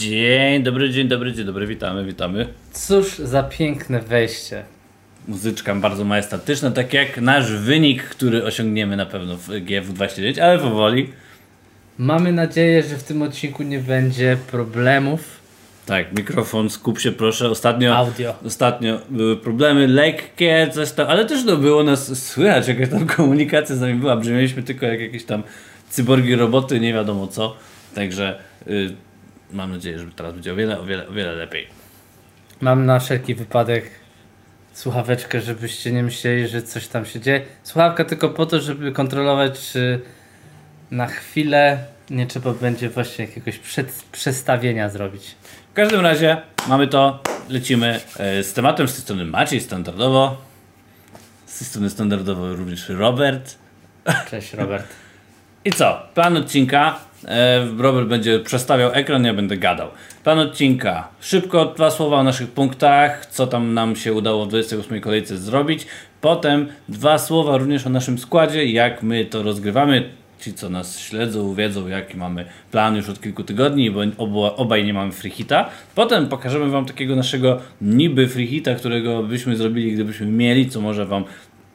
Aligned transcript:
Dzień 0.00 0.62
dobry, 0.62 0.90
dzień 0.90 1.08
dobry, 1.08 1.32
dzień 1.32 1.46
dobry, 1.46 1.66
witamy, 1.66 2.04
witamy. 2.04 2.46
Cóż 2.72 3.18
za 3.18 3.42
piękne 3.42 4.00
wejście. 4.00 4.64
Muzyczka 5.28 5.74
bardzo 5.74 6.04
majestatyczna, 6.04 6.70
tak 6.70 6.94
jak 6.94 7.20
nasz 7.20 7.52
wynik, 7.52 8.02
który 8.02 8.44
osiągniemy 8.44 8.96
na 8.96 9.06
pewno 9.06 9.36
w 9.36 9.48
GF29, 9.48 10.40
ale 10.40 10.58
powoli. 10.58 11.12
Mamy 11.98 12.32
nadzieję, 12.32 12.82
że 12.82 12.96
w 12.96 13.02
tym 13.02 13.22
odcinku 13.22 13.62
nie 13.62 13.78
będzie 13.78 14.36
problemów. 14.50 15.20
Tak, 15.86 16.12
mikrofon, 16.12 16.70
skup 16.70 17.00
się 17.00 17.12
proszę. 17.12 17.50
Ostatnio, 17.50 17.96
Audio. 17.96 18.34
ostatnio 18.46 19.00
były 19.10 19.36
problemy 19.36 19.88
lekkie, 19.88 20.70
coś 20.72 20.92
tam, 20.92 21.08
ale 21.08 21.24
też 21.24 21.44
no 21.44 21.56
było 21.56 21.82
nas 21.82 22.28
słychać, 22.28 22.68
jakaś 22.68 22.88
tam 22.88 23.06
komunikacja 23.06 23.76
z 23.76 23.80
nami 23.80 23.94
była, 23.94 24.16
brzmieliśmy 24.16 24.62
tylko 24.62 24.86
jak 24.86 25.00
jakieś 25.00 25.24
tam 25.24 25.42
cyborgi 25.90 26.34
roboty, 26.34 26.80
nie 26.80 26.94
wiadomo 26.94 27.26
co. 27.26 27.56
Także 27.94 28.38
y, 28.66 29.07
mam 29.52 29.72
nadzieję, 29.72 29.98
że 29.98 30.06
teraz 30.16 30.34
będzie 30.34 30.52
o 30.52 30.56
wiele, 30.56 30.80
o 30.80 30.84
wiele, 30.84 31.08
o 31.08 31.12
wiele 31.12 31.32
lepiej. 31.32 31.66
Mam 32.60 32.86
na 32.86 32.98
wszelki 32.98 33.34
wypadek 33.34 33.90
słuchaweczkę, 34.72 35.40
żebyście 35.40 35.92
nie 35.92 36.02
myśleli, 36.02 36.48
że 36.48 36.62
coś 36.62 36.88
tam 36.88 37.06
się 37.06 37.20
dzieje. 37.20 37.44
Słuchawka 37.62 38.04
tylko 38.04 38.28
po 38.28 38.46
to, 38.46 38.60
żeby 38.60 38.92
kontrolować, 38.92 39.70
czy 39.72 40.00
na 40.90 41.06
chwilę 41.06 41.84
nie 42.10 42.26
trzeba 42.26 42.52
będzie 42.52 42.88
właśnie 42.88 43.24
jakiegoś 43.24 43.58
przed, 43.58 44.04
przestawienia 44.12 44.88
zrobić. 44.88 45.36
W 45.70 45.74
każdym 45.74 46.00
razie 46.00 46.36
mamy 46.68 46.88
to, 46.88 47.22
lecimy 47.48 48.00
e, 48.18 48.42
z 48.42 48.52
tematem 48.52 48.88
z 48.88 48.92
tej 48.92 49.02
strony 49.02 49.24
Maciej 49.24 49.60
standardowo, 49.60 50.36
z 51.46 51.58
tej 51.58 51.66
strony 51.66 51.90
standardowo 51.90 52.56
również 52.56 52.88
Robert. 52.88 53.58
Cześć 54.30 54.54
Robert. 54.54 54.86
I 55.64 55.72
co? 55.72 56.08
Plan 56.14 56.36
odcinka. 56.36 56.98
E, 57.24 57.66
Robert 57.78 58.08
będzie 58.08 58.40
przestawiał 58.40 58.90
ekran, 58.92 59.24
ja 59.24 59.34
będę 59.34 59.56
gadał. 59.56 59.88
Plan 60.24 60.38
odcinka. 60.38 61.08
Szybko 61.20 61.64
dwa 61.64 61.90
słowa 61.90 62.16
o 62.16 62.22
naszych 62.22 62.50
punktach, 62.50 63.26
co 63.26 63.46
tam 63.46 63.74
nam 63.74 63.96
się 63.96 64.12
udało 64.12 64.44
w 64.44 64.48
28 64.48 65.00
kolejce 65.00 65.38
zrobić. 65.38 65.86
Potem 66.20 66.68
dwa 66.88 67.18
słowa 67.18 67.56
również 67.56 67.86
o 67.86 67.90
naszym 67.90 68.18
składzie, 68.18 68.64
jak 68.64 69.02
my 69.02 69.24
to 69.24 69.42
rozgrywamy. 69.42 70.08
Ci, 70.40 70.54
co 70.54 70.70
nas 70.70 70.98
śledzą, 70.98 71.54
wiedzą, 71.54 71.88
jaki 71.88 72.16
mamy 72.16 72.44
plan 72.70 72.96
już 72.96 73.08
od 73.08 73.20
kilku 73.20 73.44
tygodni, 73.44 73.90
bo 73.90 74.00
obo, 74.18 74.56
obaj 74.56 74.84
nie 74.84 74.94
mamy 74.94 75.12
free 75.12 75.30
hita. 75.30 75.70
Potem 75.94 76.28
pokażemy 76.28 76.70
Wam 76.70 76.84
takiego 76.84 77.16
naszego 77.16 77.60
niby 77.80 78.28
free 78.28 78.46
hita, 78.46 78.74
którego 78.74 79.22
byśmy 79.22 79.56
zrobili, 79.56 79.92
gdybyśmy 79.92 80.26
mieli, 80.26 80.68
co 80.68 80.80
może 80.80 81.06
Wam 81.06 81.24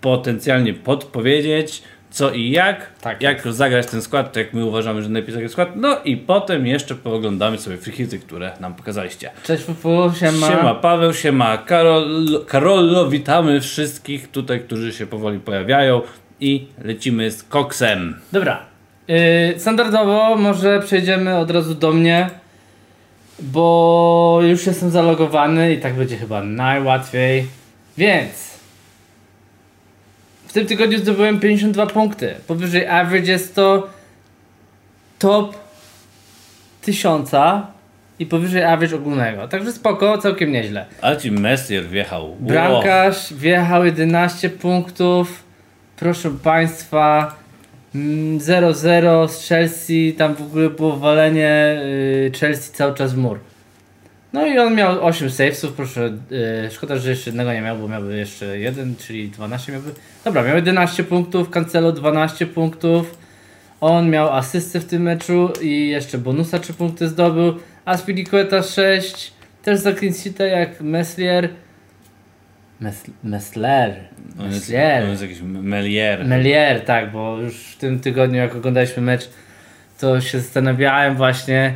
potencjalnie 0.01 0.73
podpowiedzieć 0.73 1.83
co 2.13 2.31
i 2.31 2.49
jak, 2.49 2.89
Tak 3.01 3.21
jak 3.21 3.53
zagrać 3.53 3.87
ten 3.87 4.01
skład, 4.01 4.33
to 4.33 4.39
jak 4.39 4.53
my 4.53 4.65
uważamy, 4.65 5.03
że 5.03 5.09
najlepiej 5.09 5.33
zagrać 5.33 5.51
skład, 5.51 5.69
no 5.75 5.97
i 6.05 6.17
potem 6.17 6.67
jeszcze 6.67 6.95
pooglądamy 6.95 7.57
sobie 7.57 7.77
freehity, 7.77 8.19
które 8.19 8.51
nam 8.59 8.73
pokazaliście. 8.73 9.31
Cześć 9.43 9.63
Pupu, 9.63 10.11
siema. 10.19 10.47
Siema 10.47 10.75
Paweł, 10.75 11.13
siema 11.13 11.57
Karol, 11.57 12.05
Karolo, 12.47 13.09
witamy 13.09 13.61
wszystkich 13.61 14.31
tutaj, 14.31 14.59
którzy 14.59 14.93
się 14.93 15.07
powoli 15.07 15.39
pojawiają 15.39 16.01
i 16.39 16.67
lecimy 16.83 17.31
z 17.31 17.43
koksem. 17.43 18.19
Dobra. 18.31 18.59
Yy, 19.07 19.17
standardowo 19.57 20.35
może 20.35 20.79
przejdziemy 20.79 21.37
od 21.37 21.51
razu 21.51 21.75
do 21.75 21.91
mnie, 21.91 22.29
bo 23.39 24.39
już 24.41 24.65
jestem 24.65 24.89
zalogowany 24.89 25.73
i 25.73 25.77
tak 25.77 25.93
będzie 25.93 26.17
chyba 26.17 26.43
najłatwiej. 26.43 27.47
Więc 27.97 28.52
w 30.53 30.55
tym 30.55 30.67
tygodniu 30.67 30.99
zdobyłem 30.99 31.39
52 31.39 31.87
punkty. 31.87 32.35
Powyżej 32.47 32.87
average 32.87 33.31
jest 33.31 33.55
to 33.55 33.87
top 35.19 35.55
1000 36.81 37.31
i 38.19 38.25
powyżej 38.25 38.63
average 38.63 38.95
ogólnego. 38.95 39.47
Także 39.47 39.71
spoko, 39.71 40.17
całkiem 40.17 40.51
nieźle. 40.51 40.85
Ale 41.01 41.17
ci 41.17 41.31
Messier 41.31 41.83
wjechał. 41.83 42.29
Wow. 42.29 42.37
Bramkarz 42.39 43.33
wjechał 43.33 43.85
11 43.85 44.49
punktów. 44.49 45.43
Proszę 45.95 46.31
Państwa, 46.43 47.35
mm, 47.95 48.39
0-0 48.39 49.27
z 49.27 49.47
Chelsea. 49.47 50.13
Tam 50.17 50.35
w 50.35 50.41
ogóle 50.41 50.69
było 50.69 50.97
walenie 50.97 51.81
y, 51.85 52.31
Chelsea 52.39 52.73
cały 52.73 52.93
czas 52.93 53.13
w 53.13 53.17
mur. 53.17 53.39
No 54.33 54.45
i 54.45 54.59
on 54.59 54.75
miał 54.75 55.05
8 55.05 55.29
savesów, 55.29 55.73
proszę. 55.73 56.17
y, 56.67 56.71
Szkoda, 56.71 56.97
że 56.97 57.09
jeszcze 57.09 57.29
jednego 57.29 57.53
nie 57.53 57.61
miał, 57.61 57.77
bo 57.77 57.87
miałby 57.87 58.17
jeszcze 58.17 58.59
jeden, 58.59 58.95
czyli 58.95 59.29
12 59.29 59.71
miałby. 59.71 59.91
Dobra, 60.25 60.43
miał 60.43 60.55
11 60.55 61.03
punktów, 61.03 61.49
Cancelo 61.49 61.91
12 61.91 62.47
punktów. 62.47 63.17
On 63.81 64.09
miał 64.09 64.33
asystę 64.33 64.79
w 64.79 64.85
tym 64.85 65.01
meczu 65.01 65.49
i 65.61 65.89
jeszcze 65.89 66.17
bonusa 66.17 66.59
3 66.59 66.73
punkty 66.73 67.07
zdobył. 67.07 67.53
Aspilicueta 67.85 68.63
6. 68.63 69.33
Też 69.63 69.79
za 69.79 69.93
clean 69.93 70.13
sheeta 70.13 70.43
jak 70.43 70.81
Meslier. 70.81 71.49
Mes 72.79 73.03
Mesler. 73.23 73.95
On 74.39 74.51
jest, 74.51 74.73
on 75.03 75.09
jest 75.09 75.21
jakiś 75.21 75.41
Melier. 75.41 76.25
Melier, 76.25 76.81
tak, 76.85 77.11
bo 77.11 77.37
już 77.37 77.55
w 77.55 77.77
tym 77.77 77.99
tygodniu 77.99 78.37
jak 78.37 78.55
oglądaliśmy 78.55 79.03
mecz, 79.03 79.29
to 79.99 80.21
się 80.21 80.39
zastanawiałem 80.39 81.15
właśnie, 81.15 81.73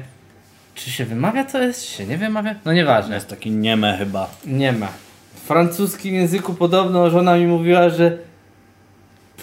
czy 0.77 0.91
się 0.91 1.05
wymawia 1.05 1.43
to 1.43 1.61
jest, 1.61 1.85
czy 1.87 1.91
się 1.91 2.05
nie 2.05 2.17
wymawia? 2.17 2.55
No 2.65 2.73
nieważne. 2.73 3.15
jest 3.15 3.29
taki 3.29 3.51
nieme 3.51 3.97
chyba. 3.97 4.29
Nie 4.45 4.73
ma. 4.73 4.87
W 5.35 5.39
francuskim 5.39 6.15
języku 6.15 6.53
podobno 6.53 7.09
żona 7.09 7.37
mi 7.37 7.45
mówiła, 7.45 7.89
że 7.89 8.17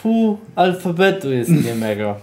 pół 0.02 0.38
alfabetu 0.56 1.32
jest 1.32 1.50
niemego. 1.66 2.16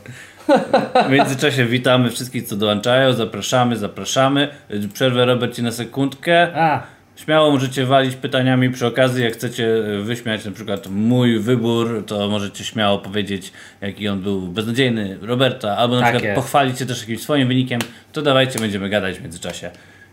W 1.07 1.09
międzyczasie 1.09 1.65
witamy 1.65 2.09
wszystkich, 2.09 2.47
co 2.47 2.55
dołączają. 2.55 3.13
Zapraszamy, 3.13 3.77
zapraszamy. 3.77 4.49
Przerwę 4.93 5.25
Robert 5.25 5.55
ci 5.55 5.63
na 5.63 5.71
sekundkę. 5.71 6.55
A, 6.55 6.83
Śmiało 7.15 7.51
możecie 7.51 7.85
walić 7.85 8.15
pytaniami 8.15 8.69
przy 8.69 8.87
okazji, 8.87 9.23
jak 9.23 9.33
chcecie 9.33 9.67
wyśmiać 10.03 10.45
na 10.45 10.51
przykład 10.51 10.87
mój 10.87 11.39
wybór, 11.39 12.03
to 12.07 12.29
możecie 12.29 12.63
śmiało 12.63 12.97
powiedzieć, 12.99 13.53
jaki 13.81 14.07
on 14.07 14.21
był 14.21 14.41
beznadziejny, 14.41 15.17
Roberta, 15.21 15.77
albo 15.77 15.95
na 15.95 16.01
Tak 16.01 16.09
przykład 16.09 16.23
jest. 16.23 16.35
pochwalić 16.35 16.79
się 16.79 16.85
też 16.85 16.99
jakimś 17.01 17.21
swoim 17.21 17.47
wynikiem, 17.47 17.79
to 18.13 18.21
dawajcie, 18.21 18.59
będziemy 18.59 18.89
gadać 18.89 19.17
w 19.17 19.21
międzyczasie. 19.21 19.71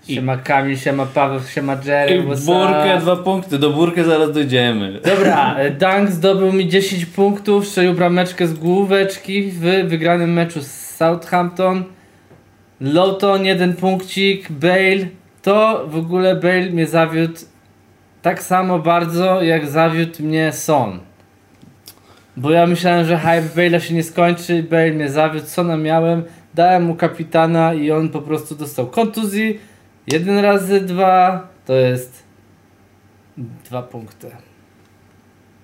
I, 0.09 0.15
siema 0.15 0.37
Kamil, 0.37 0.77
siema 0.79 1.07
Paweł, 1.07 1.41
siema 1.55 1.77
Jerry, 1.85 2.15
i 2.17 2.21
burkę, 2.47 2.99
dwa 3.01 3.17
punkty, 3.17 3.59
do 3.59 3.71
burkę 3.71 4.05
zaraz 4.05 4.33
dojdziemy. 4.33 5.01
Dobra, 5.05 5.55
e, 5.59 5.71
Dunk 5.71 6.11
zdobył 6.11 6.53
mi 6.53 6.69
10 6.69 7.07
punktów, 7.07 7.69
strzelił 7.69 7.95
brameczkę 7.95 8.47
z 8.47 8.55
główeczki 8.55 9.51
w 9.51 9.61
wygranym 9.89 10.33
meczu 10.33 10.61
z 10.63 10.67
Southampton. 10.71 11.85
Lowton, 12.81 13.45
jeden 13.45 13.75
punkcik, 13.77 14.53
Bale, 14.53 15.07
to 15.49 15.87
w 15.89 15.97
ogóle 15.97 16.37
Bale 16.37 16.71
mnie 16.71 16.87
zawiódł 16.87 17.41
tak 18.23 18.43
samo 18.43 18.79
bardzo, 18.79 19.43
jak 19.43 19.67
zawiódł 19.67 20.23
mnie 20.23 20.53
Son. 20.53 21.01
Bo 22.37 22.51
ja 22.51 22.67
myślałem, 22.67 23.07
że 23.07 23.19
hype 23.19 23.49
Bale'a 23.57 23.81
się 23.81 23.95
nie 23.95 24.03
skończy, 24.03 24.63
Bale 24.63 24.91
mnie 24.91 25.09
zawiódł, 25.09 25.47
Sona 25.47 25.77
miałem, 25.77 26.23
dałem 26.55 26.85
mu 26.85 26.95
kapitana 26.95 27.75
i 27.75 27.91
on 27.91 28.09
po 28.09 28.23
prostu 28.23 28.55
dostał 28.55 28.87
kontuzji. 28.87 29.59
Jeden 30.07 30.39
razy 30.39 30.81
dwa, 30.81 31.49
to 31.67 31.75
jest 31.75 32.23
dwa 33.65 33.83
punkty. 33.83 34.31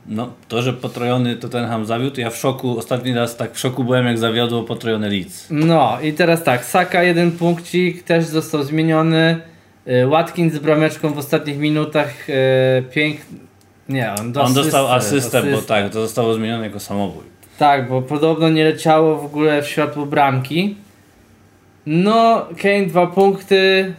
No, 0.06 0.32
to, 0.48 0.62
że 0.62 0.72
potrojony 0.72 1.36
Tottenham 1.36 1.86
zawiódł, 1.86 2.20
ja 2.20 2.30
w 2.30 2.36
szoku, 2.36 2.78
ostatni 2.78 3.14
raz 3.14 3.36
tak 3.36 3.54
w 3.54 3.58
szoku 3.58 3.84
byłem, 3.84 4.06
jak 4.06 4.18
zawiodło 4.18 4.62
potrojony 4.62 5.08
Leeds. 5.08 5.46
No 5.50 5.98
i 6.02 6.12
teraz 6.12 6.42
tak, 6.42 6.64
Saka 6.64 7.02
jeden 7.02 7.32
punkcik, 7.32 8.02
też 8.02 8.24
został 8.24 8.62
zmieniony. 8.62 9.53
Y, 9.88 10.06
Watkins 10.06 10.54
z 10.54 10.58
brameczką 10.58 11.12
w 11.12 11.18
ostatnich 11.18 11.58
minutach 11.58 12.30
y, 12.30 12.32
piękny. 12.90 13.38
Nie, 13.88 14.12
on, 14.12 14.32
do 14.32 14.42
On 14.42 14.54
dostał 14.54 14.92
asystę, 14.92 15.38
asystę, 15.38 15.42
bo 15.42 15.62
tak, 15.62 15.92
to 15.92 16.00
zostało 16.00 16.34
zmienione 16.34 16.66
jako 16.66 16.80
samobój. 16.80 17.24
Tak, 17.58 17.88
bo 17.88 18.02
podobno 18.02 18.48
nie 18.48 18.64
leciało 18.64 19.16
w 19.16 19.24
ogóle 19.24 19.62
w 19.62 19.68
światło 19.68 20.06
bramki. 20.06 20.76
No, 21.86 22.46
Kane 22.62 22.86
dwa 22.86 23.06
punkty. 23.06 23.94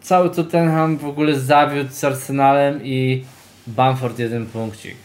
Cały 0.00 0.30
Tottenham 0.30 0.96
w 0.96 1.04
ogóle 1.04 1.34
zawiódł 1.34 1.92
z 1.92 2.04
Arsenalem 2.04 2.80
i 2.84 3.24
Bamford 3.66 4.18
jeden 4.18 4.46
punkcik. 4.46 4.96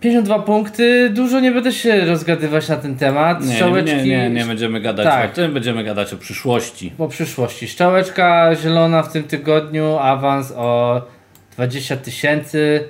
52 0.00 0.38
punkty, 0.38 1.10
dużo 1.10 1.40
nie 1.40 1.50
będę 1.52 1.72
się 1.72 2.04
rozgadywać 2.04 2.68
na 2.68 2.76
ten 2.76 2.96
temat. 2.96 3.44
Nie, 3.44 3.52
Strzałeczki, 3.52 3.96
nie, 3.96 4.04
nie, 4.04 4.30
nie 4.30 4.44
będziemy 4.44 4.80
gadać 4.80 5.06
Tak. 5.06 5.30
o 5.30 5.34
tym, 5.34 5.54
będziemy 5.54 5.84
gadać 5.84 6.12
o 6.14 6.16
przyszłości. 6.16 6.90
po 6.98 7.08
przyszłości. 7.08 7.68
Szczałeczka 7.68 8.54
zielona 8.54 9.02
w 9.02 9.12
tym 9.12 9.24
tygodniu, 9.24 9.98
awans 9.98 10.52
o 10.56 11.02
20 11.56 11.96
tysięcy. 11.96 12.88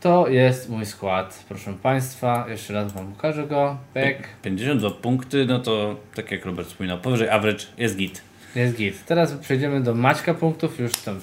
To 0.00 0.28
jest 0.28 0.70
mój 0.70 0.86
skład, 0.86 1.44
proszę 1.48 1.74
Państwa. 1.82 2.46
Jeszcze 2.48 2.72
raz 2.74 2.92
Wam 2.92 3.12
pokażę 3.12 3.46
go. 3.46 3.76
Pek. 3.94 4.28
52 4.42 4.90
punkty, 4.90 5.46
no 5.46 5.58
to 5.58 5.96
tak 6.14 6.30
jak 6.30 6.44
Robert 6.46 6.68
wspominał, 6.68 6.98
powyżej 6.98 7.28
average 7.28 7.64
jest 7.78 7.96
git. 7.96 8.20
Jest 8.54 8.76
git. 8.76 9.04
Teraz 9.06 9.32
przejdziemy 9.32 9.80
do 9.80 9.94
Maćka 9.94 10.34
punktów. 10.34 10.80
Już 10.80 10.92
tam 10.92 11.20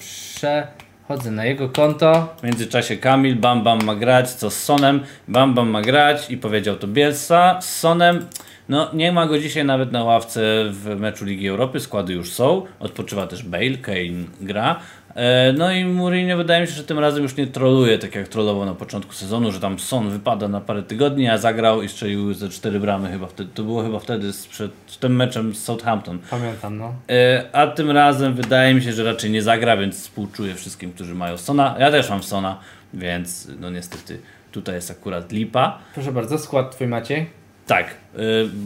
przechodzę 1.06 1.30
na 1.30 1.44
jego 1.44 1.68
konto. 1.68 2.34
W 2.40 2.42
międzyczasie 2.42 2.96
Kamil, 2.96 3.36
Bam 3.36 3.62
Bam 3.62 3.84
ma 3.84 3.94
grać, 3.94 4.30
co 4.30 4.50
z 4.50 4.62
Sonem, 4.62 5.00
Bam 5.28 5.54
Bam 5.54 5.70
ma 5.70 5.82
grać 5.82 6.30
i 6.30 6.36
powiedział 6.36 6.76
to 6.76 6.88
Bielsa 6.88 7.60
z 7.60 7.78
Sonem. 7.78 8.26
No 8.68 8.90
nie 8.92 9.12
ma 9.12 9.26
go 9.26 9.38
dzisiaj 9.38 9.64
nawet 9.64 9.92
na 9.92 10.04
ławce 10.04 10.40
w 10.70 10.96
meczu 11.00 11.24
Ligi 11.24 11.48
Europy, 11.48 11.80
składy 11.80 12.12
już 12.12 12.32
są, 12.32 12.62
odpoczywa 12.80 13.26
też 13.26 13.42
Bale, 13.42 13.76
Kane 13.82 14.24
gra. 14.40 14.80
E, 15.16 15.52
No 15.52 15.72
i 15.72 15.84
Mourinho 15.84 16.36
wydaje 16.36 16.60
mi 16.60 16.66
się, 16.66 16.72
że 16.72 16.84
tym 16.84 16.98
razem 16.98 17.22
już 17.22 17.36
nie 17.36 17.46
troluje 17.46 17.98
tak 17.98 18.14
jak 18.14 18.28
trollował 18.28 18.64
na 18.66 18.74
początku 18.74 19.12
sezonu, 19.12 19.52
że 19.52 19.60
tam 19.60 19.78
Son 19.78 20.10
wypada 20.10 20.48
na 20.48 20.60
parę 20.60 20.82
tygodni, 20.82 21.28
a 21.28 21.38
zagrał 21.38 21.82
i 21.82 21.88
strzelił 21.88 22.34
ze 22.34 22.48
cztery 22.48 22.80
bramy 22.80 23.10
chyba 23.10 23.26
wtedy. 23.26 23.50
To 23.54 23.62
było 23.62 23.82
chyba 23.82 23.98
wtedy 23.98 24.30
przed 24.50 24.98
tym 25.00 25.16
meczem 25.16 25.54
z 25.54 25.64
Southampton. 25.64 26.18
Pamiętam, 26.30 26.78
no. 26.78 26.94
E, 27.10 27.44
A 27.52 27.66
tym 27.66 27.90
razem 27.90 28.34
wydaje 28.34 28.74
mi 28.74 28.82
się, 28.82 28.92
że 28.92 29.04
raczej 29.04 29.30
nie 29.30 29.42
zagra, 29.42 29.76
więc 29.76 30.00
współczuję 30.02 30.54
wszystkim, 30.54 30.92
którzy 30.92 31.14
mają 31.14 31.36
Sona. 31.36 31.76
Ja 31.78 31.90
też 31.90 32.10
mam 32.10 32.22
Sona, 32.22 32.60
więc 32.94 33.48
no 33.60 33.70
niestety 33.70 34.18
tutaj 34.52 34.74
jest 34.74 34.90
akurat 34.90 35.32
lipa. 35.32 35.78
Proszę 35.94 36.12
bardzo, 36.12 36.38
skład 36.38 36.70
twój 36.70 36.86
Maciej. 36.86 37.45
Tak, 37.66 37.94
y, 38.18 38.20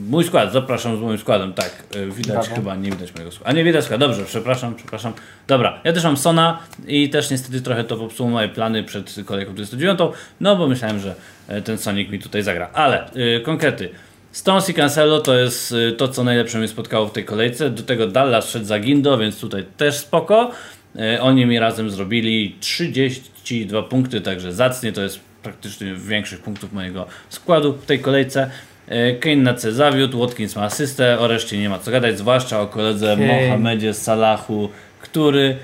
mój 0.08 0.24
skład, 0.24 0.52
zapraszam 0.52 0.96
z 0.96 1.00
moim 1.00 1.18
składem, 1.18 1.52
tak, 1.52 1.82
y, 1.96 2.06
widać 2.06 2.26
Brawo. 2.26 2.54
chyba, 2.54 2.76
nie 2.76 2.90
widać 2.90 3.14
mojego 3.14 3.32
składu, 3.32 3.50
a 3.50 3.52
nie 3.52 3.64
widać 3.64 3.84
składu, 3.84 4.06
dobrze, 4.06 4.24
przepraszam, 4.24 4.74
przepraszam, 4.74 5.12
dobra, 5.46 5.80
ja 5.84 5.92
też 5.92 6.04
mam 6.04 6.16
Sona 6.16 6.58
i 6.86 7.10
też 7.10 7.30
niestety 7.30 7.60
trochę 7.60 7.84
to 7.84 7.96
popsuło 7.96 8.30
moje 8.30 8.48
plany 8.48 8.84
przed 8.84 9.16
kolejką 9.24 9.54
29, 9.54 9.98
no 10.40 10.56
bo 10.56 10.68
myślałem, 10.68 10.98
że 10.98 11.14
e, 11.48 11.62
ten 11.62 11.78
Sonic 11.78 12.10
mi 12.10 12.18
tutaj 12.18 12.42
zagra, 12.42 12.70
ale 12.72 13.10
y, 13.16 13.40
konkrety, 13.40 13.88
Stones 14.32 14.68
i 14.68 14.74
Cancelo 14.74 15.20
to 15.20 15.38
jest 15.38 15.74
to, 15.96 16.08
co 16.08 16.24
najlepsze 16.24 16.58
mnie 16.58 16.68
spotkało 16.68 17.06
w 17.06 17.12
tej 17.12 17.24
kolejce, 17.24 17.70
do 17.70 17.82
tego 17.82 18.06
Dallas 18.06 18.50
szedł 18.50 18.64
za 18.64 18.78
Gindo, 18.78 19.18
więc 19.18 19.40
tutaj 19.40 19.64
też 19.76 19.96
spoko, 19.96 20.50
E, 20.96 21.20
oni 21.20 21.46
mi 21.46 21.58
razem 21.58 21.90
zrobili 21.90 22.56
32 22.60 23.82
punkty, 23.82 24.20
także 24.20 24.52
zacnie. 24.52 24.92
To 24.92 25.02
jest 25.02 25.20
praktycznie 25.42 25.94
większość 25.94 26.42
punktów 26.42 26.72
mojego 26.72 27.06
składu 27.28 27.72
w 27.72 27.86
tej 27.86 27.98
kolejce. 27.98 28.50
E, 28.90 29.14
Kane 29.14 29.36
na 29.36 29.54
C 29.54 29.72
zawiódł, 29.72 30.20
Watkins 30.20 30.56
ma 30.56 30.62
asystę, 30.62 31.18
o 31.18 31.28
reszcie 31.28 31.58
nie 31.58 31.68
ma 31.68 31.78
co 31.78 31.90
gadać, 31.90 32.18
zwłaszcza 32.18 32.60
o 32.60 32.66
koledze 32.66 33.16
Kane. 33.16 33.42
Mohamedzie 33.46 33.94
Salahu, 33.94 34.68
który 35.00 35.56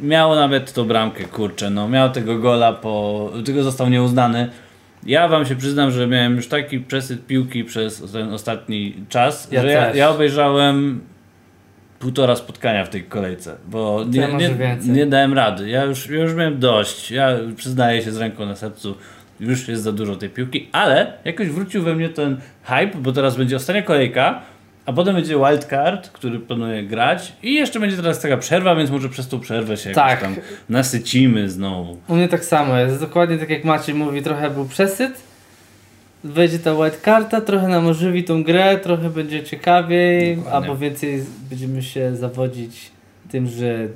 miał 0.00 0.34
nawet 0.34 0.72
tą 0.72 0.84
bramkę, 0.84 1.24
kurczę, 1.24 1.70
no 1.70 1.88
miał 1.88 2.10
tego 2.10 2.38
gola, 2.38 2.72
po, 2.72 3.30
tylko 3.44 3.62
został 3.62 3.88
nieuznany. 3.88 4.50
Ja 5.06 5.28
wam 5.28 5.46
się 5.46 5.56
przyznam, 5.56 5.90
że 5.90 6.06
miałem 6.06 6.36
już 6.36 6.48
taki 6.48 6.80
przesyt 6.80 7.26
piłki 7.26 7.64
przez 7.64 8.12
ten 8.12 8.32
ostatni 8.32 8.94
czas, 9.08 9.48
Ja 9.50 9.62
że 9.62 9.70
ja, 9.70 9.94
ja 9.94 10.10
obejrzałem 10.10 11.00
półtora 11.98 12.36
spotkania 12.36 12.84
w 12.84 12.88
tej 12.88 13.04
kolejce, 13.04 13.56
bo 13.68 14.04
nie, 14.08 14.28
nie, 14.32 14.78
nie 14.86 15.06
dałem 15.06 15.34
rady. 15.34 15.68
Ja 15.68 15.84
już, 15.84 16.10
ja 16.10 16.22
już 16.22 16.34
miałem 16.34 16.58
dość. 16.58 17.10
Ja 17.10 17.28
przyznaję 17.56 18.02
się 18.02 18.12
z 18.12 18.16
ręką 18.16 18.46
na 18.46 18.56
sercu, 18.56 18.94
już 19.40 19.68
jest 19.68 19.82
za 19.82 19.92
dużo 19.92 20.16
tej 20.16 20.28
piłki, 20.28 20.68
ale 20.72 21.12
jakoś 21.24 21.48
wrócił 21.48 21.82
we 21.82 21.94
mnie 21.94 22.08
ten 22.08 22.36
hype, 22.62 22.98
bo 22.98 23.12
teraz 23.12 23.36
będzie 23.36 23.56
ostatnia 23.56 23.82
kolejka, 23.82 24.42
a 24.86 24.92
potem 24.92 25.14
będzie 25.14 25.34
wildcard, 25.38 26.08
który 26.10 26.38
planuję 26.40 26.82
grać 26.82 27.32
i 27.42 27.54
jeszcze 27.54 27.80
będzie 27.80 27.96
teraz 27.96 28.20
taka 28.20 28.36
przerwa, 28.36 28.76
więc 28.76 28.90
może 28.90 29.08
przez 29.08 29.28
tą 29.28 29.40
przerwę 29.40 29.76
się 29.76 29.90
Tak. 29.90 30.20
tam 30.20 30.34
nasycimy 30.68 31.50
znowu. 31.50 31.98
U 32.08 32.14
mnie 32.14 32.28
tak 32.28 32.44
samo 32.44 32.76
jest. 32.76 33.00
Dokładnie 33.00 33.38
tak 33.38 33.50
jak 33.50 33.64
Maciej 33.64 33.94
mówi, 33.94 34.22
trochę 34.22 34.50
był 34.50 34.64
przesyt. 34.64 35.12
Wejdzie 36.24 36.58
ta 36.58 36.72
white 36.74 36.96
karta, 37.02 37.40
trochę 37.40 37.68
nam 37.68 37.86
ożywi 37.86 38.24
tą 38.24 38.44
grę, 38.44 38.78
trochę 38.78 39.10
będzie 39.10 39.42
ciekawiej, 39.42 40.36
Dokładnie. 40.36 40.56
albo 40.58 40.76
więcej 40.76 41.24
będziemy 41.50 41.82
się 41.82 42.16
zawodzić 42.16 42.90
tym, 43.30 43.46
że 43.46 43.88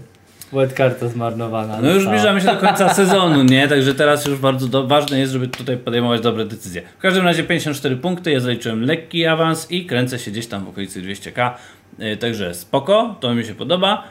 white 0.52 0.74
karta 0.74 1.08
zmarnowana. 1.08 1.80
No 1.80 1.90
już 1.90 2.04
zbliżamy 2.04 2.40
się 2.40 2.46
do 2.46 2.56
końca 2.56 2.94
sezonu, 2.94 3.42
nie? 3.42 3.68
Także 3.68 3.94
teraz 3.94 4.26
już 4.26 4.38
bardzo 4.38 4.68
do, 4.68 4.86
ważne 4.86 5.18
jest, 5.18 5.32
żeby 5.32 5.48
tutaj 5.48 5.76
podejmować 5.76 6.20
dobre 6.20 6.44
decyzje. 6.44 6.82
W 6.98 7.02
każdym 7.02 7.24
razie 7.24 7.44
54 7.44 7.96
punkty, 7.96 8.32
ja 8.32 8.40
zaliczyłem 8.40 8.84
lekki 8.84 9.26
awans 9.26 9.70
i 9.70 9.86
kręcę 9.86 10.18
się 10.18 10.30
gdzieś 10.30 10.46
tam 10.46 10.64
w 10.64 10.68
okolicy 10.68 11.02
200k. 11.02 11.50
Yy, 11.98 12.16
także 12.16 12.54
spoko, 12.54 13.16
to 13.20 13.34
mi 13.34 13.44
się 13.44 13.54
podoba. 13.54 14.04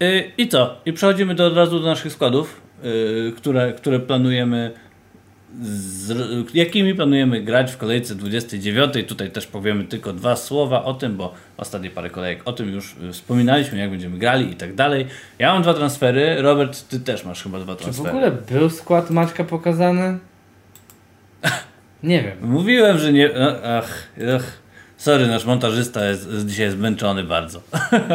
Yy, 0.00 0.32
I 0.38 0.48
co? 0.48 0.76
I 0.86 0.92
przechodzimy 0.92 1.34
do, 1.34 1.46
od 1.46 1.56
razu 1.56 1.80
do 1.80 1.86
naszych 1.86 2.12
składów, 2.12 2.60
yy, 2.82 3.32
które, 3.36 3.72
które 3.72 4.00
planujemy. 4.00 4.70
Z, 5.60 6.54
jakimi 6.54 6.94
planujemy 6.94 7.40
grać 7.42 7.72
w 7.72 7.76
kolejce 7.76 8.14
29. 8.14 8.94
Tutaj 9.08 9.30
też 9.30 9.46
powiemy 9.46 9.84
tylko 9.84 10.12
dwa 10.12 10.36
słowa 10.36 10.84
o 10.84 10.94
tym, 10.94 11.16
bo 11.16 11.34
ostatnie 11.56 11.90
parę 11.90 12.10
kolejek 12.10 12.42
o 12.44 12.52
tym 12.52 12.72
już 12.72 12.96
y, 13.08 13.12
wspominaliśmy, 13.12 13.78
jak 13.78 13.90
będziemy 13.90 14.18
grali 14.18 14.52
i 14.52 14.56
tak 14.56 14.74
dalej. 14.74 15.06
Ja 15.38 15.52
mam 15.52 15.62
dwa 15.62 15.74
transfery, 15.74 16.42
Robert, 16.42 16.88
ty 16.88 17.00
też 17.00 17.24
masz 17.24 17.42
chyba 17.42 17.60
dwa 17.60 17.72
Czy 17.72 17.78
w 17.78 17.82
transfery. 17.82 18.10
ogóle 18.10 18.30
był 18.30 18.70
skład 18.70 19.10
Maćka 19.10 19.44
pokazany? 19.44 20.18
Nie 22.02 22.22
wiem. 22.22 22.50
Mówiłem, 22.50 22.98
że 22.98 23.12
nie. 23.12 23.30
Ach, 23.64 24.08
ach. 24.36 24.61
Sorry, 25.02 25.26
nasz 25.26 25.44
montażysta 25.44 26.04
jest, 26.04 26.28
dzisiaj 26.46 26.70
zmęczony 26.70 27.24
bardzo. 27.24 27.62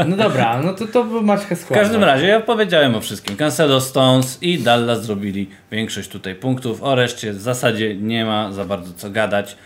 No 0.07 0.17
dobra, 0.17 0.61
no 0.61 0.73
to 0.73 0.87
to 0.87 1.03
Maćka 1.03 1.55
W 1.55 1.67
każdym 1.67 2.03
razie 2.03 2.27
ja 2.27 2.39
powiedziałem 2.39 2.95
o 2.95 3.01
wszystkim. 3.01 3.35
Cancelo, 3.35 3.81
Stones 3.81 4.43
i 4.43 4.59
Dallas 4.59 5.03
zrobili 5.03 5.49
większość 5.71 6.09
tutaj 6.09 6.35
punktów. 6.35 6.83
O 6.83 6.95
reszcie 6.95 7.33
w 7.33 7.41
zasadzie 7.41 7.95
nie 7.95 8.25
ma 8.25 8.51
za 8.51 8.65
bardzo 8.65 8.93
co 8.93 9.09
gadać. 9.09 9.57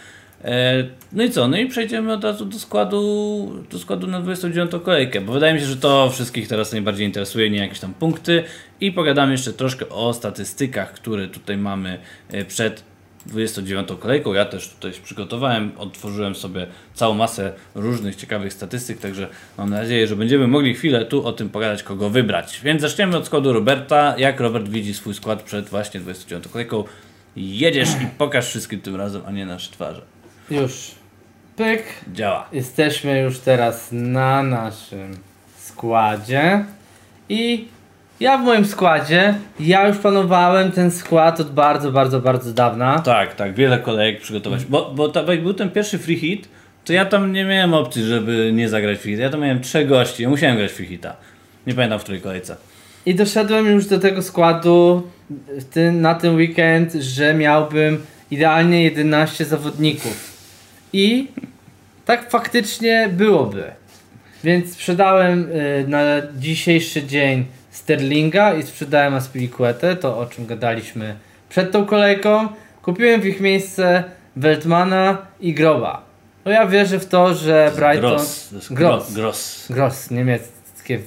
E, 0.44 0.84
No 1.12 1.24
i 1.24 1.30
co? 1.30 1.48
No 1.48 1.58
i 1.58 1.66
przejdziemy 1.66 2.14
od 2.14 2.24
razu 2.24 2.46
do 2.46 2.60
składu, 2.60 3.64
do 3.72 3.80
składu 3.80 4.08
na 4.08 4.22
29 4.22 4.72
kolejkę, 4.84 5.22
bo 5.22 5.34
wydaje 5.34 5.54
mi 5.54 5.60
się, 5.60 5.66
że 5.66 5.78
to 5.78 6.10
wszystkich 6.10 6.48
teraz 6.48 6.72
najbardziej 6.72 7.08
interesuje, 7.08 7.50
nie 7.50 7.60
jakieś 7.60 7.80
tam 7.80 7.94
punkty. 7.94 8.44
I 8.80 8.92
pogadamy 8.92 9.32
jeszcze 9.32 9.54
troszkę 9.54 9.90
o 9.90 10.14
statystykach, 10.14 10.94
które 10.94 11.28
tutaj 11.28 11.58
mamy 11.58 12.00
e, 12.32 12.46
przed 12.46 12.91
29 13.26 13.88
kolejką. 14.00 14.34
Ja 14.34 14.46
też 14.46 14.70
tutaj 14.70 14.94
się 14.94 15.02
przygotowałem, 15.02 15.72
otworzyłem 15.78 16.36
sobie 16.36 16.68
całą 16.94 17.14
masę 17.14 17.54
różnych 17.76 18.16
ciekawych 18.16 18.54
statystyk, 18.54 19.00
także 19.00 19.28
mam 19.58 19.70
nadzieję, 19.70 20.08
że 20.08 20.16
będziemy 20.16 20.48
mogli 20.48 20.74
chwilę 20.74 21.06
tu 21.06 21.28
o 21.28 21.34
tym 21.34 21.50
pogadać, 21.50 21.84
kogo 21.84 22.10
wybrać. 22.10 22.62
Więc 22.64 22.82
zaczniemy 22.82 23.18
od 23.18 23.26
składu 23.26 23.54
Roberta. 23.54 24.16
Jak 24.18 24.40
Robert 24.40 24.68
widzi 24.68 24.94
swój 24.94 25.14
skład 25.14 25.44
przed 25.44 25.70
właśnie 25.70 26.00
29 26.00 26.48
kolejką? 26.48 26.84
Jedziesz 27.36 27.90
i 27.90 28.08
pokaż 28.18 28.48
wszystkim 28.48 28.82
tym 28.82 28.96
razem, 28.96 29.22
a 29.26 29.32
nie 29.32 29.46
nasze 29.46 29.72
twarze. 29.72 30.02
Już. 30.52 30.92
Pyk. 31.56 31.84
Działa. 32.14 32.48
Jesteśmy 32.52 33.20
już 33.20 33.40
teraz 33.40 33.88
na 33.92 34.44
naszym 34.44 35.18
składzie 35.58 36.66
i 37.30 37.68
ja 38.22 38.38
w 38.38 38.42
moim 38.42 38.66
składzie, 38.66 39.36
ja 39.60 39.88
już 39.88 39.98
planowałem 39.98 40.72
ten 40.72 40.92
skład 40.92 41.40
od 41.40 41.52
bardzo, 41.52 41.92
bardzo, 41.92 42.20
bardzo 42.20 42.54
dawna. 42.54 43.00
Tak, 43.00 43.36
tak, 43.36 43.54
wiele 43.54 43.80
kolejek 43.80 44.22
przygotować. 44.22 44.66
Bo, 44.66 44.92
bo 44.96 45.10
ta, 45.10 45.22
jak 45.22 45.44
był 45.44 45.54
ten 45.54 45.70
pierwszy 45.70 46.00
free 46.00 46.20
hit, 46.20 46.48
to 46.86 46.94
ja 46.94 47.06
tam 47.06 47.34
nie 47.34 47.46
miałem 47.46 47.74
opcji, 47.74 48.04
żeby 48.04 48.52
nie 48.54 48.70
zagrać 48.70 49.00
free 49.00 49.12
hit. 49.12 49.20
Ja 49.20 49.30
tam 49.30 49.42
miałem 49.42 49.62
trzech 49.62 49.88
gości, 49.88 50.24
ja 50.24 50.30
musiałem 50.30 50.58
grać 50.58 50.72
free 50.72 50.88
hita. 50.88 51.16
Nie 51.68 51.74
pamiętam 51.74 52.00
w 52.00 52.04
której 52.04 52.22
kolejce. 52.22 52.56
I 53.06 53.16
doszedłem 53.16 53.66
już 53.66 53.86
do 53.86 54.00
tego 54.00 54.22
składu 54.22 55.08
tym, 55.74 56.02
na 56.02 56.16
ten 56.16 56.36
weekend, 56.36 56.94
że 56.94 57.34
miałbym 57.34 58.06
idealnie 58.32 58.84
11 58.84 59.46
zawodników. 59.46 60.32
I 60.94 61.28
tak 62.06 62.32
faktycznie 62.32 63.10
byłoby. 63.12 63.64
Więc 64.44 64.74
sprzedałem 64.74 65.50
y, 65.52 65.86
na 65.88 66.02
dzisiejszy 66.38 67.04
dzień 67.04 67.46
Sterlinga 67.72 68.54
i 68.54 68.64
sprzedałem 68.64 69.14
Aspilicuetę, 69.16 69.96
to 69.96 70.18
o 70.20 70.26
czym 70.26 70.46
gadaliśmy 70.46 71.16
przed 71.50 71.72
tą 71.72 71.86
kolejką. 71.86 72.48
Kupiłem 72.82 73.22
w 73.22 73.26
ich 73.26 73.40
miejsce 73.42 74.04
Weltmana 74.36 75.18
i 75.40 75.54
Groba. 75.54 76.06
Bo 76.46 76.52
ja 76.52 76.68
wierzę 76.68 77.00
w 77.00 77.06
to, 77.06 77.34
że 77.36 77.72
Brighton... 77.76 78.02
Gross. 78.12 78.50
Gross. 78.72 79.14
Gross. 79.14 79.66
Gross, 79.70 80.12
niemieckie 80.12 81.00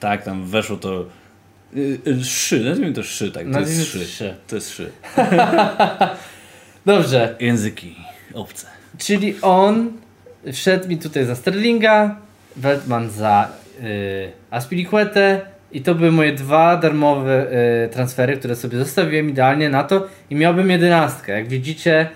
Tak, 0.00 0.24
tam 0.24 0.46
weszło 0.46 0.76
to. 0.76 1.04
y, 1.76 1.98
y, 2.06 2.24
Szy, 2.24 2.64
nazwijmy 2.64 2.92
to 2.92 3.02
szy, 3.02 3.32
tak. 3.32 3.46
To 3.52 3.60
jest 3.60 3.86
szy. 3.86 4.34
To 4.48 4.54
jest 4.56 4.70
szy. 4.70 4.90
Dobrze, 6.86 7.36
Języki 7.40 7.96
obce. 8.34 8.66
czyli 8.98 9.34
on 9.42 9.92
wszedł 10.52 10.88
mi 10.88 10.98
tutaj 10.98 11.24
za 11.26 11.36
Sterlinga, 11.36 12.16
Weltman 12.56 13.10
za 13.10 13.48
Aspilicuetę 14.50 15.40
i 15.72 15.82
to 15.82 15.94
były 15.94 16.12
moje 16.12 16.32
dwa 16.32 16.76
darmowe 16.76 17.46
y, 17.84 17.88
transfery, 17.88 18.36
które 18.36 18.56
sobie 18.56 18.78
zostawiłem 18.78 19.30
idealnie 19.30 19.68
na 19.68 19.84
to 19.84 20.08
i 20.30 20.34
miałbym 20.34 20.70
jedenastkę. 20.70 21.32
Jak 21.32 21.48
widzicie 21.48 22.08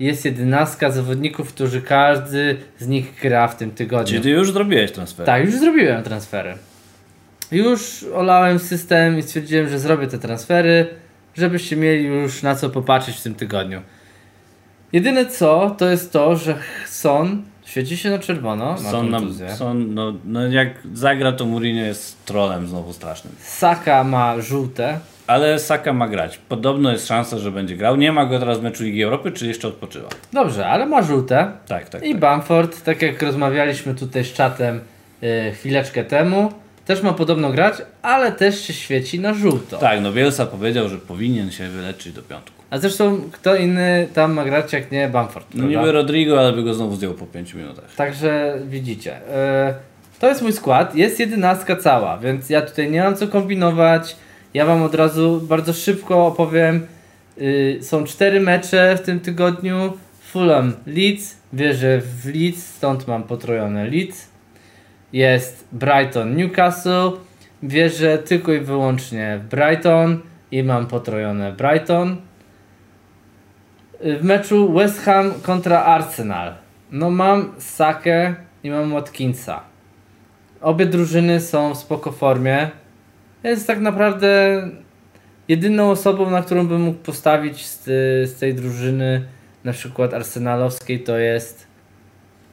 jest 0.00 0.24
jedenastka 0.24 0.90
zawodników, 0.90 1.54
którzy 1.54 1.82
każdy 1.82 2.56
z 2.78 2.86
nich 2.86 3.14
gra 3.22 3.48
w 3.48 3.56
tym 3.56 3.70
tygodniu. 3.70 4.06
Czyli 4.06 4.22
ty 4.22 4.30
już 4.30 4.52
zrobiłeś 4.52 4.92
transfer. 4.92 5.26
Tak, 5.26 5.44
już 5.44 5.54
zrobiłem 5.54 6.02
transfery. 6.02 6.54
Już 7.52 8.04
olałem 8.14 8.58
system 8.58 9.18
i 9.18 9.22
stwierdziłem, 9.22 9.68
że 9.68 9.78
zrobię 9.78 10.06
te 10.06 10.18
transfery, 10.18 10.86
żebyście 11.34 11.76
mieli 11.76 12.04
już 12.04 12.42
na 12.42 12.54
co 12.54 12.70
popatrzeć 12.70 13.16
w 13.16 13.22
tym 13.22 13.34
tygodniu. 13.34 13.82
Jedyne 14.92 15.26
co, 15.26 15.76
to 15.78 15.90
jest 15.90 16.12
to, 16.12 16.36
że 16.36 16.58
Son 16.86 17.42
świeci 17.64 17.96
się 17.96 18.10
na 18.10 18.18
czerwono, 18.18 18.76
ma 18.82 18.90
kontuzję. 18.90 19.56
są 19.56 19.74
no, 19.74 20.14
no 20.24 20.46
jak 20.46 20.68
zagra 20.94 21.32
to 21.32 21.44
Mourinho 21.44 21.84
jest 21.84 22.24
trolem 22.24 22.68
znowu 22.68 22.92
strasznym. 22.92 23.34
Saka 23.42 24.04
ma 24.04 24.40
żółte, 24.40 24.98
ale 25.26 25.58
Saka 25.58 25.92
ma 25.92 26.08
grać. 26.08 26.38
Podobno 26.48 26.92
jest 26.92 27.06
szansa, 27.06 27.38
że 27.38 27.50
będzie 27.50 27.76
grał. 27.76 27.96
Nie 27.96 28.12
ma 28.12 28.26
go 28.26 28.38
teraz 28.38 28.58
w 28.58 28.62
meczu 28.62 28.84
Ligi 28.84 29.02
Europy, 29.02 29.32
czy 29.32 29.46
jeszcze 29.46 29.68
odpoczywa? 29.68 30.08
Dobrze, 30.32 30.66
ale 30.66 30.86
ma 30.86 31.02
żółte. 31.02 31.52
Tak, 31.66 31.88
tak. 31.88 32.04
I 32.04 32.10
tak. 32.10 32.20
Bamford, 32.20 32.82
tak 32.82 33.02
jak 33.02 33.22
rozmawialiśmy 33.22 33.94
tutaj 33.94 34.24
z 34.24 34.32
czatem 34.32 34.80
y, 35.22 35.52
chwileczkę 35.52 36.04
temu, 36.04 36.52
też 36.84 37.02
ma 37.02 37.12
podobno 37.12 37.50
grać, 37.50 37.74
ale 38.02 38.32
też 38.32 38.60
się 38.60 38.72
świeci 38.72 39.20
na 39.20 39.34
żółto. 39.34 39.78
Tak, 39.78 40.00
no 40.00 40.12
Bielsa 40.12 40.46
powiedział, 40.46 40.88
że 40.88 40.98
powinien 40.98 41.50
się 41.50 41.68
wyleczyć 41.68 42.12
do 42.12 42.22
piątku. 42.22 42.53
A 42.70 42.78
zresztą 42.78 43.20
kto 43.32 43.56
inny 43.56 44.08
tam 44.14 44.32
ma 44.32 44.44
grać 44.44 44.72
jak 44.72 44.92
nie 44.92 45.08
Bamford, 45.08 45.46
No 45.54 45.66
niby 45.66 45.92
Rodrigo, 45.92 46.38
ale 46.38 46.52
by 46.52 46.62
go 46.62 46.74
znowu 46.74 46.96
zdjął 46.96 47.14
po 47.14 47.26
5 47.26 47.54
minutach. 47.54 47.94
Także 47.96 48.58
widzicie. 48.68 49.16
y, 49.16 49.74
to 50.20 50.28
jest 50.28 50.42
mój 50.42 50.52
skład, 50.52 50.94
jest 50.94 51.20
jedenastka 51.20 51.76
cała, 51.76 52.18
więc 52.18 52.50
ja 52.50 52.62
tutaj 52.62 52.90
nie 52.90 53.02
mam 53.02 53.16
co 53.16 53.28
kombinować. 53.28 54.16
Ja 54.54 54.66
wam 54.66 54.82
od 54.82 54.94
razu 54.94 55.40
bardzo 55.48 55.72
szybko 55.72 56.26
opowiem. 56.26 56.86
Y, 57.40 57.78
są 57.82 58.04
cztery 58.04 58.40
mecze 58.40 58.96
w 58.96 59.00
tym 59.06 59.20
tygodniu. 59.20 59.92
Fulham 60.20 60.72
Leeds, 60.86 61.36
wierzę 61.52 62.00
w 62.00 62.26
Leeds, 62.26 62.66
stąd 62.66 63.08
mam 63.08 63.22
potrojone 63.22 63.84
Leeds. 63.90 64.28
Jest 65.12 65.68
Brighton 65.72 66.36
Newcastle, 66.36 67.10
wierzę 67.62 68.18
tylko 68.18 68.52
i 68.52 68.60
wyłącznie 68.60 69.40
w 69.42 69.48
Brighton 69.48 70.20
i 70.50 70.62
mam 70.62 70.86
potrojone 70.86 71.52
Brighton. 71.52 72.16
Y, 74.02 74.18
W 74.18 74.24
meczu 74.24 74.72
West 74.72 75.00
Ham 75.00 75.32
kontra 75.42 75.84
Arsenal. 75.84 76.54
No 76.92 77.10
mam 77.10 77.52
Sakę 77.58 78.34
i 78.62 78.70
mam 78.70 78.92
Watkinsa. 78.92 79.60
Obie 80.60 80.86
drużyny 80.86 81.40
są 81.40 81.74
w 81.74 81.78
spoko 81.78 82.12
formie. 82.12 82.70
Jest 83.44 83.66
tak 83.66 83.80
naprawdę 83.80 84.62
jedyną 85.48 85.90
osobą, 85.90 86.30
na 86.30 86.42
którą 86.42 86.66
bym 86.66 86.80
mógł 86.80 86.98
postawić 86.98 87.66
z, 87.66 87.84
z 88.30 88.38
tej 88.38 88.54
drużyny, 88.54 89.24
na 89.64 89.72
przykład 89.72 90.14
arsenalowskiej, 90.14 91.00
to 91.00 91.18
jest 91.18 91.66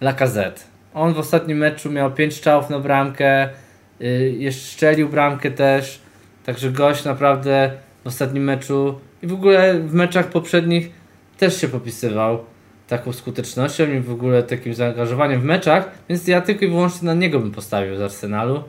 Lacazette. 0.02 0.62
On 0.94 1.14
w 1.14 1.20
ostatnim 1.20 1.58
meczu 1.58 1.92
miał 1.92 2.12
5 2.12 2.34
strzałów 2.36 2.70
na 2.70 2.80
bramkę, 2.80 3.50
yy, 4.00 4.32
jeszcze 4.32 4.62
strzelił 4.62 5.10
bramkę 5.10 5.52
też, 5.52 6.02
także 6.46 6.72
gość 6.72 7.06
naprawdę 7.06 7.72
w 8.04 8.08
ostatnim 8.08 8.44
meczu 8.44 9.00
i 9.24 9.28
w 9.28 9.34
ogóle 9.34 9.80
w 9.80 9.94
meczach 9.94 10.28
poprzednich 10.28 11.01
też 11.42 11.62
się 11.62 11.68
popisywał 11.68 12.40
taką 12.88 13.14
skutecznością 13.14 13.92
i 13.92 14.00
w 14.00 14.12
ogóle 14.12 14.44
takim 14.44 14.74
zaangażowaniem 14.74 15.42
w 15.42 15.44
meczach, 15.44 15.92
więc 16.10 16.28
ja 16.28 16.42
tylko 16.42 16.66
i 16.66 16.68
wyłącznie 16.68 17.06
na 17.06 17.14
niego 17.14 17.40
bym 17.40 17.52
postawił 17.52 17.96
z 17.98 18.02
Arsenalu. 18.02 18.64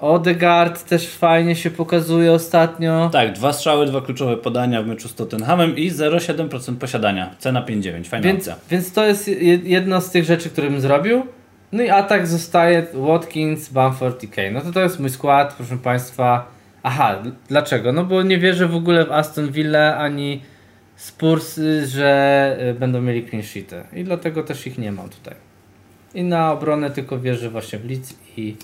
Odegaard 0.00 0.84
też 0.88 1.08
fajnie 1.08 1.56
się 1.56 1.70
pokazuje 1.70 2.32
ostatnio. 2.32 3.10
Tak, 3.12 3.32
dwa 3.32 3.52
strzały, 3.52 3.86
dwa 3.86 4.00
kluczowe 4.00 4.36
podania 4.36 4.82
w 4.82 4.86
meczu 4.86 5.08
z 5.08 5.14
Tottenhamem 5.14 5.76
i 5.76 5.90
0,7% 5.90 6.76
posiadania. 6.76 7.34
Cena 7.38 7.62
5,9. 7.62 8.04
Fajna 8.08 8.24
Więc, 8.26 8.38
opcja. 8.48 8.56
więc 8.70 8.92
to 8.92 9.04
jest 9.06 9.28
je- 9.28 9.56
jedno 9.64 10.00
z 10.00 10.10
tych 10.10 10.24
rzeczy, 10.24 10.50
które 10.50 10.70
bym 10.70 10.80
zrobił. 10.80 11.26
No 11.72 11.82
i 11.82 11.88
atak 11.90 12.26
zostaje 12.26 12.86
Watkins, 12.94 13.68
Bamford 13.68 14.22
i 14.24 14.28
Kane. 14.28 14.50
No 14.50 14.60
to 14.60 14.72
to 14.72 14.80
jest 14.80 15.00
mój 15.00 15.10
skład, 15.10 15.54
proszę 15.56 15.76
Państwa. 15.78 16.46
Aha, 16.82 17.22
dlaczego? 17.48 17.92
No 17.92 18.04
bo 18.04 18.22
nie 18.22 18.38
wierzę 18.38 18.68
w 18.68 18.74
ogóle 18.76 19.04
w 19.06 19.12
Aston 19.12 19.52
Villa 19.52 19.96
ani 19.96 20.42
Spurs, 20.96 21.60
że 21.86 22.56
y, 22.70 22.74
będą 22.74 23.00
mieli 23.02 23.28
clean 23.28 23.42
sheety. 23.44 23.82
I 23.92 24.04
dlatego 24.04 24.42
też 24.42 24.66
ich 24.66 24.78
nie 24.78 24.92
mam 24.92 25.08
tutaj. 25.08 25.34
I 26.14 26.22
na 26.24 26.52
obronę 26.52 26.90
tylko 26.90 27.18
wierzę 27.20 27.50
właśnie 27.50 27.78
w 27.78 27.90
Leeds 27.90 28.14
i 28.36 28.56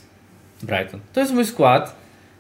Brighton. 0.62 1.00
To 1.12 1.20
jest 1.20 1.32
mój 1.32 1.44
skład. 1.44 1.97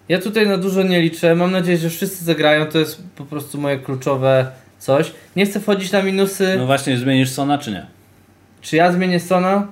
Ja 0.08 0.18
tutaj 0.18 0.46
na 0.48 0.58
dużo 0.58 0.82
nie 0.82 1.00
liczę. 1.02 1.34
Mam 1.34 1.52
nadzieję, 1.52 1.78
że 1.78 1.90
wszyscy 1.90 2.24
zagrają. 2.24 2.66
To 2.66 2.78
jest 2.78 3.02
po 3.16 3.24
prostu 3.24 3.60
moje 3.60 3.78
kluczowe 3.78 4.50
coś. 4.78 5.12
Nie 5.36 5.46
chcę 5.46 5.60
wchodzić 5.60 5.92
na 5.92 6.02
minusy. 6.02 6.54
No 6.58 6.66
właśnie, 6.66 6.98
zmienisz 6.98 7.30
Sona 7.30 7.58
czy 7.58 7.70
nie? 7.70 7.86
Czy 8.60 8.76
ja 8.76 8.92
zmienię 8.92 9.20
Sona? 9.20 9.66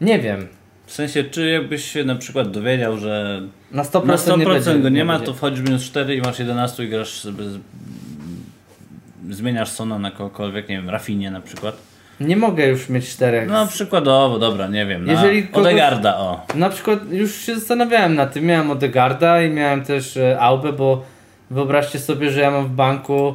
Nie 0.00 0.18
wiem. 0.18 0.46
W 0.86 0.92
sensie, 0.92 1.24
czy 1.24 1.50
jakbyś 1.50 1.84
się 1.92 2.04
na 2.04 2.14
przykład 2.14 2.50
dowiedział, 2.50 2.98
że 2.98 3.42
Na 3.72 3.82
100%, 3.82 4.06
na 4.06 4.16
100% 4.16 4.76
nie 4.76 4.82
go 4.82 4.88
nie 4.88 5.04
ma, 5.04 5.12
będzie. 5.12 5.26
to 5.26 5.34
wchodzisz 5.34 5.60
minus 5.60 5.82
4 5.84 6.14
i 6.14 6.20
masz 6.20 6.38
11 6.38 6.84
i 6.84 6.88
grasz. 6.88 7.26
Zmieniasz 9.30 9.68
Sona 9.70 9.98
na 9.98 10.10
kogokolwiek, 10.10 10.68
nie 10.68 10.76
wiem, 10.76 10.90
Rafinie 10.90 11.30
na 11.30 11.40
przykład. 11.40 11.76
Nie 12.20 12.36
mogę 12.36 12.66
już 12.66 12.88
mieć 12.88 13.08
czterech. 13.08 13.48
No 13.48 13.66
przykładowo, 13.66 14.38
dobra, 14.38 14.66
nie 14.66 14.86
wiem, 14.86 15.04
na 15.04 15.12
Jeżeli 15.12 15.48
kogoś- 15.48 15.60
Odegarda, 15.66 16.16
o. 16.16 16.40
Na 16.54 16.68
przykład 16.70 16.98
już 17.12 17.34
się 17.34 17.54
zastanawiałem 17.54 18.14
nad 18.14 18.32
tym. 18.32 18.44
Miałem 18.44 18.70
Odegarda 18.70 19.42
i 19.42 19.50
miałem 19.50 19.84
też 19.84 20.16
e, 20.16 20.40
Aubę, 20.40 20.72
bo 20.72 21.02
wyobraźcie 21.50 21.98
sobie, 21.98 22.30
że 22.30 22.40
ja 22.40 22.50
mam 22.50 22.66
w 22.66 22.70
banku 22.70 23.34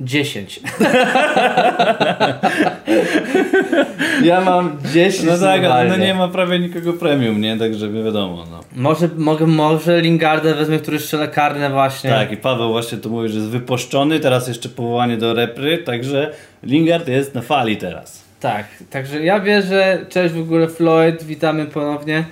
10. 0.00 0.60
ja 4.24 4.40
mam 4.40 4.78
10 4.92 5.28
No 5.30 5.38
tak, 5.38 5.64
ale 5.64 5.88
no 5.88 5.96
nie 5.96 6.14
ma 6.14 6.28
prawie 6.28 6.58
nikogo 6.58 6.92
premium, 6.92 7.40
nie? 7.40 7.58
Także 7.58 7.88
nie 7.88 8.02
wiadomo, 8.02 8.46
no. 8.50 8.60
Może, 8.76 9.08
mogę, 9.16 9.46
może 9.46 10.00
Lingarda 10.00 10.54
wezmę, 10.54 10.78
który 10.78 10.98
strzela 10.98 11.26
karne 11.26 11.70
właśnie. 11.70 12.10
Tak, 12.10 12.32
i 12.32 12.36
Paweł 12.36 12.72
właśnie 12.72 12.98
tu 12.98 13.10
mówi, 13.10 13.28
że 13.28 13.38
jest 13.38 13.50
wypuszczony, 13.50 14.20
teraz 14.20 14.48
jeszcze 14.48 14.68
powołanie 14.68 15.16
do 15.16 15.34
repry, 15.34 15.78
także 15.78 16.32
Lingard 16.62 17.08
jest 17.08 17.34
na 17.34 17.42
fali 17.42 17.76
teraz. 17.76 18.24
Tak, 18.40 18.66
także 18.90 19.24
ja 19.24 19.40
wierzę, 19.40 20.06
cześć 20.08 20.34
w 20.34 20.40
ogóle 20.40 20.68
Floyd, 20.68 21.24
witamy 21.24 21.66
ponownie. 21.66 22.24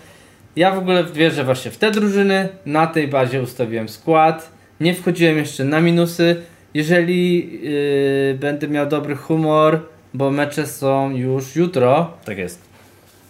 Ja 0.56 0.70
w 0.72 0.78
ogóle 0.78 1.04
wierzę 1.04 1.44
właśnie 1.44 1.70
w 1.70 1.76
te 1.76 1.90
drużyny, 1.90 2.48
na 2.66 2.86
tej 2.86 3.08
bazie 3.08 3.42
ustawiłem 3.42 3.88
skład, 3.88 4.50
nie 4.80 4.94
wchodziłem 4.94 5.36
jeszcze 5.36 5.64
na 5.64 5.80
minusy. 5.80 6.42
Jeżeli 6.74 7.52
yy, 7.62 8.38
będę 8.40 8.68
miał 8.68 8.86
dobry 8.86 9.16
humor, 9.16 9.80
bo 10.14 10.30
mecze 10.30 10.66
są 10.66 11.10
już 11.10 11.56
jutro 11.56 12.12
Tak 12.24 12.38
jest. 12.38 12.62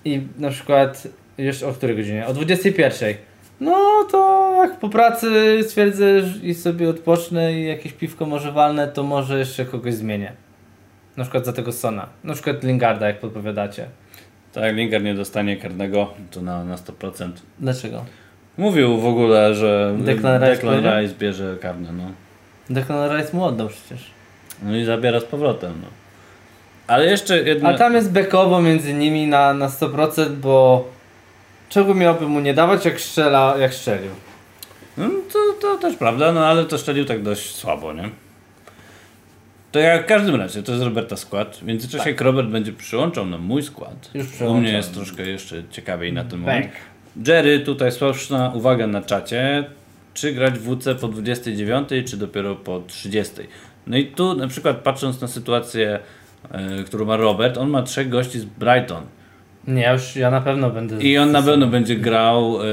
i 0.04 0.20
na 0.38 0.50
przykład 0.50 1.08
już 1.38 1.62
o 1.62 1.72
której 1.72 1.96
godzinie? 1.96 2.26
O 2.26 2.34
21. 2.34 3.14
No 3.60 4.04
to 4.10 4.52
jak 4.62 4.78
po 4.78 4.88
pracy 4.88 5.58
stwierdzę 5.62 6.22
i 6.42 6.54
sobie 6.54 6.88
odpocznę 6.88 7.52
i 7.52 7.66
jakieś 7.66 7.92
piwko 7.92 8.26
może 8.26 8.52
walnę, 8.52 8.88
to 8.88 9.02
może 9.02 9.38
jeszcze 9.38 9.64
kogoś 9.64 9.94
zmienię. 9.94 10.32
Na 11.16 11.24
przykład 11.24 11.46
za 11.46 11.52
tego 11.52 11.72
Sona. 11.72 12.08
Na 12.24 12.34
przykład 12.34 12.64
Lingarda, 12.64 13.06
jak 13.06 13.20
podpowiadacie. 13.20 13.86
Tak, 14.52 14.76
Lingard 14.76 15.04
nie 15.04 15.14
dostanie 15.14 15.56
karnego, 15.56 16.14
to 16.30 16.42
na, 16.42 16.64
na 16.64 16.76
100%. 16.76 17.30
Dlaczego? 17.58 18.04
Mówił 18.58 18.98
w 18.98 19.06
ogóle, 19.06 19.54
że 19.54 19.96
Declan? 19.98 20.42
Rice 20.42 21.14
bierze 21.18 21.56
karne, 21.60 21.92
no. 21.92 22.04
Declan 22.70 23.18
Rice 23.18 23.36
mu 23.36 23.44
oddał 23.44 23.68
przecież. 23.68 24.10
No 24.62 24.76
i 24.76 24.84
zabiera 24.84 25.20
z 25.20 25.24
powrotem, 25.24 25.72
no. 25.82 25.88
Ale 26.86 27.06
jeszcze 27.06 27.42
jedna... 27.42 27.68
A 27.68 27.78
tam 27.78 27.94
jest 27.94 28.12
bekowo 28.12 28.62
między 28.62 28.94
nimi 28.94 29.26
na, 29.26 29.54
na 29.54 29.68
100%, 29.68 30.30
bo 30.30 30.88
czego 31.68 31.94
miałby 31.94 32.28
mu 32.28 32.40
nie 32.40 32.54
dawać, 32.54 32.84
jak 32.84 33.00
strzela, 33.00 33.54
jak 33.58 33.74
strzelił. 33.74 34.10
No, 34.96 35.10
to, 35.32 35.38
to 35.60 35.76
też 35.78 35.96
prawda, 35.96 36.32
no 36.32 36.46
ale 36.46 36.64
to 36.64 36.78
szczelił 36.78 37.04
tak 37.04 37.22
dość 37.22 37.54
słabo, 37.54 37.92
nie? 37.92 38.10
To 39.72 39.78
jak 39.78 40.04
w 40.04 40.06
każdym 40.06 40.34
razie, 40.34 40.62
to 40.62 40.72
jest 40.72 40.84
Roberta 40.84 41.16
skład. 41.16 41.56
W 41.56 41.62
międzyczasie 41.62 42.14
Robert 42.20 42.48
będzie 42.48 42.72
przyłączał 42.72 43.26
na 43.26 43.38
mój 43.38 43.62
skład. 43.62 44.10
Już 44.14 44.40
U 44.40 44.54
mnie 44.54 44.72
jest 44.72 44.94
troszkę 44.94 45.22
jeszcze 45.26 45.62
ciekawiej 45.70 46.12
na 46.12 46.24
ten 46.24 46.38
moment. 46.38 46.72
Jerry, 47.26 47.60
tutaj 47.60 47.92
słuszna 47.92 48.52
uwaga 48.54 48.86
na 48.86 49.02
czacie. 49.02 49.64
Czy 50.20 50.32
grać 50.32 50.58
w 50.58 50.76
WC 50.76 50.94
po 50.94 51.08
29, 51.08 51.88
czy 52.06 52.16
dopiero 52.16 52.56
po 52.56 52.80
30? 52.86 53.34
No 53.86 53.96
i 53.96 54.06
tu 54.06 54.34
na 54.34 54.48
przykład 54.48 54.76
patrząc 54.76 55.20
na 55.20 55.28
sytuację, 55.28 55.98
e, 56.50 56.84
którą 56.84 57.04
ma 57.04 57.16
Robert, 57.16 57.58
on 57.58 57.70
ma 57.70 57.82
trzech 57.82 58.08
gości 58.08 58.40
z 58.40 58.44
Brighton. 58.44 59.02
Nie, 59.66 59.82
ja 59.82 59.92
już 59.92 60.16
ja 60.16 60.30
na 60.30 60.40
pewno 60.40 60.70
będę. 60.70 61.02
I 61.02 61.18
on 61.18 61.32
na 61.32 61.42
pewno 61.42 61.66
będzie 61.66 61.96
grał 61.96 62.62
e, 62.62 62.64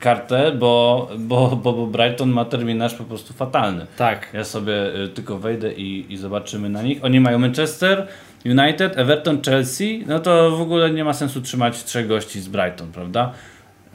kartę, 0.00 0.52
bo, 0.52 1.08
bo, 1.18 1.56
bo, 1.56 1.72
bo 1.72 1.86
Brighton 1.86 2.30
ma 2.30 2.44
terminarz 2.44 2.94
po 2.94 3.04
prostu 3.04 3.34
fatalny. 3.34 3.86
Tak. 3.96 4.28
Ja 4.32 4.44
sobie 4.44 4.94
y, 5.04 5.08
tylko 5.08 5.38
wejdę 5.38 5.72
i, 5.72 6.12
i 6.12 6.16
zobaczymy 6.16 6.68
na 6.68 6.82
nich. 6.82 7.04
Oni 7.04 7.20
mają 7.20 7.38
Manchester 7.38 8.06
United, 8.44 8.98
Everton, 8.98 9.42
Chelsea. 9.42 10.04
No 10.06 10.20
to 10.20 10.56
w 10.56 10.60
ogóle 10.60 10.90
nie 10.90 11.04
ma 11.04 11.12
sensu 11.12 11.40
trzymać 11.40 11.84
trzech 11.84 12.08
gości 12.08 12.40
z 12.40 12.48
Brighton, 12.48 12.92
prawda? 12.92 13.32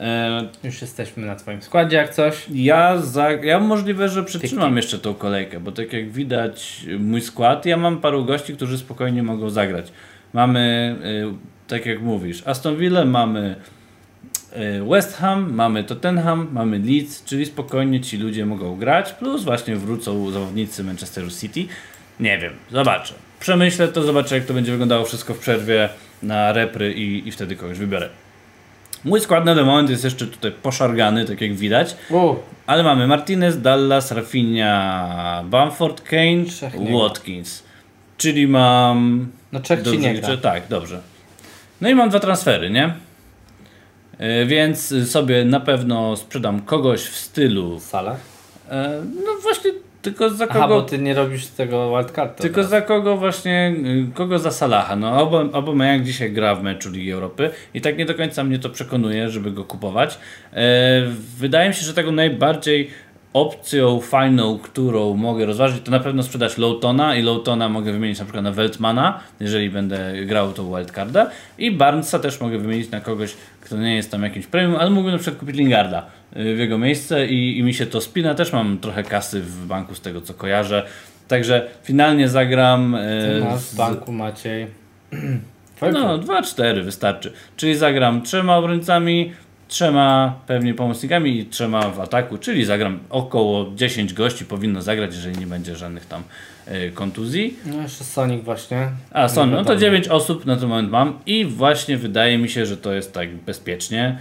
E, 0.02 0.48
Już 0.64 0.80
jesteśmy 0.82 1.26
na 1.26 1.36
twoim 1.36 1.62
składzie 1.62 1.96
jak 1.96 2.14
coś. 2.14 2.46
ja, 2.54 2.98
za, 2.98 3.30
ja 3.30 3.60
możliwe, 3.60 4.08
że 4.08 4.22
przytrzymam 4.24 4.76
jeszcze 4.76 4.98
tą 4.98 5.14
kolejkę, 5.14 5.60
bo 5.60 5.72
tak 5.72 5.92
jak 5.92 6.10
widać 6.10 6.86
mój 6.98 7.20
skład, 7.20 7.66
ja 7.66 7.76
mam 7.76 8.00
paru 8.00 8.24
gości, 8.24 8.54
którzy 8.54 8.78
spokojnie 8.78 9.22
mogą 9.22 9.50
zagrać. 9.50 9.92
Mamy, 10.32 10.96
y, 11.34 11.68
tak 11.68 11.86
jak 11.86 12.02
mówisz, 12.02 12.42
Aston 12.46 12.76
Villa, 12.76 13.04
mamy 13.04 13.56
y, 14.56 14.84
West 14.90 15.16
Ham, 15.16 15.54
mamy 15.54 15.84
Tottenham, 15.84 16.48
mamy 16.52 16.78
Leeds, 16.78 17.24
czyli 17.24 17.46
spokojnie 17.46 18.00
ci 18.00 18.18
ludzie 18.18 18.46
mogą 18.46 18.76
grać, 18.76 19.12
plus 19.12 19.44
właśnie 19.44 19.76
wrócą 19.76 20.30
zawodnicy 20.30 20.84
Manchesteru 20.84 21.30
City. 21.30 21.66
Nie 22.20 22.38
wiem, 22.38 22.52
zobaczę. 22.70 23.14
Przemyślę 23.40 23.88
to, 23.88 24.02
zobaczę 24.02 24.34
jak 24.34 24.44
to 24.44 24.54
będzie 24.54 24.72
wyglądało 24.72 25.04
wszystko 25.04 25.34
w 25.34 25.38
przerwie 25.38 25.88
na 26.22 26.52
repry 26.52 26.92
i, 26.92 27.28
i 27.28 27.32
wtedy 27.32 27.56
kogoś 27.56 27.78
wybiorę. 27.78 28.08
Mój 29.04 29.20
skład 29.20 29.44
na 29.44 29.54
ten 29.54 29.66
moment 29.66 29.90
jest 29.90 30.04
jeszcze 30.04 30.26
tutaj 30.26 30.52
poszargany, 30.52 31.24
tak 31.24 31.40
jak 31.40 31.54
widać. 31.54 31.96
U, 32.10 32.34
Ale 32.66 32.82
mamy 32.82 33.06
Martinez, 33.06 33.62
Dallas, 33.62 34.10
Rafinha, 34.12 35.42
Bamford, 35.46 36.00
Kane, 36.02 36.44
Trzech 36.48 36.78
nie. 36.80 36.98
Watkins. 36.98 37.62
Czyli 38.16 38.48
mam... 38.48 39.28
no 39.52 39.60
Czech 39.60 39.78
ci 39.78 39.84
Dobrze 39.84 40.00
nie 40.00 40.12
liczę? 40.14 40.26
gra. 40.26 40.36
Tak, 40.36 40.62
dobrze. 40.68 41.00
No 41.80 41.88
i 41.88 41.94
mam 41.94 42.10
dwa 42.10 42.20
transfery, 42.20 42.70
nie? 42.70 42.94
Yy, 44.20 44.46
Więc 44.46 44.94
sobie 45.10 45.44
na 45.44 45.60
pewno 45.60 46.16
sprzedam 46.16 46.60
kogoś 46.60 47.00
w 47.00 47.16
stylu. 47.16 47.80
Sala? 47.80 48.16
e, 48.70 49.02
No 49.24 49.32
właśnie, 49.42 49.70
tylko 50.02 50.30
za 50.30 50.46
Aha, 50.50 50.60
bo 50.60 50.68
kogo. 50.74 50.82
ty 50.82 50.98
nie 50.98 51.14
robisz 51.14 51.46
tego 51.46 51.96
wildcardu. 51.96 52.42
Tylko 52.42 52.64
za 52.64 52.80
kogo 52.82 53.16
właśnie, 53.16 53.74
y, 54.10 54.14
kogo 54.14 54.38
za 54.38 54.50
Salaha. 54.50 54.96
No 54.96 55.22
obo- 55.22 55.48
Aubameyang 55.52 56.04
dzisiaj 56.04 56.32
gra 56.32 56.54
w 56.54 56.62
meczu 56.62 56.90
Ligi 56.90 57.10
Europy 57.10 57.50
i 57.74 57.80
tak 57.80 57.98
nie 57.98 58.06
do 58.06 58.14
końca 58.14 58.44
mnie 58.44 58.58
to 58.58 58.70
przekonuje, 58.70 59.28
żeby 59.30 59.50
go 59.50 59.64
kupować. 59.64 60.18
E, 60.52 61.02
wydaje 61.38 61.68
mi 61.68 61.74
się, 61.74 61.82
że 61.86 61.94
tego 61.94 62.12
najbardziej 62.12 62.90
opcją 63.32 64.00
fajną, 64.00 64.58
którą 64.58 65.14
mogę 65.16 65.46
rozważyć, 65.46 65.82
to 65.84 65.90
na 65.90 66.00
pewno 66.00 66.22
sprzedać 66.22 66.58
Lowtona 66.58 67.16
i 67.16 67.22
Lowtona 67.22 67.68
mogę 67.68 67.92
wymienić 67.92 68.18
na 68.18 68.24
przykład 68.24 68.44
na 68.44 68.52
Weltmana, 68.52 69.20
jeżeli 69.40 69.70
będę 69.70 70.12
grał 70.26 70.52
tą 70.52 70.76
wildcarda 70.76 71.30
i 71.58 71.70
Barnesa 71.70 72.18
też 72.18 72.40
mogę 72.40 72.58
wymienić 72.58 72.90
na 72.90 73.00
kogoś, 73.00 73.34
kto 73.60 73.76
nie 73.76 73.96
jest 73.96 74.10
tam 74.10 74.22
jakimś 74.22 74.46
premium, 74.46 74.76
ale 74.80 74.90
mógłbym 74.90 75.12
na 75.12 75.18
przykład 75.18 75.40
kupić 75.40 75.56
Lingarda 75.56 76.06
y, 76.36 76.54
w 76.54 76.58
jego 76.58 76.78
miejsce 76.78 77.26
i, 77.26 77.58
i 77.58 77.62
mi 77.62 77.74
się 77.74 77.86
to 77.86 78.00
spina. 78.00 78.34
Też 78.34 78.52
mam 78.52 78.78
trochę 78.78 79.02
kasy 79.02 79.40
w 79.40 79.66
banku 79.66 79.94
z 79.94 80.00
tego 80.00 80.20
co 80.20 80.34
kojarzę. 80.34 80.86
Także 81.28 81.68
finalnie 81.82 82.28
zagram. 82.28 82.96
Ty 83.38 83.44
masz 83.44 83.60
z- 83.60 83.74
w 83.74 83.76
banku 83.76 84.12
Maciej. 84.12 84.66
No, 85.92 86.18
2-4 86.18 86.82
wystarczy. 86.82 87.32
Czyli 87.56 87.76
zagram 87.76 88.22
trzema 88.22 88.56
obrońcami, 88.56 89.32
trzema 89.72 90.34
pewnie 90.46 90.74
pomocnikami 90.74 91.38
i 91.38 91.46
trzema 91.46 91.88
w 91.90 92.00
ataku, 92.00 92.38
czyli 92.38 92.64
zagram 92.64 92.98
około 93.10 93.70
10 93.74 94.14
gości 94.14 94.44
powinno 94.44 94.82
zagrać, 94.82 95.14
jeżeli 95.14 95.38
nie 95.38 95.46
będzie 95.46 95.76
żadnych 95.76 96.06
tam 96.06 96.22
e, 96.66 96.90
kontuzji. 96.90 97.56
No 97.66 97.82
jeszcze 97.82 98.04
Sonic 98.04 98.44
właśnie. 98.44 98.88
A 99.10 99.28
są, 99.28 99.46
no 99.46 99.52
to 99.56 99.56
wiadomo. 99.58 99.80
9 99.80 100.08
osób 100.08 100.46
na 100.46 100.56
ten 100.56 100.68
moment 100.68 100.90
mam 100.90 101.18
i 101.26 101.44
właśnie 101.44 101.96
wydaje 101.96 102.38
mi 102.38 102.48
się, 102.48 102.66
że 102.66 102.76
to 102.76 102.92
jest 102.92 103.12
tak 103.12 103.34
bezpiecznie. 103.34 104.18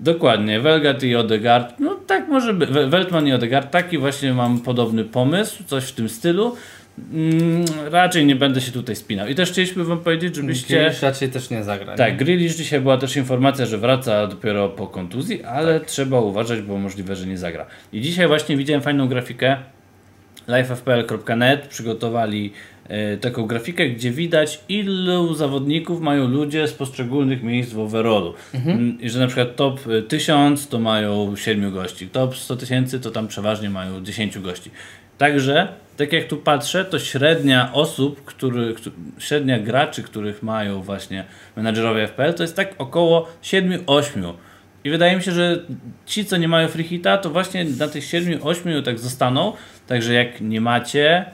Dokładnie, 0.00 0.60
Welgat 0.60 1.02
i 1.02 1.16
Odegaard, 1.16 1.74
no 1.80 1.94
tak 1.94 2.28
może 2.28 2.54
być, 2.54 2.70
We- 2.70 2.88
Weltman 2.88 3.26
i 3.26 3.32
Odegaard, 3.32 3.70
taki 3.70 3.98
właśnie 3.98 4.34
mam 4.34 4.60
podobny 4.60 5.04
pomysł, 5.04 5.64
coś 5.64 5.84
w 5.84 5.92
tym 5.92 6.08
stylu. 6.08 6.56
Mm, 7.12 7.64
raczej 7.90 8.26
nie 8.26 8.36
będę 8.36 8.60
się 8.60 8.72
tutaj 8.72 8.96
spinał. 8.96 9.28
I 9.28 9.34
też 9.34 9.50
chcieliśmy 9.50 9.84
wam 9.84 9.98
powiedzieć, 10.00 10.36
żebyście... 10.36 10.74
Grealish 10.74 11.02
raczej 11.02 11.28
też 11.28 11.50
nie 11.50 11.64
zagra. 11.64 11.96
Tak? 11.96 12.16
Grealish 12.16 12.54
dzisiaj 12.54 12.80
była 12.80 12.98
też 12.98 13.16
informacja, 13.16 13.66
że 13.66 13.78
wraca 13.78 14.26
dopiero 14.26 14.68
po 14.68 14.86
kontuzji, 14.86 15.44
ale 15.44 15.80
trzeba 15.80 16.20
uważać, 16.20 16.62
bo 16.62 16.78
możliwe, 16.78 17.16
że 17.16 17.26
nie 17.26 17.38
zagra. 17.38 17.66
I 17.92 18.00
dzisiaj 18.00 18.28
właśnie 18.28 18.56
widziałem 18.56 18.82
fajną 18.82 19.08
grafikę. 19.08 19.56
lifefpl.net 20.48 21.66
przygotowali 21.66 22.52
e, 22.88 23.16
taką 23.16 23.46
grafikę, 23.46 23.88
gdzie 23.88 24.10
widać 24.10 24.60
ilu 24.68 25.34
zawodników 25.34 26.00
mają 26.00 26.28
ludzie 26.28 26.68
z 26.68 26.72
poszczególnych 26.72 27.42
miejsc 27.42 27.72
w 27.72 27.78
overallu. 27.78 28.34
Mm, 28.54 29.00
I 29.00 29.10
że 29.10 29.18
na 29.18 29.26
przykład 29.26 29.56
top 29.56 29.80
e, 29.98 30.02
1000 30.02 30.68
to 30.68 30.78
mają 30.78 31.36
7 31.36 31.72
gości, 31.72 32.08
top 32.08 32.36
100 32.36 32.56
tysięcy 32.56 33.00
to 33.00 33.10
tam 33.10 33.28
przeważnie 33.28 33.70
mają 33.70 34.04
10 34.04 34.38
gości. 34.38 34.70
Także, 35.18 35.68
tak 35.96 36.12
jak 36.12 36.24
tu 36.24 36.36
patrzę, 36.36 36.84
to 36.84 36.98
średnia 36.98 37.70
osób, 37.72 38.24
który, 38.24 38.74
któ- 38.74 38.90
średnia 39.18 39.58
graczy, 39.58 40.02
których 40.02 40.42
mają 40.42 40.82
właśnie 40.82 41.24
menadżerowie 41.56 42.02
FPL, 42.08 42.34
to 42.34 42.42
jest 42.42 42.56
tak 42.56 42.74
około 42.78 43.28
7-8. 43.42 44.32
I 44.84 44.90
wydaje 44.90 45.16
mi 45.16 45.22
się, 45.22 45.32
że 45.32 45.62
ci, 46.06 46.24
co 46.24 46.36
nie 46.36 46.48
mają 46.48 46.68
free 46.68 46.84
hita, 46.84 47.18
to 47.18 47.30
właśnie 47.30 47.64
na 47.64 47.88
tych 47.88 48.04
7-8 48.04 48.82
tak 48.82 48.98
zostaną. 48.98 49.52
Także 49.86 50.12
jak 50.14 50.40
nie 50.40 50.60
macie 50.60 51.24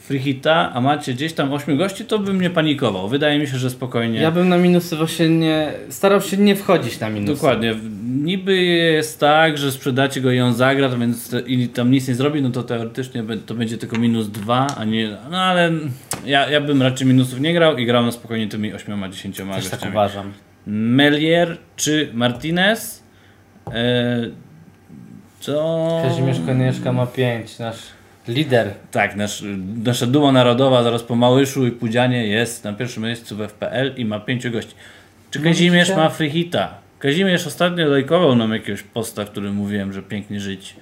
free 0.00 0.18
hita, 0.18 0.72
a 0.74 0.80
macie 0.80 1.12
gdzieś 1.14 1.32
tam 1.32 1.52
8 1.52 1.76
gości, 1.76 2.04
to 2.04 2.18
bym 2.18 2.40
nie 2.40 2.50
panikował. 2.50 3.08
Wydaje 3.08 3.38
mi 3.38 3.46
się, 3.46 3.58
że 3.58 3.70
spokojnie. 3.70 4.20
Ja 4.20 4.30
bym 4.30 4.48
na 4.48 4.58
minusy 4.58 4.96
właśnie 4.96 5.28
nie... 5.28 5.72
Starał 5.88 6.20
się 6.20 6.36
nie 6.36 6.56
wchodzić 6.56 7.00
na 7.00 7.10
minusy. 7.10 7.34
Dokładnie. 7.34 7.74
Niby 8.08 8.56
jest 8.56 9.20
tak, 9.20 9.58
że 9.58 9.72
sprzedacie 9.72 10.20
go 10.20 10.30
i 10.30 10.40
on 10.40 10.54
zagra, 10.54 10.88
to 10.88 10.98
więc 10.98 11.30
to- 11.30 11.40
i 11.40 11.68
tam 11.68 11.90
nic 11.90 12.08
nie 12.08 12.14
zrobi, 12.14 12.42
no 12.42 12.50
to 12.50 12.62
teoretycznie 12.62 13.24
to 13.46 13.54
będzie 13.54 13.78
tylko 13.78 13.98
minus 13.98 14.28
2, 14.28 14.66
a 14.76 14.84
nie. 14.84 15.16
No 15.30 15.38
ale 15.38 15.70
ja, 16.26 16.50
ja 16.50 16.60
bym 16.60 16.82
raczej 16.82 17.06
minusów 17.06 17.40
nie 17.40 17.54
grał 17.54 17.76
i 17.78 17.86
grał 17.86 18.04
na 18.06 18.12
spokojnie 18.12 18.48
tymi 18.48 18.72
8-10 18.74 19.54
Też 19.54 19.68
tak 19.68 19.90
uważam. 19.90 20.32
Melier 20.66 21.56
czy 21.76 22.10
Martinez? 22.14 23.02
E, 23.72 24.30
to. 25.46 26.00
Kazimierz 26.04 26.38
Konieczka 26.46 26.92
ma 26.92 27.06
5, 27.06 27.58
nasz 27.58 27.78
lider. 28.28 28.74
Tak, 28.90 29.16
nasz, 29.16 29.44
nasza 29.84 30.06
duma 30.06 30.32
narodowa 30.32 30.82
zaraz 30.82 31.02
po 31.02 31.16
Małyszu 31.16 31.66
i 31.66 31.70
Pudzianie 31.70 32.26
jest 32.26 32.64
na 32.64 32.72
pierwszym 32.72 33.02
miejscu 33.02 33.36
w 33.36 33.40
FPL 33.40 33.92
i 33.96 34.04
ma 34.04 34.20
pięciu 34.20 34.50
gości. 34.50 34.74
Czy 35.30 35.40
Kazimierz 35.40 35.96
ma 35.96 36.08
free 36.08 36.30
hita? 36.30 36.87
Kazimierz 36.98 37.46
ostatnio 37.46 37.86
lajkował 37.88 38.36
nam 38.36 38.52
jakiegoś 38.52 38.82
posta, 38.82 39.24
w 39.24 39.30
którym 39.30 39.54
mówiłem, 39.54 39.92
że 39.92 40.02
pięknie 40.02 40.40
żyć 40.40 40.76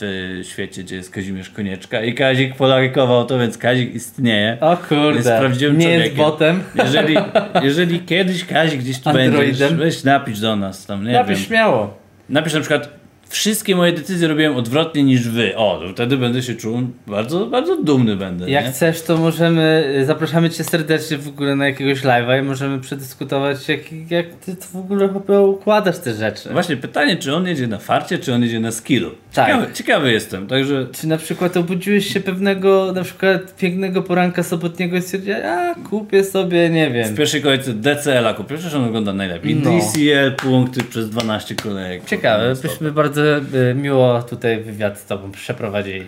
w 0.00 0.40
świecie, 0.48 0.82
gdzie 0.82 0.96
jest 0.96 1.10
Kazimierz 1.10 1.50
Konieczka 1.50 2.02
i 2.02 2.14
Kazik 2.14 2.54
polajkował 2.56 3.26
to, 3.26 3.38
więc 3.38 3.58
Kazik 3.58 3.94
istnieje. 3.94 4.56
O 4.60 4.70
Jest 4.70 4.82
kurde, 4.88 5.38
prawdziwym 5.38 5.78
nie 5.78 5.88
jest 5.90 5.98
człowiekiem. 6.16 6.24
botem. 6.24 6.62
Jeżeli, 6.74 7.16
jeżeli 7.68 8.00
kiedyś 8.00 8.44
Kazik 8.44 8.80
gdzieś 8.80 9.00
tu 9.00 9.08
Androidem. 9.08 9.38
będziesz, 9.46 9.72
weź 9.74 10.04
napisz 10.04 10.40
do 10.40 10.56
nas 10.56 10.86
tam, 10.86 11.04
nie 11.04 11.12
Napisz 11.12 11.38
wiem. 11.38 11.46
śmiało. 11.46 11.96
Napisz 12.28 12.52
na 12.54 12.60
przykład 12.60 12.88
wszystkie 13.28 13.76
moje 13.76 13.92
decyzje 13.92 14.28
robiłem 14.28 14.56
odwrotnie 14.56 15.02
niż 15.02 15.28
wy. 15.28 15.56
O, 15.56 15.80
wtedy 15.92 16.16
będę 16.16 16.42
się 16.42 16.54
czuł 16.54 16.78
bardzo, 17.06 17.46
bardzo 17.46 17.82
dumny 17.82 18.16
będę. 18.16 18.50
Jak 18.50 18.64
nie? 18.64 18.70
chcesz, 18.70 19.02
to 19.02 19.16
możemy, 19.16 19.94
y, 20.00 20.04
zapraszamy 20.04 20.50
Cię 20.50 20.64
serdecznie 20.64 21.18
w 21.18 21.28
ogóle 21.28 21.56
na 21.56 21.66
jakiegoś 21.66 22.02
live'a 22.02 22.40
i 22.40 22.42
możemy 22.42 22.80
przedyskutować, 22.80 23.68
jak, 23.68 23.80
jak 24.10 24.26
Ty 24.34 24.56
w 24.72 24.76
ogóle 24.76 25.08
układasz 25.40 25.98
te 25.98 26.14
rzeczy. 26.14 26.48
Właśnie 26.48 26.76
pytanie, 26.76 27.16
czy 27.16 27.34
on 27.34 27.46
jedzie 27.46 27.66
na 27.66 27.78
farcie, 27.78 28.18
czy 28.18 28.34
on 28.34 28.42
jedzie 28.42 28.60
na 28.60 28.72
skillu. 28.72 29.10
Tak. 29.34 29.46
Ciekawy, 29.46 29.72
ciekawy 29.72 30.12
jestem, 30.12 30.46
także 30.46 30.86
Czy 30.92 31.06
na 31.06 31.16
przykład 31.16 31.56
obudziłeś 31.56 32.12
się 32.12 32.20
pewnego, 32.20 32.92
na 32.92 33.02
przykład 33.02 33.56
pięknego 33.56 34.02
poranka 34.02 34.42
sobotniego 34.42 34.96
i 34.96 35.02
stwierdziłeś, 35.02 35.38
a 35.44 35.74
kupię 35.74 36.24
sobie, 36.24 36.70
nie 36.70 36.90
w 36.90 36.92
wiem. 36.92 37.16
pierwszej 37.16 37.42
kolejce 37.42 37.72
DCL-a 37.74 38.34
kupię, 38.34 38.54
przecież 38.54 38.74
on 38.74 38.84
wygląda 38.84 39.12
najlepiej. 39.12 39.54
No. 39.54 39.70
DCL 39.70 40.36
punkty 40.36 40.84
przez 40.84 41.10
12 41.10 41.54
kolejek. 41.54 42.04
Ciekawe, 42.04 42.54
byśmy 42.62 42.92
bardzo 42.92 43.17
y, 43.54 43.74
miło 43.74 44.22
tutaj 44.22 44.60
wywiad 44.62 44.98
z 44.98 45.06
Tobą 45.06 45.30
przeprowadzili. 45.32 46.06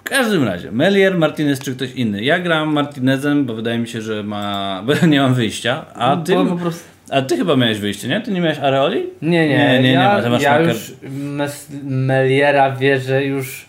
W 0.00 0.02
każdym 0.10 0.44
razie, 0.44 0.72
Melier, 0.72 1.18
Martinez 1.18 1.60
czy 1.60 1.76
ktoś 1.76 1.92
inny. 1.92 2.22
Ja 2.24 2.38
gram 2.38 2.72
Martinezem, 2.72 3.44
bo 3.44 3.54
wydaje 3.54 3.78
mi 3.78 3.88
się, 3.88 4.02
że 4.02 4.22
ma... 4.22 4.82
bo 4.86 5.06
nie 5.06 5.20
mam 5.20 5.34
wyjścia. 5.34 5.84
A 5.94 6.16
ty, 6.16 6.34
Bo 6.34 6.46
po 6.46 6.56
prostu... 6.56 6.84
a 7.10 7.22
ty 7.22 7.36
chyba 7.36 7.56
miałeś 7.56 7.78
wyjście, 7.78 8.08
nie? 8.08 8.20
Ty 8.20 8.30
nie 8.32 8.40
miałeś 8.40 8.58
Areoli? 8.58 9.06
Nie, 9.22 9.48
nie, 9.48 9.58
Nie, 9.58 9.68
nie, 9.72 9.82
nie 9.82 9.92
ja, 9.92 10.22
ty 10.22 10.30
masz 10.30 10.42
ja 10.42 10.50
marker. 10.50 10.68
już 10.68 10.92
Mes- 11.12 11.66
Meliera 11.84 12.76
wierzę 12.76 13.24
już 13.24 13.68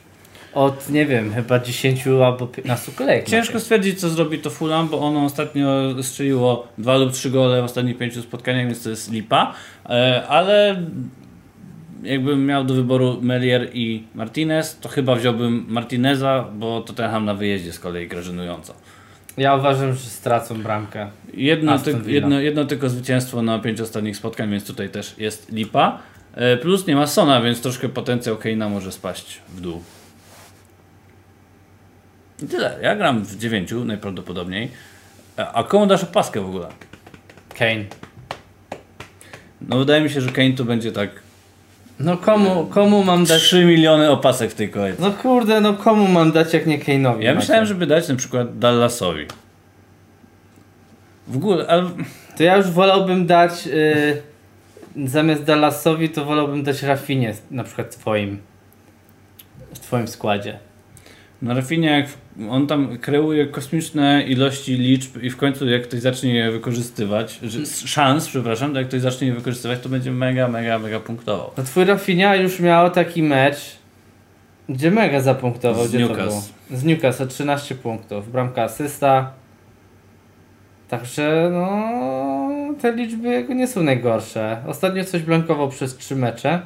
od, 0.54 0.90
nie 0.90 1.06
wiem, 1.06 1.34
chyba 1.34 1.60
10 1.60 2.08
albo 2.08 2.48
15 2.48 2.92
kolejek. 2.92 3.26
Ciężko 3.30 3.60
stwierdzić, 3.60 4.00
co 4.00 4.10
zrobi 4.10 4.40
to 4.40 4.50
Fulham, 4.50 4.88
bo 4.90 5.00
ono 5.00 5.24
ostatnio 5.26 5.96
strzeliło 6.04 6.68
dwa 6.78 6.98
lub 6.98 7.12
trzy 7.12 7.30
gole 7.30 7.62
w 7.62 7.66
ostatnich 7.66 7.98
pięciu 7.98 8.22
spotkaniach, 8.22 8.66
więc 8.66 8.84
to 8.84 8.90
jest 8.90 9.12
lipa. 9.12 9.54
E, 9.90 10.24
Ale 10.28 10.82
jakbym 12.04 12.46
miał 12.46 12.64
do 12.64 12.74
wyboru 12.74 13.22
Melier 13.22 13.70
i 13.74 14.04
Martinez, 14.16 14.80
to 14.80 14.90
chyba 14.90 15.16
wziąłbym 15.16 15.66
Martineza, 15.68 16.50
bo 16.54 16.82
Tottenham 16.82 17.26
na 17.26 17.34
wyjeździe 17.34 17.74
z 17.74 17.80
kolei 17.80 18.08
gra 18.08 18.22
żenująco. 18.22 18.74
Ja 19.38 19.56
uważam, 19.56 19.94
że 19.94 20.00
stracą 20.00 20.64
bramkę. 20.64 21.10
Jedno, 21.34 21.80
ty, 21.80 21.96
jedno, 22.06 22.40
jedno 22.40 22.66
tylko 22.66 22.90
zwycięstwo 22.90 23.42
na 23.42 23.60
pięciu 23.60 23.84
ostatnich 23.84 24.18
spotkań, 24.18 24.52
więc 24.52 24.66
tutaj 24.66 24.90
też 24.90 25.16
jest 25.18 25.52
lipa. 25.52 26.00
E, 26.36 26.58
Plus 26.58 26.88
nie 26.88 26.96
ma 26.96 27.08
Sona, 27.08 27.42
więc 27.42 27.62
troszkę 27.62 27.90
potencjał 27.90 28.38
Keina 28.38 28.70
może 28.70 28.92
spaść 28.92 29.42
w 29.50 29.62
dół. 29.62 29.84
I 32.44 32.48
tyle. 32.48 32.80
Ja 32.82 32.96
gram 32.96 33.24
w 33.24 33.38
dziewięciu 33.38 33.86
najprawdopodobniej. 33.86 34.72
A 35.38 35.54
a 35.54 35.64
komu 35.64 35.88
dasz 35.88 36.04
opaskę 36.04 36.42
w 36.42 36.46
ogóle? 36.46 36.68
Kane. 37.58 37.86
No 39.62 39.78
wydaje 39.78 40.04
mi 40.04 40.10
się, 40.10 40.22
że 40.22 40.32
Kane 40.32 40.54
to 40.54 40.64
będzie 40.64 40.92
tak 40.92 41.10
No 42.00 42.18
komu, 42.18 42.66
komu 42.66 43.04
mam 43.04 43.26
dać... 43.26 43.42
3 43.42 43.66
miliony 43.66 44.10
opasek 44.10 44.52
w 44.52 44.56
tej 44.56 44.70
kolejce. 44.70 45.02
No 45.02 45.12
kurde, 45.12 45.62
no 45.62 45.74
komu 45.74 46.08
mam 46.08 46.32
dać 46.32 46.54
jak 46.54 46.66
nie 46.66 46.80
Kane'owi? 46.80 47.20
Ja 47.20 47.36
myślałem, 47.36 47.66
żeby 47.66 47.88
dać 47.88 48.08
na 48.08 48.16
przykład 48.16 48.60
Dallasowi. 48.60 49.26
W 51.28 51.36
ogóle, 51.36 51.68
ale 51.68 51.90
To 52.38 52.44
ja 52.44 52.58
już 52.58 52.68
wolałbym 52.68 53.26
dać... 53.26 53.68
Y, 53.68 54.22
zamiast 55.06 55.44
Dallasowi, 55.44 56.10
to 56.10 56.26
wolałbym 56.26 56.64
dać 56.64 56.84
Rafinie 56.84 57.34
na 57.52 57.64
przykład 57.64 57.98
twoim. 57.98 58.42
W 59.74 59.80
twoim 59.80 60.08
składzie. 60.08 60.60
No 61.42 61.54
Rafinha, 61.54 61.92
jak 61.92 62.08
on 62.50 62.68
tam 62.68 62.98
kreuje 62.98 63.48
kosmiczne 63.48 64.24
ilości 64.28 64.76
liczb 64.76 65.24
i 65.24 65.30
w 65.30 65.38
końcu 65.38 65.70
jak 65.70 65.84
ktoś 65.84 66.00
zacznie 66.00 66.36
je 66.36 66.52
wykorzystywać, 66.52 67.40
że, 67.44 67.66
szans, 67.66 68.28
przepraszam, 68.28 68.76
jak 68.76 68.88
ktoś 68.88 69.02
zacznie 69.02 69.28
je 69.28 69.34
wykorzystywać, 69.34 69.80
to 69.80 69.90
będzie 69.90 70.12
mega, 70.12 70.48
mega, 70.48 70.80
mega 70.80 71.00
punktował. 71.00 71.52
No 71.58 71.64
twój 71.64 71.86
Rafinha 71.86 72.36
już 72.36 72.60
miał 72.60 72.92
taki 72.92 73.24
mecz, 73.24 73.78
gdzie 74.70 74.92
mega 74.92 75.22
zapunktował. 75.22 75.86
Z 75.86 75.90
gdzie 75.90 76.00
to 76.00 76.08
Newcastle. 76.08 76.54
było? 76.70 76.80
Z 76.80 76.84
Newcastle 76.84 77.28
13 77.28 77.76
punktów, 77.76 78.32
bramka 78.32 78.64
asysta. 78.64 79.32
Także 80.90 81.50
no 81.54 81.90
te 82.82 82.96
liczby 82.96 83.56
nie 83.56 83.68
są 83.68 83.84
najgorsze. 83.84 84.58
Ostatnio 84.68 85.04
coś 85.06 85.22
blankował 85.22 85.70
przez 85.70 85.98
3 85.98 86.16
mecze. 86.16 86.62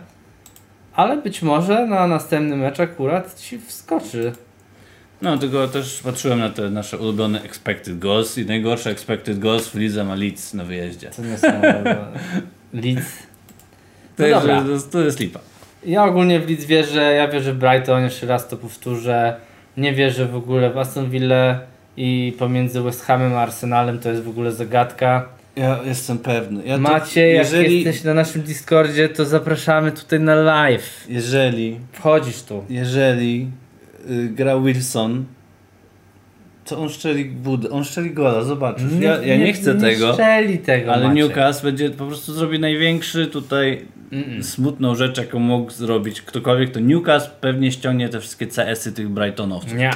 Ale 0.94 1.18
być 1.18 1.42
może 1.42 1.86
na 1.88 2.08
następny 2.08 2.56
mecz 2.56 2.80
akurat 2.80 3.40
ci 3.40 3.60
wskoczy. 3.60 4.32
No, 5.24 5.38
tylko 5.38 5.68
też 5.68 6.02
patrzyłem 6.04 6.40
na 6.40 6.50
te 6.50 6.70
nasze 6.70 6.98
ulubione 6.98 7.42
expected 7.42 8.00
goals 8.00 8.38
i 8.38 8.46
najgorsze 8.46 8.90
expected 8.90 9.40
goals 9.40 9.68
w 9.70 9.76
lidze 9.76 10.04
ma 10.04 10.16
Leeds 10.16 10.54
na 10.54 10.64
wyjeździe. 10.64 11.10
To 11.10 11.22
nie 11.22 11.38
są 11.38 11.48
Leeds. 12.74 13.18
To, 14.18 14.24
No 14.24 14.26
jest, 14.28 14.42
dobra. 14.42 14.62
to, 14.62 14.70
jest, 14.72 14.92
to 14.92 15.00
jest 15.02 15.20
lipa. 15.20 15.40
Ja 15.86 16.06
ogólnie 16.06 16.40
w 16.40 16.50
Leeds 16.50 16.66
wierzę, 16.66 17.14
ja 17.14 17.28
wierzę 17.28 17.54
w 17.54 17.58
Brighton, 17.58 18.04
jeszcze 18.04 18.26
raz 18.28 18.48
to 18.48 18.58
powtórzę. 18.58 19.36
Nie 19.78 19.94
wierzę 19.94 20.26
w 20.26 20.36
ogóle 20.36 20.70
w 20.74 20.78
Aston 20.78 21.10
Villa 21.10 21.60
i 21.98 22.34
pomiędzy 22.40 22.82
West 22.82 23.02
Hamem 23.06 23.34
a 23.34 23.40
Arsenalem 23.42 24.00
to 24.00 24.10
jest 24.10 24.24
w 24.24 24.30
ogóle 24.30 24.52
zagadka. 24.52 25.26
Ja 25.56 25.80
jestem 25.86 26.18
pewny. 26.18 26.64
Ja 26.66 26.78
Macie, 26.78 27.28
jak 27.34 27.52
jesteś 27.52 28.04
na 28.04 28.14
naszym 28.14 28.42
Discordzie, 28.42 29.10
to 29.10 29.26
zapraszamy 29.26 29.92
tutaj 29.92 30.20
na 30.20 30.36
live. 30.36 31.06
jeżeli, 31.10 31.80
Wchodzisz 31.92 32.42
tu. 32.42 32.64
jeżeli 32.70 33.48
gra 34.30 34.60
Wilson, 34.60 35.26
to 36.66 36.80
on 36.80 36.89
szczeli 36.89 37.26
budę, 37.26 37.70
on 37.70 37.84
szczeli 37.84 38.12
gola, 38.12 38.44
zobaczysz. 38.44 38.92
Ja, 39.00 39.24
ja 39.24 39.38
nie, 39.38 39.54
chcę 39.54 39.74
nie 39.74 39.82
tego, 39.82 40.13
strzeli 40.13 40.60
tego 40.60 40.94
ale 40.94 41.08
Maciek. 41.08 41.24
Newcastle 41.24 41.66
będzie 41.66 41.89
po 41.89 42.06
prostu 42.06 42.34
zrobi 42.34 42.60
największy 42.60 43.28
tutaj 43.28 43.86
Mm-mm. 44.12 44.44
smutną 44.44 44.96
rzecz, 44.96 45.18
jaką 45.18 45.39
mógł 45.39 45.72
zrobić 45.72 46.22
ktokolwiek, 46.22 46.72
to 46.72 46.80
Newcastle 46.80 47.32
pewnie 47.42 47.72
ściągnie 47.72 48.10
te 48.10 48.20
wszystkie 48.20 48.48
CS-y 48.48 48.92
tych 48.92 49.10
Brightonowców. 49.10 49.74
Nie. 49.74 49.92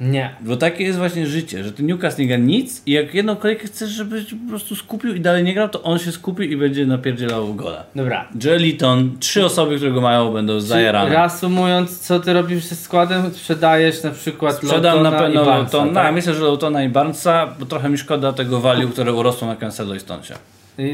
Nie. 0.00 0.34
Bo 0.40 0.56
takie 0.56 0.84
jest 0.84 0.98
właśnie 0.98 1.26
życie, 1.26 1.64
że 1.64 1.72
ty 1.72 1.82
Newcastle 1.82 2.22
nie 2.22 2.28
gra 2.28 2.36
nic 2.36 2.82
i 2.86 2.92
jak 2.92 3.14
jedną 3.14 3.36
kolejkę 3.36 3.66
chcesz, 3.66 3.90
żeby 3.90 4.24
po 4.44 4.48
prostu 4.48 4.76
skupił 4.76 5.14
i 5.14 5.20
dalej 5.20 5.44
nie 5.44 5.54
grał, 5.54 5.68
to 5.68 5.82
on 5.82 5.98
się 5.98 6.12
skupi 6.12 6.52
i 6.52 6.56
będzie 6.56 6.86
napierdzielał 6.86 7.54
gola. 7.54 7.84
Dobra. 7.94 8.28
Jeliton, 8.44 9.16
trzy 9.18 9.44
osoby, 9.44 9.76
które 9.76 9.90
go 9.92 10.00
mają, 10.00 10.32
będą 10.32 10.60
zajarane. 10.60 11.10
Reasumując, 11.10 12.00
co 12.00 12.20
ty 12.20 12.32
robisz 12.32 12.64
ze 12.64 12.76
składem? 12.76 13.30
Sprzedajesz 13.34 14.02
na 14.02 14.10
przykład 14.10 14.56
Sprzedam 14.56 15.02
na 15.02 15.10
Lowtona 15.10 15.18
pewno 15.18 15.44
Barnesa, 15.44 15.76
Lowtona, 15.76 16.02
tak? 16.02 16.14
myślę, 16.14 16.34
że 16.34 16.40
Lowtona 16.40 16.84
i 16.84 16.88
Barnesa, 16.88 17.54
bo 17.58 17.66
trochę 17.66 17.88
mi 17.88 17.98
szkoda 17.98 18.32
tego 18.32 18.60
value, 18.60 18.88
które 18.88 19.12
urosło 19.12 19.48
na 19.48 19.56
Cancelo 19.56 19.94
i 19.94 20.00
Stonesie. 20.00 20.34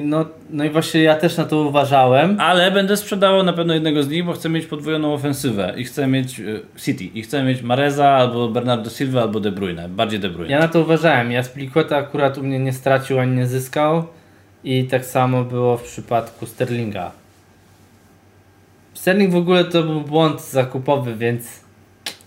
No, 0.03 0.25
no 0.51 0.65
i 0.65 0.71
właśnie 0.71 1.03
ja 1.03 1.15
też 1.15 1.37
na 1.37 1.45
to 1.45 1.59
uważałem. 1.59 2.41
Ale 2.41 2.71
będę 2.71 2.97
sprzedawał 2.97 3.43
na 3.43 3.53
pewno 3.53 3.75
jednego 3.75 4.03
z 4.03 4.09
nich, 4.09 4.25
bo 4.25 4.33
chcę 4.33 4.49
mieć 4.49 4.67
podwojoną 4.67 5.15
ofensywę 5.15 5.75
i 5.77 5.85
chcę 5.85 6.07
mieć 6.07 6.41
y, 6.41 6.61
City 6.79 7.05
i 7.05 7.23
chcę 7.23 7.43
mieć 7.43 7.63
Mareza 7.63 8.09
albo 8.09 8.49
Bernardo 8.49 8.91
Silva 8.91 9.23
albo 9.23 9.41
De 9.41 9.53
Bruyne, 9.53 9.89
bardziej 9.89 10.21
De 10.21 10.31
Bruyne. 10.31 10.53
Ja 10.53 10.59
na 10.59 10.69
to 10.69 10.81
uważałem. 10.81 11.33
Ja 11.33 11.43
Spiliqueta 11.43 11.97
akurat 11.97 12.39
u 12.39 12.43
mnie 12.43 12.59
nie 12.59 12.73
stracił 12.73 13.19
ani 13.19 13.37
nie 13.37 13.47
zyskał. 13.47 14.05
I 14.65 14.85
tak 14.85 15.05
samo 15.05 15.45
było 15.45 15.77
w 15.77 15.83
przypadku 15.83 16.47
Sterlinga. 16.47 17.11
Sterling 18.95 19.33
w 19.33 19.37
ogóle 19.37 19.65
to 19.65 19.83
był 19.83 20.01
błąd 20.01 20.43
zakupowy, 20.43 21.15
więc 21.15 21.67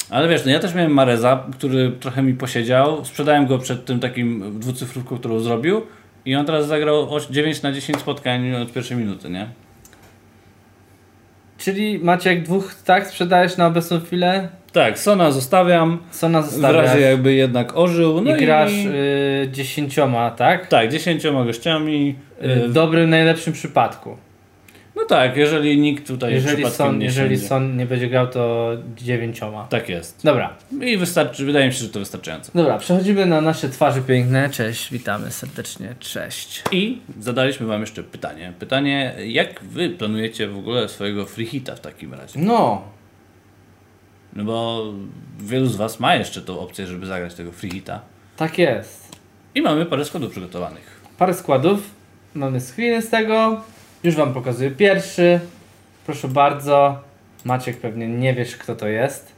Ale 0.09 0.27
wiesz, 0.27 0.45
no 0.45 0.51
ja 0.51 0.59
też 0.59 0.75
miałem 0.75 0.91
Mareza, 0.91 1.43
który 1.57 1.91
trochę 1.91 2.21
mi 2.21 2.33
posiedział. 2.33 3.05
Sprzedałem 3.05 3.47
go 3.47 3.57
przed 3.57 3.85
tym 3.85 3.99
takim 3.99 4.59
dwucyfrówką, 4.59 5.17
którą 5.17 5.39
zrobił. 5.39 5.81
I 6.25 6.35
on 6.35 6.45
teraz 6.45 6.67
zagrał 6.67 7.13
oś- 7.15 7.27
9 7.27 7.61
na 7.61 7.71
10 7.71 7.99
spotkań 7.99 8.55
od 8.55 8.73
pierwszej 8.73 8.97
minuty, 8.97 9.29
nie? 9.29 9.47
Czyli 11.57 11.99
macie 11.99 12.29
jak 12.29 12.43
dwóch 12.43 12.73
tak 12.85 13.07
sprzedajesz 13.07 13.57
na 13.57 13.67
obecną 13.67 13.99
chwilę? 13.99 14.49
Tak, 14.71 14.99
Sona 14.99 15.31
zostawiam. 15.31 15.99
Sona 16.11 16.41
W 16.41 16.45
zostawiasz 16.45 16.85
razie 16.85 16.99
jakby 17.01 17.33
jednak 17.33 17.77
ożył. 17.77 18.21
No 18.21 18.35
i 18.35 18.39
grasz 18.39 18.71
y, 18.73 19.49
dziesięcioma, 19.51 20.31
tak? 20.31 20.67
Tak, 20.67 20.91
10 20.91 21.23
gościami. 21.45 22.15
Y, 22.43 22.49
Y, 22.49 22.67
w 22.67 22.73
dobrym, 22.73 23.09
najlepszym 23.09 23.53
przypadku. 23.53 24.17
No 24.99 25.05
tak, 25.05 25.37
jeżeli 25.37 25.77
nikt 25.77 26.07
tutaj 26.07 26.33
Jeżeli, 26.33 26.71
son, 26.71 26.97
nie 26.99 27.05
jeżeli. 27.05 27.39
Son 27.39 27.77
nie 27.77 27.85
będzie 27.85 28.09
grał, 28.09 28.27
to 28.27 28.69
dziewięcioma. 28.97 29.67
Tak 29.69 29.89
jest. 29.89 30.23
Dobra, 30.23 30.53
I 30.81 30.97
wystarczy, 30.97 31.45
wydaje 31.45 31.67
mi 31.67 31.73
się, 31.73 31.79
że 31.79 31.89
to 31.89 31.99
wystarczająco. 31.99 32.51
dobra, 32.55 32.77
przechodzimy 32.77 33.25
na 33.25 33.41
nasze 33.41 33.69
twarze 33.69 34.01
piękne. 34.01 34.49
Cześć, 34.49 34.91
witamy 34.91 35.31
serdecznie, 35.31 35.95
cześć. 35.99 36.63
I 36.71 37.01
zadaliśmy 37.19 37.67
Wam 37.67 37.81
jeszcze 37.81 38.03
pytanie. 38.03 38.53
Pytanie, 38.59 39.15
jak 39.27 39.63
Wy 39.63 39.89
planujecie 39.89 40.47
w 40.47 40.57
ogóle 40.57 40.89
swojego 40.89 41.25
free 41.25 41.45
hita 41.45 41.75
w 41.75 41.79
takim 41.79 42.13
razie? 42.13 42.39
No, 42.39 42.81
No 44.33 44.43
bo 44.43 44.85
wielu 45.39 45.65
z 45.67 45.75
Was 45.75 45.99
ma 45.99 46.15
jeszcze 46.15 46.41
tą 46.41 46.59
opcję, 46.59 46.87
żeby 46.87 47.05
zagrać 47.05 47.33
tego 47.35 47.51
free 47.51 47.71
hita. 47.71 48.01
tak 48.37 48.57
jest. 48.57 49.09
I 49.55 49.61
mamy 49.61 49.85
parę 49.85 50.05
składów 50.05 50.31
przygotowanych. 50.31 51.01
Parę 51.17 51.33
składów, 51.33 51.79
mamy 52.35 52.59
screeny 52.61 53.01
z 53.01 53.09
tego. 53.09 53.61
Już 54.03 54.15
Wam 54.15 54.33
pokazuję 54.33 54.71
pierwszy. 54.71 55.39
Proszę 56.05 56.27
bardzo. 56.27 57.03
Maciek 57.45 57.77
pewnie 57.77 58.07
nie 58.07 58.33
wiesz 58.33 58.57
kto 58.57 58.75
to 58.75 58.87
jest. 58.87 59.35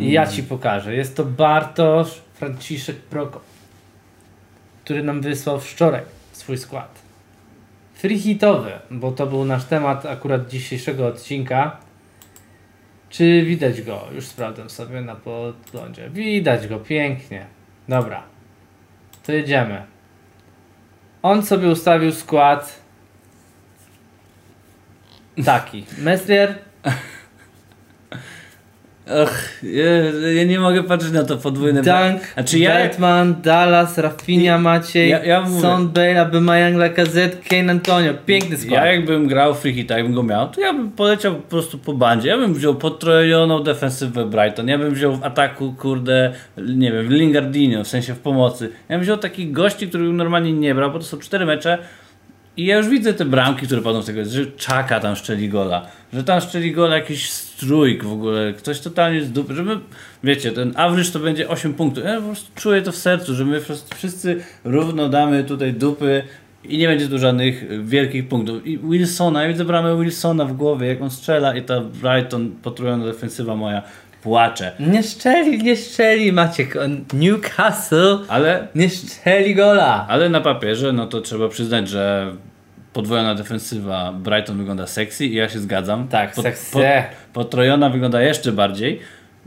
I 0.00 0.12
ja 0.12 0.26
Ci 0.26 0.42
pokażę. 0.42 0.94
Jest 0.94 1.16
to 1.16 1.24
Bartosz 1.24 2.20
Franciszek 2.34 2.96
Prokop, 2.96 3.42
który 4.84 5.02
nam 5.02 5.20
wysłał 5.20 5.60
wczoraj 5.60 6.02
swój 6.32 6.58
skład. 6.58 6.98
Free 7.94 8.18
hitowy, 8.18 8.72
bo 8.90 9.12
to 9.12 9.26
był 9.26 9.44
nasz 9.44 9.64
temat 9.64 10.06
akurat 10.06 10.48
dzisiejszego 10.48 11.06
odcinka. 11.06 11.76
Czy 13.08 13.44
widać 13.44 13.82
go? 13.82 14.04
Już 14.14 14.26
sprawdzam 14.26 14.70
sobie 14.70 15.00
na 15.00 15.14
podglądzie. 15.14 16.10
Widać 16.10 16.68
go 16.68 16.78
pięknie. 16.78 17.46
Dobra. 17.88 18.22
To 19.26 19.32
jedziemy. 19.32 19.82
On 21.22 21.42
sobie 21.42 21.68
ustawił 21.68 22.12
skład 22.12 22.80
taki. 25.44 25.84
Meslier, 25.98 26.54
Ach, 29.22 29.62
ja, 29.62 29.84
ja 30.30 30.44
nie 30.44 30.60
mogę 30.60 30.82
patrzeć 30.82 31.12
na 31.12 31.24
to 31.24 31.36
podwójne. 31.36 31.82
Dunk, 31.82 32.22
A 32.36 32.42
czy 32.42 32.58
ja- 32.58 32.74
Batman, 32.74 33.42
Dallas, 33.42 33.98
Rafinha, 33.98 34.58
Maciej, 34.58 35.10
Ja- 35.10 35.24
ja 35.24 35.46
Son, 35.60 35.88
Bale, 35.88 36.20
Aubameyang, 36.20 36.76
Lacazette, 36.76 37.36
Kane, 37.48 37.72
Antonio. 37.72 38.14
Piękny 38.26 38.56
skład. 38.56 38.72
Ja 38.72 38.86
jakbym 38.92 39.26
grał 39.28 39.54
free 39.54 39.72
hita, 39.74 39.94
jakbym 39.96 40.14
go 40.14 40.22
miał, 40.22 40.48
to 40.48 40.60
ja 40.60 40.72
bym 40.72 40.90
poleciał 40.90 41.34
po 41.34 41.42
prostu 41.42 41.78
po 41.78 41.92
bandzie. 41.94 42.28
Ja 42.28 42.36
bym 42.38 42.54
wziął 42.54 42.74
potrojoną 42.74 43.62
defensywę 43.62 44.26
Brighton. 44.26 44.68
Ja 44.68 44.78
bym 44.78 44.94
wziął 44.94 45.16
w 45.16 45.24
ataku, 45.24 45.74
kurde, 45.78 46.32
nie 46.58 46.92
wiem, 46.92 47.08
Lingardinho, 47.12 47.84
w 47.84 47.88
sensie 47.88 48.14
w 48.14 48.18
pomocy. 48.18 48.70
Ja 48.88 48.96
bym 48.96 49.04
wziął 49.04 49.16
takich 49.16 49.52
gości, 49.52 49.88
których 49.88 50.06
bym 50.06 50.16
normalnie 50.16 50.52
nie 50.52 50.74
brał, 50.74 50.90
bo 50.92 50.98
to 50.98 51.04
są 51.04 51.18
cztery 51.18 51.46
mecze. 51.46 51.78
I 52.60 52.64
ja 52.66 52.76
już 52.76 52.88
widzę 52.88 53.14
te 53.14 53.24
bramki, 53.24 53.66
które 53.66 53.82
padną 53.82 54.02
z 54.02 54.06
tego, 54.06 54.24
że 54.24 54.46
Czaka 54.46 55.00
tam 55.00 55.16
szczeli 55.16 55.48
gola, 55.48 55.86
że 56.12 56.24
tam 56.24 56.40
szczeli 56.40 56.72
gola 56.72 56.96
jakiś 56.96 57.30
strójk 57.30 58.04
w 58.04 58.12
ogóle, 58.12 58.52
ktoś 58.52 58.80
totalnie 58.80 59.22
z 59.22 59.32
dupy, 59.32 59.54
żeby, 59.54 59.78
wiecie, 60.24 60.52
ten 60.52 60.72
average 60.76 61.10
to 61.10 61.18
będzie 61.18 61.48
8 61.48 61.74
punktów. 61.74 62.04
Ja 62.04 62.16
po 62.16 62.22
prostu 62.22 62.50
czuję 62.54 62.82
to 62.82 62.92
w 62.92 62.96
sercu, 62.96 63.34
że 63.34 63.44
my 63.44 63.60
wszyscy- 63.94 64.40
równo 64.64 65.08
damy 65.08 65.44
tutaj 65.44 65.72
dupy 65.72 66.22
i 66.64 66.78
nie 66.78 66.88
będzie 66.88 67.08
tu 67.08 67.18
żadnych 67.18 67.84
wielkich 67.86 68.28
punktów. 68.28 68.66
I 68.66 68.78
Wilsona, 68.78 69.42
ja 69.42 69.48
widzę 69.48 69.64
bramę 69.64 70.00
Wilsona 70.00 70.44
w 70.44 70.52
głowie, 70.52 70.86
jak 70.86 71.02
on 71.02 71.10
strzela 71.10 71.56
i 71.56 71.62
ta 71.62 71.80
Brighton 71.80 72.50
potrojona 72.62 73.04
defensywa 73.04 73.56
moja 73.56 73.82
płacze. 74.22 74.72
Nie 74.80 75.02
szczeli, 75.02 75.62
nie 75.62 75.76
szczeli 75.76 76.32
Maciek. 76.32 76.74
Newcastle 77.12 78.18
Ale 78.28 78.68
nie 78.74 78.88
szczeli 78.90 79.54
gola. 79.54 80.06
Ale 80.08 80.28
na 80.28 80.40
papierze, 80.40 80.92
no 80.92 81.06
to 81.06 81.20
trzeba 81.20 81.48
przyznać, 81.48 81.88
że 81.88 82.32
podwojona 82.92 83.34
defensywa 83.34 84.12
Brighton 84.12 84.58
wygląda 84.58 84.86
sexy 84.86 85.26
i 85.26 85.34
ja 85.34 85.48
się 85.48 85.58
zgadzam. 85.58 86.08
Tak, 86.08 86.32
Pod- 86.34 86.44
sexy. 86.44 86.72
pod- 86.72 86.82
Potrojona 87.32 87.90
wygląda 87.90 88.22
jeszcze 88.22 88.52
bardziej. 88.52 89.00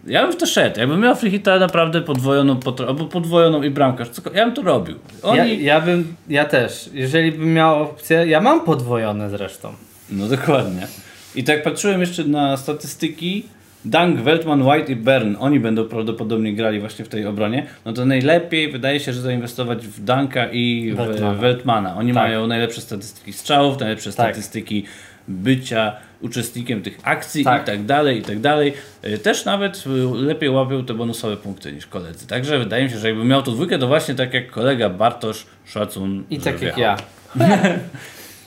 Ja 0.07 0.23
bym 0.23 0.31
w 0.31 0.35
to 0.37 0.45
szedł. 0.45 0.79
Jakbym 0.79 0.99
miał 1.01 1.15
freehita 1.15 1.59
naprawdę 1.59 2.01
podwojoną, 2.01 2.55
potro- 2.59 2.87
albo 2.87 3.05
podwojoną 3.05 3.63
i 3.63 3.69
bramkarz, 3.69 4.09
co- 4.09 4.33
ja 4.33 4.45
bym 4.45 4.55
to 4.55 4.61
robił. 4.61 4.95
Oni... 5.21 5.37
Ja, 5.37 5.45
ja 5.75 5.81
bym, 5.81 6.15
ja 6.29 6.45
też. 6.45 6.89
Jeżeli 6.93 7.31
bym 7.31 7.53
miał 7.53 7.81
opcję, 7.83 8.17
ja 8.27 8.41
mam 8.41 8.65
podwojone 8.65 9.29
zresztą. 9.29 9.73
No 10.09 10.27
dokładnie. 10.27 10.87
I 11.35 11.43
tak 11.43 11.63
patrzyłem 11.63 12.01
jeszcze 12.01 12.23
na 12.23 12.57
statystyki. 12.57 13.45
Dunk, 13.85 14.19
Weltman, 14.19 14.61
White 14.61 14.91
i 14.91 14.95
Bern, 14.95 15.35
oni 15.39 15.59
będą 15.59 15.85
prawdopodobnie 15.85 16.53
grali 16.53 16.79
właśnie 16.79 17.05
w 17.05 17.09
tej 17.09 17.25
obronie. 17.25 17.65
No 17.85 17.93
to 17.93 18.05
najlepiej 18.05 18.71
wydaje 18.71 18.99
się, 18.99 19.13
że 19.13 19.21
zainwestować 19.21 19.87
w 19.87 20.03
Dunka 20.03 20.47
i 20.51 20.91
w 20.91 20.97
Weltmana. 20.97 21.33
Weltmana. 21.33 21.95
Oni 21.95 22.13
Tak. 22.13 22.23
mają 22.23 22.47
najlepsze 22.47 22.81
statystyki 22.81 23.33
strzałów, 23.33 23.79
najlepsze 23.79 24.13
Tak. 24.13 24.13
statystyki 24.35 24.85
bycia 25.27 25.95
uczestnikiem 26.21 26.81
tych 26.81 26.97
akcji 27.03 27.43
Tak. 27.43 27.63
i 27.63 27.65
tak 27.65 27.85
dalej, 27.85 28.19
i 28.19 28.21
tak 28.21 28.39
dalej. 28.39 28.73
Y, 29.05 29.17
Też 29.17 29.45
nawet 29.45 29.83
y, 29.87 29.89
lepiej 30.25 30.49
łapią 30.49 30.85
te 30.85 30.93
bonusowe 30.93 31.37
punkty 31.37 31.73
niż 31.73 31.87
koledzy. 31.87 32.27
Także 32.27 32.59
wydaje 32.59 32.83
mi 32.83 32.89
się, 32.89 32.97
że 32.97 33.07
jakbym 33.07 33.27
miał 33.27 33.41
tu 33.43 33.51
dwójkę, 33.51 33.79
to 33.79 33.87
właśnie 33.87 34.15
tak 34.15 34.33
jak 34.33 34.51
kolega 34.51 34.89
Bartosz, 34.89 35.45
szacun. 35.65 36.23
I 36.29 36.39
tak 36.39 36.61
jak 36.61 36.77
ja. 36.77 36.97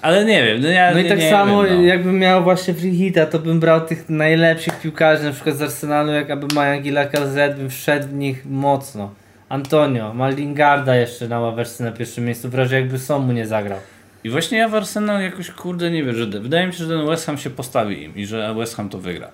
Ale 0.02 0.24
nie 0.24 0.44
wiem, 0.44 0.61
no 0.62 0.68
ja 0.68 0.90
No 0.94 1.00
i 1.00 1.02
nie, 1.02 1.09
tak 1.09 1.18
nie 1.18 1.30
samo 1.30 1.62
wiem, 1.62 1.76
no. 1.76 1.82
jakbym 1.82 2.18
miał 2.18 2.44
właśnie 2.44 2.74
free 2.74 2.96
hita, 2.96 3.26
to 3.26 3.38
bym 3.38 3.61
brał 3.61 3.80
tych 3.80 4.09
najlepszych 4.09 4.80
piłkarzy, 4.80 5.24
na 5.24 5.32
przykład 5.32 5.56
z 5.56 5.62
Arsenalu, 5.62 6.12
jak 6.12 6.30
Aubameyang 6.30 6.87
i 6.87 6.90
Lacazette, 6.90 7.54
bym 7.56 7.70
wszedł 7.70 8.09
w 8.09 8.12
nich 8.14 8.46
mocno. 8.46 9.11
Antonio, 9.48 10.14
Malingarda 10.14 10.96
jeszcze 10.96 11.28
na 11.28 11.40
ławeczce 11.40 11.85
na 11.85 11.92
pierwszym 11.92 12.24
miejscu, 12.24 12.48
w 12.48 12.54
razie 12.54 12.76
jakby 12.76 12.98
Somu 12.98 13.32
nie 13.32 13.46
zagrał. 13.46 13.78
I 14.24 14.30
właśnie 14.30 14.59
ja 14.59 14.68
w 14.68 14.74
Arsenal 14.74 15.22
jakoś 15.22 15.50
kurde 15.50 15.90
nie 15.90 16.04
wierzę. 16.04 16.26
Wydaje 16.26 16.66
mi 16.66 16.72
się, 16.72 16.85
że 16.85 16.88
ten 16.98 17.06
West 17.06 17.26
Ham 17.26 17.38
się 17.38 17.50
postawi 17.50 18.02
im 18.02 18.16
i 18.16 18.26
że 18.26 18.54
West 18.54 18.76
Ham 18.76 18.88
to 18.88 18.98
wygra. 18.98 19.28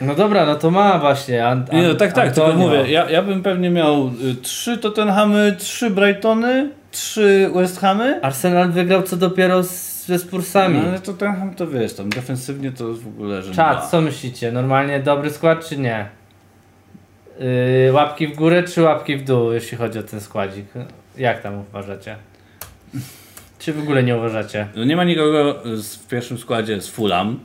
No 0.00 0.14
dobra, 0.14 0.46
no 0.46 0.54
to 0.54 0.70
ma 0.70 0.98
właśnie 0.98 1.46
Ant 1.46 1.72
Nie, 1.72 1.82
no, 1.82 1.94
tak, 1.94 2.12
tak, 2.12 2.24
tylko 2.32 2.46
Antonio. 2.46 2.66
mówię, 2.68 2.92
ja, 2.92 3.10
ja 3.10 3.22
bym 3.22 3.42
pewnie 3.42 3.70
miał 3.70 4.06
y, 4.06 4.34
trzy 4.42 4.78
Tottenhamy, 4.78 5.56
trzy 5.58 5.90
Brightony, 5.90 6.68
trzy 6.96 7.50
West 7.54 7.80
Hamy. 7.80 8.20
Arsenal 8.22 8.70
wygrał 8.70 9.02
co 9.02 9.16
dopiero 9.16 9.62
z, 9.62 10.06
ze 10.06 10.18
Spursami. 10.18 10.78
No, 10.78 10.88
ale 10.88 11.00
Tottenham 11.00 11.54
to 11.54 11.66
wiesz, 11.66 11.94
tam 11.94 12.08
defensywnie 12.08 12.72
to 12.72 12.94
w 12.94 13.06
ogóle, 13.06 13.42
że 13.42 13.54
Czad, 13.54 13.90
co 13.90 14.00
myślicie? 14.00 14.52
Normalnie 14.52 15.00
dobry 15.00 15.30
skład 15.30 15.68
czy 15.68 15.78
nie? 15.78 16.08
Yy, 17.86 17.92
łapki 17.92 18.26
w 18.28 18.36
górę 18.36 18.62
czy 18.62 18.82
łapki 18.82 19.16
w 19.16 19.24
dół, 19.24 19.52
jeśli 19.52 19.78
chodzi 19.78 19.98
o 19.98 20.02
ten 20.02 20.20
składzik? 20.20 20.66
Jak 21.16 21.42
tam 21.42 21.58
uważacie? 21.58 22.16
Czy 23.58 23.72
w 23.72 23.78
ogóle 23.78 24.02
nie 24.02 24.16
uważacie? 24.16 24.66
No 24.76 24.84
nie 24.84 24.96
ma 24.96 25.04
nikogo 25.04 25.62
z, 25.76 25.96
w 25.96 26.06
pierwszym 26.08 26.38
składzie 26.38 26.80
z 26.80 26.88
Fulham, 26.88 27.40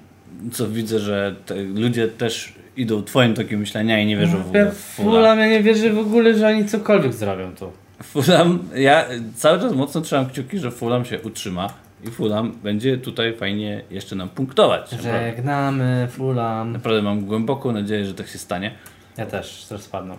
co 0.52 0.68
widzę, 0.68 1.00
że 1.00 1.36
te 1.46 1.56
ludzie 1.56 2.08
też 2.08 2.54
idą 2.78 3.04
twoim 3.04 3.34
tokiem 3.34 3.60
myślenia 3.60 4.00
i 4.00 4.06
nie 4.06 4.18
wierzą 4.18 4.44
w 4.44 4.48
ogóle 4.48 4.72
w 4.72 4.78
Fulham. 4.78 5.14
Fulham, 5.14 5.40
ja 5.40 5.48
nie 5.48 5.64
wierzę 5.64 5.90
w 5.90 6.00
ogóle, 6.00 6.34
że 6.34 6.48
oni 6.48 6.66
cokolwiek 6.66 7.14
zrobią 7.14 7.56
tu. 7.56 7.72
Fulham, 8.04 8.60
ja 8.76 9.06
cały 9.36 9.60
czas 9.60 9.74
mocno 9.74 10.02
trzymam 10.02 10.26
kciuki, 10.30 10.60
że 10.60 10.72
Fulham 10.72 11.06
się 11.06 11.20
utrzyma 11.22 11.70
i 12.04 12.08
Fulham 12.12 12.52
będzie 12.64 12.98
tutaj 12.98 13.34
fajnie 13.34 13.82
jeszcze 13.92 14.16
nam 14.16 14.30
punktować. 14.30 14.90
Żegnamy 15.04 16.08
Fulham. 16.12 16.72
Naprawdę 16.72 17.02
mam 17.02 17.26
głęboką 17.26 17.72
nadzieję, 17.72 18.06
że 18.06 18.14
tak 18.14 18.28
się 18.28 18.38
stanie. 18.38 18.72
Ja 19.18 19.26
też, 19.26 19.66
też 19.66 19.82
spadną. 19.82 20.16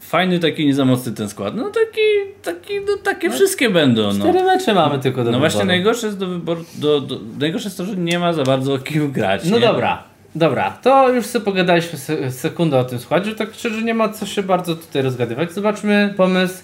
Fajny 0.00 0.38
taki, 0.38 0.66
nie 0.66 0.74
za 0.74 0.84
mocny 0.84 1.12
ten 1.12 1.28
skład. 1.28 1.54
No 1.56 1.70
taki, 1.70 2.00
taki 2.42 2.74
no 2.86 2.96
takie 3.04 3.30
wszystkie 3.30 3.70
będą. 3.70 4.02
No. 4.02 4.18
Cztery 4.24 4.42
mecze 4.42 4.74
mamy 4.74 4.98
tylko 4.98 5.24
do 5.24 5.30
no 5.30 5.38
właśnie 5.38 5.58
wyboru. 5.58 5.68
najgorsze 5.68 6.06
jest 6.06 6.18
do 6.18 6.26
wyboru, 6.26 6.64
do, 6.74 7.00
do, 7.00 7.20
najgorsze 7.38 7.66
jest 7.66 7.78
to, 7.78 7.84
że 7.84 7.96
nie 7.96 8.18
ma 8.18 8.32
za 8.32 8.42
bardzo 8.42 8.74
o 8.74 8.78
kim 8.78 9.12
grać. 9.12 9.44
No 9.44 9.58
nie? 9.58 9.66
dobra, 9.66 10.02
dobra, 10.34 10.70
to 10.82 11.12
już 11.12 11.26
sobie 11.26 11.44
pogadaliśmy 11.44 11.98
se- 11.98 12.32
sekundę 12.32 12.78
o 12.78 12.84
tym 12.84 12.98
składzie, 12.98 13.34
tak 13.34 13.54
szczerze 13.54 13.82
nie 13.82 13.94
ma 13.94 14.08
co 14.08 14.26
się 14.26 14.42
bardzo 14.42 14.76
tutaj 14.76 15.02
rozgadywać. 15.02 15.52
Zobaczmy 15.52 16.14
pomysł 16.16 16.62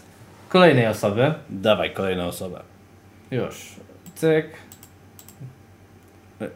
kolejnej 0.49 0.87
osoby. 0.87 1.35
Dawaj 1.51 1.91
kolejną 1.91 2.25
osobę. 2.25 2.61
Już. 3.31 3.77
Cyk. 4.15 4.47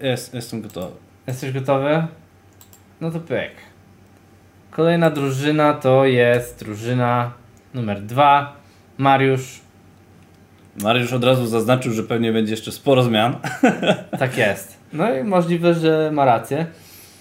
Jest, 0.00 0.34
jestem 0.34 0.62
gotowy. 0.62 0.96
Jesteś 1.26 1.52
gotowy? 1.52 2.06
No 3.00 3.10
to 3.10 3.20
pyk. 3.20 3.50
Kolejna 4.70 5.10
drużyna 5.10 5.74
to 5.74 6.04
jest 6.04 6.58
drużyna 6.58 7.32
numer 7.74 8.02
dwa. 8.02 8.56
Mariusz. 8.98 9.60
Mariusz 10.82 11.12
od 11.12 11.24
razu 11.24 11.46
zaznaczył, 11.46 11.92
że 11.92 12.02
pewnie 12.02 12.32
będzie 12.32 12.50
jeszcze 12.50 12.72
sporo 12.72 13.02
zmian. 13.02 13.36
Tak 14.18 14.38
jest. 14.38 14.76
No 14.92 15.14
i 15.14 15.24
możliwe, 15.24 15.74
że 15.74 16.10
ma 16.12 16.24
rację. 16.24 16.66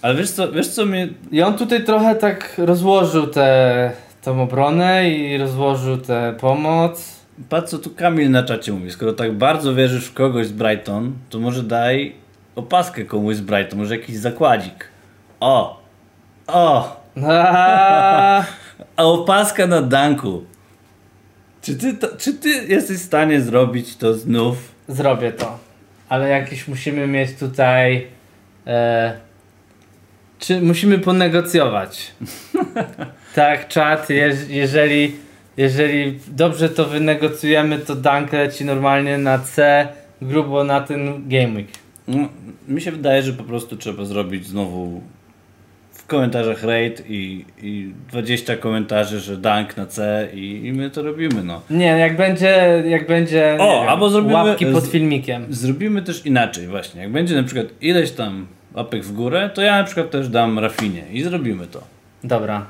Ale 0.02 0.16
wiesz 0.16 0.32
co, 0.32 0.52
wiesz 0.52 0.68
co 0.68 0.86
mnie... 0.86 1.08
I 1.32 1.42
on 1.42 1.58
tutaj 1.58 1.84
trochę 1.84 2.16
tak 2.16 2.54
rozłożył 2.58 3.28
tę 3.28 3.92
tą 4.22 4.42
obronę 4.42 5.10
i 5.10 5.38
rozłożył 5.38 5.98
tę 5.98 6.36
pomoc. 6.40 7.20
Patrz 7.50 7.70
co 7.70 7.80
tu 7.80 7.90
Kamil 7.90 8.32
na 8.32 8.44
czacie 8.44 8.72
mówi. 8.72 8.92
Skoro 8.92 9.14
tak 9.14 9.34
bardzo 9.34 9.76
wierzysz 9.76 10.06
w 10.06 10.14
kogoś 10.14 10.48
z 10.48 10.52
Brighton, 10.52 11.14
to 11.30 11.40
może 11.40 11.64
daj 11.64 12.16
opaskę 12.56 13.06
komuś 13.06 13.36
z 13.36 13.42
Brighton, 13.42 13.80
może 13.80 13.98
jakiś 13.98 14.18
zakładzik. 14.18 14.88
O! 15.40 15.82
O! 16.48 17.00
Aaaa, 17.24 18.46
A 18.98 19.04
opaska 19.04 19.68
na 19.68 19.82
danku. 19.82 20.44
Czy 21.62 21.76
ty, 21.76 21.94
to, 21.94 22.08
czy 22.18 22.34
ty 22.34 22.50
jesteś 22.50 22.98
w 22.98 23.06
stanie 23.06 23.42
zrobić 23.42 23.96
to 23.96 24.14
znów? 24.14 24.80
zrobię 24.90 25.32
to. 25.32 25.60
Ale 26.10 26.30
jakieś 26.30 26.68
musimy 26.68 27.08
mieć 27.08 27.40
tutaj. 27.40 28.08
E, 28.68 29.14
czy 30.40 30.62
musimy 30.62 31.00
ponegocjować? 31.00 32.12
tak, 33.36 33.68
czat. 33.68 34.10
Je, 34.10 34.36
jeżeli, 34.50 35.12
jeżeli 35.58 36.20
dobrze 36.28 36.70
to 36.70 36.86
wynegocjujemy, 36.86 37.80
to 37.80 37.96
Dunk 37.96 38.34
leci 38.34 38.65
normalnie 38.65 39.18
na 39.18 39.39
C, 39.39 39.88
grubo 40.22 40.63
na 40.63 40.82
ten 40.82 41.30
Game 41.30 41.54
Week. 41.56 41.68
No, 42.08 42.18
mi 42.68 42.82
się 42.82 42.92
wydaje, 42.92 43.22
że 43.24 43.34
po 43.34 43.44
prostu 43.44 43.78
trzeba 43.78 44.06
zrobić 44.06 44.48
znowu 44.48 45.02
w 45.92 46.06
komentarzach 46.08 46.63
rate 46.63 47.04
i, 47.10 47.46
i 47.62 47.92
20 48.12 48.56
komentarzy, 48.56 49.20
że 49.20 49.38
dank 49.38 49.78
na 49.78 49.86
C 49.86 50.28
i, 50.34 50.62
i 50.65 50.74
my 50.74 50.89
to 50.89 51.04
robimy, 51.04 51.44
no. 51.44 51.62
Nie, 51.70 51.86
jak 51.86 52.18
będzie, 52.18 52.84
jak 52.88 53.08
będzie 53.08 53.58
O, 53.60 53.80
wiem, 53.82 53.89
albo 53.89 54.10
zrobimy- 54.10 54.34
łapki 54.34 54.65
pod 54.65 54.84
z- 54.84 54.89
filmikiem. 54.92 55.46
Zrobimy 55.50 56.02
też 56.02 56.26
inaczej 56.26 56.68
właśnie. 56.68 57.02
Jak 57.02 57.12
będzie 57.12 57.36
na 57.36 57.44
przykład 57.44 57.68
ileś 57.82 58.12
tam 58.12 58.48
łapek 58.74 59.04
w 59.04 59.13
górę, 59.13 59.50
to 59.54 59.62
ja 59.62 59.78
na 59.78 59.84
przykład 59.84 60.12
też 60.12 60.30
dam 60.30 60.60
Rafinie 60.60 61.04
i 61.12 61.22
zrobimy 61.24 61.68
to. 61.68 61.82
Dobra. 62.24 62.65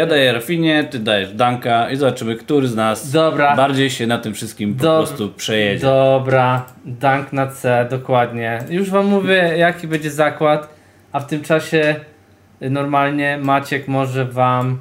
Ja 0.00 0.06
daję 0.06 0.32
Rafinie, 0.32 0.84
ty 0.84 0.98
dajesz 0.98 1.32
Danka 1.34 1.90
i 1.90 1.96
zobaczymy, 1.96 2.36
który 2.36 2.68
z 2.68 2.74
nas 2.76 3.10
Dobra. 3.10 3.56
bardziej 3.56 3.90
się 3.90 4.06
na 4.06 4.18
tym 4.18 4.34
wszystkim 4.34 4.74
po 4.74 4.82
Do- 4.82 4.98
prostu 4.98 5.28
przejedzie. 5.28 5.86
Dobra, 5.86 6.66
dunk 6.84 7.32
na 7.32 7.46
C, 7.46 7.86
dokładnie. 7.90 8.58
Już 8.70 8.90
wam 8.90 9.06
mówię, 9.06 9.52
jaki 9.56 9.88
będzie 9.88 10.10
zakład, 10.10 10.74
a 11.12 11.20
w 11.20 11.26
tym 11.26 11.42
czasie 11.42 11.96
y, 12.62 12.70
normalnie 12.70 13.38
Maciek 13.42 13.88
może 13.88 14.24
wam. 14.24 14.78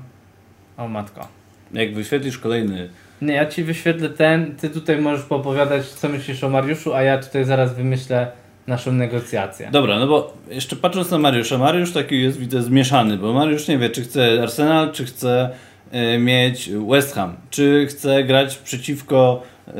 O 0.78 0.88
matko. 0.88 1.28
Jak 1.74 1.94
wyświetlisz 1.94 2.38
kolejny 2.38 2.90
Nie, 3.22 3.34
ja 3.34 3.46
ci 3.46 3.64
wyświetlę 3.64 4.10
ten, 4.10 4.56
ty 4.56 4.70
tutaj 4.70 4.98
możesz 5.02 5.26
poopowiadać, 5.26 5.88
co 5.88 6.10
myślisz 6.10 6.44
o 6.44 6.50
Mariuszu, 6.50 6.94
a 6.94 7.02
ja 7.04 7.18
tutaj 7.18 7.44
zaraz 7.46 7.74
wymyślę 7.76 8.32
naszą 8.70 8.92
negocjację. 8.92 9.70
Dobra, 9.72 10.00
no 10.00 10.08
bo 10.08 10.38
jeszcze 10.50 10.76
patrząc 10.76 11.12
na 11.12 11.18
Mariusza, 11.18 11.58
Mariusz 11.58 11.92
taki 11.92 12.22
jest 12.22 12.40
widzę 12.40 12.64
zmieszany, 12.64 13.18
bo 13.18 13.34
Mariusz 13.34 13.68
nie 13.68 13.78
wie, 13.78 13.90
czy 13.90 14.02
chce 14.02 14.44
Arsenal, 14.44 14.92
czy 14.92 15.06
chce 15.06 15.50
e, 15.92 16.20
mieć 16.20 16.70
West 16.90 17.16
Ham, 17.16 17.36
czy 17.50 17.88
chce 17.90 18.24
grać 18.24 18.58
przeciwko, 18.58 19.44
e, 19.68 19.74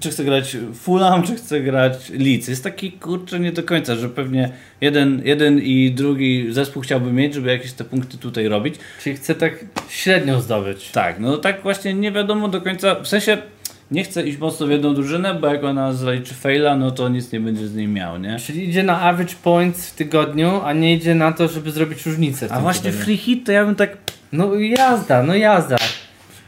czy 0.00 0.10
chce 0.10 0.24
grać 0.24 0.56
Fulham, 0.74 1.22
czy 1.22 1.34
chce 1.34 1.60
grać 1.60 2.10
Leeds. 2.10 2.48
Jest 2.48 2.64
taki 2.64 2.92
kurczę 2.92 3.40
nie 3.40 3.52
do 3.52 3.62
końca, 3.62 3.96
że 3.96 4.08
pewnie 4.08 4.52
jeden, 4.80 5.22
jeden 5.24 5.58
i 5.58 5.90
drugi 5.90 6.46
zespół 6.52 6.82
chciałby 6.82 7.12
mieć, 7.12 7.34
żeby 7.34 7.48
jakieś 7.48 7.72
te 7.72 7.84
punkty 7.84 8.18
tutaj 8.18 8.48
robić. 8.48 8.74
Czyli 9.02 9.16
chcę 9.16 9.34
tak 9.34 9.64
średnią 9.88 10.40
zdobyć. 10.40 10.90
Tak, 10.90 11.20
no 11.20 11.36
tak 11.36 11.62
właśnie 11.62 11.94
nie 11.94 12.12
wiadomo 12.12 12.48
do 12.48 12.60
końca, 12.60 12.94
w 12.94 13.08
sensie 13.08 13.38
nie 13.90 14.04
chcę 14.04 14.22
iść 14.22 14.38
mocno 14.38 14.66
w 14.66 14.70
jedną 14.70 14.94
drużynę, 14.94 15.34
bo 15.34 15.46
jak 15.46 15.64
ona 15.64 15.92
zaliczy 15.92 16.34
faila, 16.34 16.76
no 16.76 16.90
to 16.90 17.08
nic 17.08 17.32
nie 17.32 17.40
będzie 17.40 17.68
z 17.68 17.74
niej 17.74 17.88
miał, 17.88 18.18
nie? 18.18 18.38
Czyli 18.38 18.68
idzie 18.68 18.82
na 18.82 19.00
average 19.00 19.34
points 19.42 19.90
w 19.90 19.94
tygodniu, 19.94 20.60
a 20.64 20.72
nie 20.72 20.94
idzie 20.94 21.14
na 21.14 21.32
to, 21.32 21.48
żeby 21.48 21.70
zrobić 21.70 22.06
różnicę. 22.06 22.46
A 22.50 22.60
właśnie 22.60 22.82
tygodniu. 22.82 23.04
free 23.04 23.16
hit 23.16 23.46
to 23.46 23.52
ja 23.52 23.64
bym 23.64 23.74
tak 23.74 23.96
No 24.32 24.54
jazda, 24.54 25.22
no 25.22 25.34
jazda. 25.34 25.76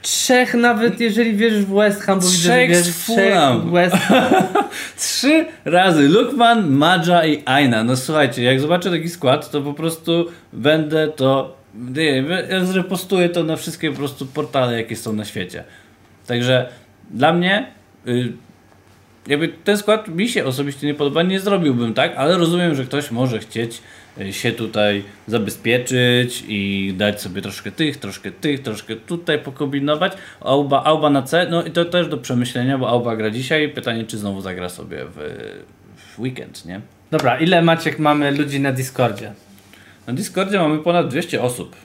Trzech 0.03 0.55
nawet, 0.55 1.01
jeżeli 1.01 1.37
wierzysz 1.37 1.65
w 1.65 1.75
West 1.75 2.03
Ham, 2.03 2.21
bo 2.21 2.27
widzę, 2.27 2.39
że 2.39 2.49
Trzech 2.49 2.71
wierzysz 2.71 2.95
w 2.95 3.05
trzech 3.05 3.71
West 3.73 3.97
Ham. 3.97 4.33
Trzy 4.99 5.47
razy 5.65 6.09
Lukman, 6.09 6.71
Madża 6.71 7.27
i 7.27 7.43
Aina. 7.45 7.85
No 7.85 7.97
słuchajcie, 7.97 8.43
jak 8.43 8.61
zobaczę 8.61 8.91
taki 8.91 9.09
skład, 9.09 9.51
to 9.51 9.63
po 9.63 9.75
prostu 9.75 10.27
będę 10.53 11.09
to. 11.09 11.57
Nie, 11.75 12.25
ja 12.51 12.65
zrepostuję 12.65 13.29
to 13.29 13.45
na 13.45 13.57
wszystkie 13.57 13.91
po 13.91 13.97
prostu 13.97 14.27
portale, 14.27 14.77
jakie 14.77 14.97
są 14.97 15.13
na 15.13 15.25
świecie. 15.25 15.65
Także 16.27 16.69
dla 17.13 17.33
mnie. 17.33 17.67
Y, 18.07 18.33
jakby 19.27 19.49
ten 19.49 19.79
skład 19.79 20.09
mi 20.09 20.29
się 20.29 20.45
osobiście 20.45 20.87
nie 20.87 20.95
podoba, 20.95 21.23
nie 21.23 21.41
zrobiłbym 21.41 21.95
tak, 21.95 22.13
ale 22.17 22.39
rozumiem, 22.39 22.75
że 22.75 22.85
ktoś 22.85 23.11
może 23.11 23.39
chcieć 23.39 23.83
y, 24.21 24.33
się 24.33 24.53
tutaj 24.53 25.05
zabezpieczyć 25.27 26.45
i 26.49 26.95
dać 26.97 27.21
sobie 27.21 27.43
troszkę 27.43 27.73
tych, 27.73 27.97
troszkę 27.97 28.31
tych, 28.31 28.63
troszkę 28.63 28.97
tutaj 28.97 29.39
pokombinować. 29.39 30.13
Auba, 30.41 30.85
Auba 30.85 31.11
na 31.11 31.23
C, 31.23 31.47
no 31.51 31.65
i 31.65 31.71
to 31.71 31.85
też 31.85 32.09
do 32.09 32.19
przemyślenia, 32.19 32.79
bo 32.79 32.89
Auba 32.89 33.17
gra 33.17 33.31
dzisiaj. 33.31 33.69
Pytanie, 33.69 34.05
czy 34.05 34.19
znowu 34.19 34.41
zagra 34.41 34.69
sobie 34.69 35.05
w, 35.05 35.17
w 35.97 36.21
weekend, 36.21 36.67
nie? 36.67 36.81
Dobra, 37.11 37.39
ile 37.39 37.63
Maciek 37.63 37.99
mamy 37.99 38.31
ludzi 38.31 38.61
na 38.61 38.73
Discordzie? 38.73 39.33
Na 40.07 40.13
Discordzie 40.13 40.59
mamy 40.59 40.79
ponad 40.79 41.09
200 41.09 41.43
osób. 41.43 41.77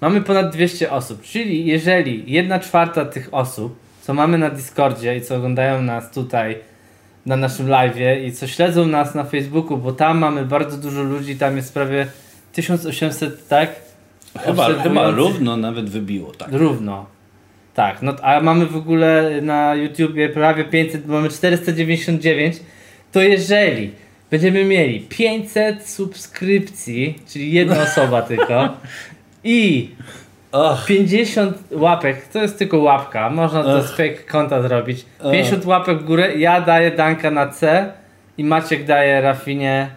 Mamy 0.00 0.20
ponad 0.20 0.52
200 0.52 0.90
osób, 0.90 1.22
czyli 1.22 1.66
jeżeli 1.66 2.32
jedna 2.32 2.58
czwarta 2.58 3.04
tych 3.04 3.28
osób, 3.32 3.78
co 4.06 4.14
mamy 4.14 4.38
na 4.38 4.50
Discordzie 4.50 5.16
i 5.16 5.20
co 5.20 5.36
oglądają 5.36 5.82
nas 5.82 6.10
tutaj 6.10 6.58
na 7.26 7.36
naszym 7.36 7.66
live'ie 7.66 8.24
i 8.24 8.32
co 8.32 8.46
śledzą 8.46 8.86
nas 8.86 9.14
na 9.14 9.24
Facebooku, 9.24 9.76
bo 9.76 9.92
tam 9.92 10.18
mamy 10.18 10.44
bardzo 10.44 10.76
dużo 10.76 11.02
ludzi, 11.02 11.36
tam 11.36 11.56
jest 11.56 11.74
prawie 11.74 12.06
1800, 12.52 13.48
tak? 13.48 13.70
Chyba, 14.38 14.74
chyba 14.82 15.10
równo 15.10 15.56
nawet 15.56 15.90
wybiło, 15.90 16.32
tak. 16.32 16.48
Równo. 16.52 17.06
Tak, 17.74 18.02
no 18.02 18.12
a 18.22 18.40
mamy 18.40 18.66
w 18.66 18.76
ogóle 18.76 19.40
na 19.42 19.74
YouTubie 19.74 20.28
prawie 20.28 20.64
500, 20.64 21.06
mamy 21.06 21.28
499. 21.28 22.60
To 23.12 23.20
jeżeli 23.20 23.90
będziemy 24.30 24.64
mieli 24.64 25.00
500 25.00 25.88
subskrypcji, 25.88 27.18
czyli 27.28 27.52
jedna 27.52 27.82
osoba 27.92 28.22
tylko 28.22 28.76
i 29.44 29.88
Och, 30.52 30.86
50 30.86 31.56
łapek, 31.72 32.28
to 32.28 32.42
jest 32.42 32.58
tylko 32.58 32.78
łapka, 32.78 33.30
można 33.30 33.62
to 33.62 33.82
z 33.82 33.90
fake 33.90 34.14
konta 34.30 34.62
zrobić. 34.62 35.06
50 35.32 35.66
łapek 35.66 35.98
w 35.98 36.04
górę, 36.04 36.36
ja 36.36 36.60
daję 36.60 36.90
Danka 36.90 37.30
na 37.30 37.48
C 37.48 37.92
i 38.38 38.44
Maciek 38.44 38.84
daje 38.84 39.20
Rafinie 39.20 39.90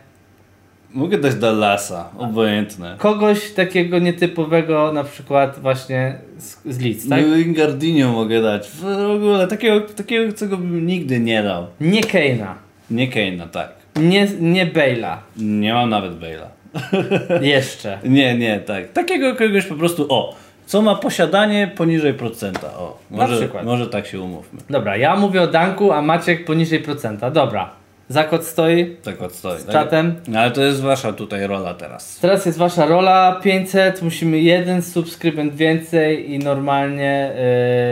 mogę 0.93 1.17
dać 1.17 1.35
Dallasa, 1.35 2.09
obojętne. 2.17 2.95
kogoś 2.97 3.51
takiego 3.51 3.99
nietypowego, 3.99 4.91
na 4.93 5.03
przykład 5.03 5.59
właśnie 5.59 6.15
z, 6.37 6.57
z 6.65 6.79
Leeds, 6.81 7.09
tak? 7.09 7.53
Gardinio 7.53 8.11
mogę 8.11 8.41
dać. 8.41 8.69
W 8.69 8.85
ogóle 9.15 9.47
takiego, 9.47 9.81
takiego, 9.81 10.33
co 10.33 10.47
go 10.47 10.57
bym 10.57 10.85
nigdy 10.87 11.19
nie 11.19 11.43
dał. 11.43 11.67
Nie 11.81 12.03
Keina, 12.03 12.55
Nie 12.91 13.07
Kane'a, 13.09 13.49
tak. 13.49 13.69
nie, 13.95 14.27
nie 14.39 14.65
Bale'a. 14.67 15.17
Nie 15.37 15.73
mam 15.73 15.89
nawet 15.89 16.13
Bale'a. 16.19 16.47
Jeszcze. 17.41 17.99
Nie, 18.03 18.37
nie, 18.37 18.59
tak. 18.59 18.91
Takiego 18.91 19.35
kogoś 19.35 19.65
po 19.65 19.75
prostu, 19.75 20.05
o, 20.09 20.35
co 20.65 20.81
ma 20.81 20.95
posiadanie 20.95 21.71
poniżej 21.75 22.13
procenta, 22.13 22.67
o. 22.67 22.97
Może, 23.11 23.49
może 23.63 23.87
tak 23.87 24.07
się 24.07 24.21
umówmy. 24.21 24.59
Dobra, 24.69 24.97
ja 24.97 25.15
mówię 25.15 25.41
o 25.41 25.47
Danku, 25.47 25.91
a 25.91 26.01
Maciek 26.01 26.45
poniżej 26.45 26.79
procenta. 26.79 27.31
Dobra. 27.31 27.79
Zakład 28.09 28.45
stoi 28.45 28.95
Tak 29.03 29.21
odstoi. 29.21 29.59
z 29.59 29.67
czatem. 29.67 30.15
No, 30.27 30.39
Ale 30.39 30.51
to 30.51 30.61
jest 30.61 30.81
wasza 30.81 31.13
tutaj 31.13 31.47
rola 31.47 31.73
teraz. 31.73 32.19
Teraz 32.19 32.45
jest 32.45 32.57
wasza 32.57 32.85
rola 32.85 33.39
500, 33.43 34.01
musimy 34.01 34.39
jeden 34.39 34.81
subskrybent 34.81 35.55
więcej 35.55 36.31
i 36.31 36.39
normalnie 36.39 37.31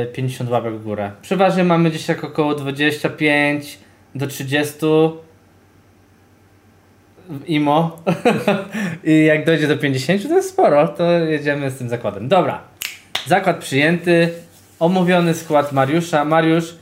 yy, 0.06 0.14
50 0.14 0.50
łapek 0.50 0.74
w 0.74 0.84
górę. 0.84 1.12
Przeważnie 1.22 1.64
mamy 1.64 1.90
gdzieś 1.90 2.06
tak 2.06 2.24
około 2.24 2.56
25 2.56 3.80
do 4.16 4.28
30 4.28 4.74
w 4.82 5.27
IMO 7.48 8.04
i 9.04 9.26
jak 9.26 9.46
dojdzie 9.46 9.68
do 9.68 9.78
50 9.78 10.28
to 10.28 10.36
jest 10.36 10.50
sporo, 10.50 10.88
to 10.88 11.12
jedziemy 11.12 11.72
z 11.72 11.78
tym 11.78 11.90
zakładem. 11.90 12.28
Dobra, 12.28 12.62
zakład 13.26 13.58
przyjęty, 13.58 14.30
omówiony 14.80 15.34
skład 15.34 15.72
Mariusza. 15.72 16.26
Mariusz, 16.26 16.76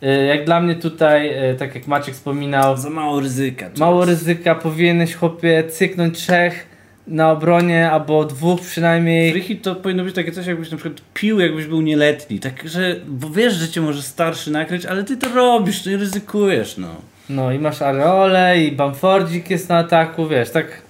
yy, 0.00 0.24
jak 0.26 0.44
dla 0.44 0.60
mnie 0.60 0.74
tutaj, 0.74 1.30
yy, 1.30 1.56
tak 1.58 1.74
jak 1.74 1.86
Maciek 1.86 2.14
wspominał, 2.14 2.76
Za 2.76 2.90
mało 2.90 3.20
ryzyka. 3.20 3.70
Mało 3.78 4.04
ryzyka, 4.04 4.54
powinieneś 4.54 5.14
chłopie 5.14 5.64
cyknąć 5.64 6.18
trzech 6.18 6.67
na 7.08 7.30
obronie, 7.32 7.90
albo 7.90 8.24
dwóch 8.24 8.60
przynajmniej. 8.60 9.32
Free 9.32 9.42
hit 9.42 9.62
to 9.62 9.74
powinno 9.74 10.04
być 10.04 10.14
takie 10.14 10.32
coś, 10.32 10.46
jakbyś 10.46 10.70
na 10.70 10.76
przykład 10.76 11.02
pił, 11.14 11.40
jakbyś 11.40 11.66
był 11.66 11.80
nieletni. 11.80 12.40
Tak, 12.40 12.68
że 12.68 12.96
bo 13.08 13.30
wiesz, 13.30 13.54
że 13.54 13.68
cię 13.68 13.80
może 13.80 14.02
starszy 14.02 14.50
nakryć, 14.50 14.86
ale 14.86 15.04
ty 15.04 15.16
to 15.16 15.28
robisz, 15.34 15.82
ty 15.82 15.96
ryzykujesz, 15.96 16.76
no. 16.78 16.88
No 17.30 17.52
i 17.52 17.58
masz 17.58 17.82
Areole 17.82 18.58
i 18.64 18.72
Bamfordzik 18.72 19.50
jest 19.50 19.68
na 19.68 19.76
ataku, 19.78 20.28
wiesz, 20.28 20.50
tak. 20.50 20.82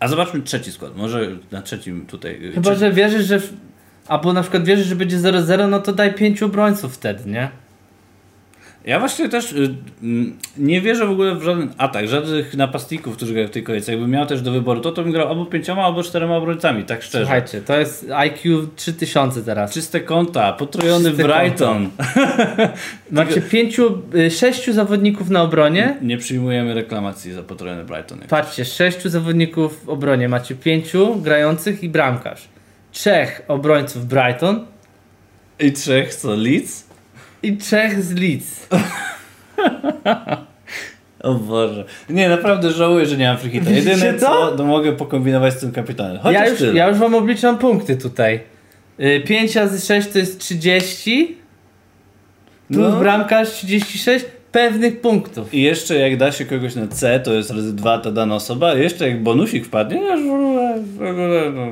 A 0.00 0.08
zobaczmy 0.08 0.42
trzeci 0.42 0.72
skład. 0.72 0.96
Może 0.96 1.28
na 1.50 1.62
trzecim 1.62 2.06
tutaj. 2.06 2.44
y, 2.44 2.52
Chyba, 2.52 2.74
że 2.74 2.92
wierzysz, 2.92 3.26
że. 3.26 3.40
w- 3.40 3.52
Albo 4.08 4.32
na 4.32 4.42
przykład 4.42 4.64
wierzysz, 4.64 4.86
że 4.86 4.96
będzie 4.96 5.16
0-0, 5.18 5.68
no 5.68 5.80
to 5.80 5.92
daj 5.92 6.14
pięciu 6.14 6.46
obrońców 6.46 6.94
wtedy, 6.94 7.30
nie? 7.30 7.48
Ja 8.84 8.98
właśnie 9.00 9.28
też 9.28 9.52
y, 9.52 9.74
mm, 10.02 10.38
nie 10.58 10.80
wierzę 10.80 11.06
w 11.06 11.10
ogóle 11.10 11.34
w 11.34 11.42
żaden 11.42 11.72
atak, 11.78 12.08
żadnych 12.08 12.54
napastników, 12.54 13.16
którzy 13.16 13.32
grają 13.32 13.48
w 13.48 13.50
tej 13.50 13.62
kolejce. 13.62 13.92
Jakbym 13.92 14.10
miał 14.10 14.26
też 14.26 14.42
do 14.42 14.52
wyboru, 14.52 14.80
to 14.80 14.92
to 14.92 15.02
bym 15.02 15.12
grał 15.12 15.28
albo 15.28 15.46
pięcioma, 15.46 15.84
albo 15.84 16.02
czterema 16.02 16.36
obrońcami, 16.36 16.84
tak 16.84 17.02
szczerze. 17.02 17.24
Słuchajcie, 17.24 17.60
to 17.60 17.78
jest 17.78 18.10
IQ 18.10 18.68
3000 18.76 19.42
teraz. 19.42 19.72
Czyste 19.72 20.00
konta, 20.00 20.52
potrojony 20.52 21.10
Czyste 21.10 21.24
Brighton. 21.24 21.90
Macie 23.10 23.40
pięciu, 23.40 24.02
y, 24.14 24.30
sześciu 24.30 24.72
zawodników 24.72 25.30
na 25.30 25.42
obronie. 25.42 25.96
Nie 26.02 26.18
przyjmujemy 26.18 26.74
reklamacji 26.74 27.32
za 27.32 27.42
potrojony 27.42 27.84
Brighton. 27.84 28.18
Patrzcie, 28.28 28.64
sześciu 28.64 29.08
zawodników 29.08 29.84
w 29.84 29.88
obronie. 29.88 30.28
Macie 30.28 30.54
pięciu 30.54 31.16
grających 31.16 31.82
i 31.82 31.88
bramkarz. 31.88 32.48
Trzech 32.92 33.42
obrońców 33.48 34.06
Brighton 34.06 34.66
I 35.60 35.72
trzech 35.72 36.14
co, 36.14 36.34
Leeds? 36.34 36.91
I 37.42 37.56
trzech 37.56 38.02
z 38.04 38.12
Leeds. 38.12 38.68
O 41.22 41.34
Boże. 41.34 41.84
Nie, 42.10 42.28
naprawdę 42.28 42.70
żałuję, 42.70 43.06
że 43.06 43.16
nie 43.16 43.26
mam 43.28 43.38
free 43.38 43.50
hita. 43.50 43.70
Jedyne 43.70 43.94
Widzicie 43.94 44.14
co, 44.18 44.26
to? 44.26 44.56
to 44.56 44.64
mogę 44.64 44.92
pokombinować 44.92 45.54
z 45.54 45.60
tym 45.60 45.72
kapitanem. 45.72 46.18
Chociaż 46.18 46.32
Ja 46.42 46.48
już, 46.48 46.58
tyle. 46.58 46.74
ja 46.74 46.88
już 46.88 46.98
wam 46.98 47.14
obliczam 47.14 47.58
punkty 47.58 47.96
tutaj. 47.96 48.40
5 49.24 49.56
razy 49.56 49.86
6 49.86 50.08
to 50.08 50.18
jest 50.18 50.40
30. 50.40 51.36
Plus 52.72 52.86
No. 52.92 53.00
bramkarz 53.00 53.50
36 53.50 54.24
pewnych 54.52 55.00
punktów. 55.00 55.54
I 55.54 55.62
jeszcze 55.62 55.94
jak 55.98 56.16
da 56.16 56.32
się 56.32 56.44
kogoś 56.44 56.74
na 56.74 56.86
C, 56.86 57.20
to 57.20 57.32
jest 57.32 57.50
razy 57.50 57.76
dwa 57.76 57.98
ta 57.98 58.10
dana 58.10 58.34
osoba. 58.34 58.74
Jeszcze 58.74 59.08
jak 59.08 59.22
bonusik 59.22 59.66
wpadnie, 59.66 60.00
no 60.00 60.14
ogóle 61.08 61.50
no. 61.54 61.66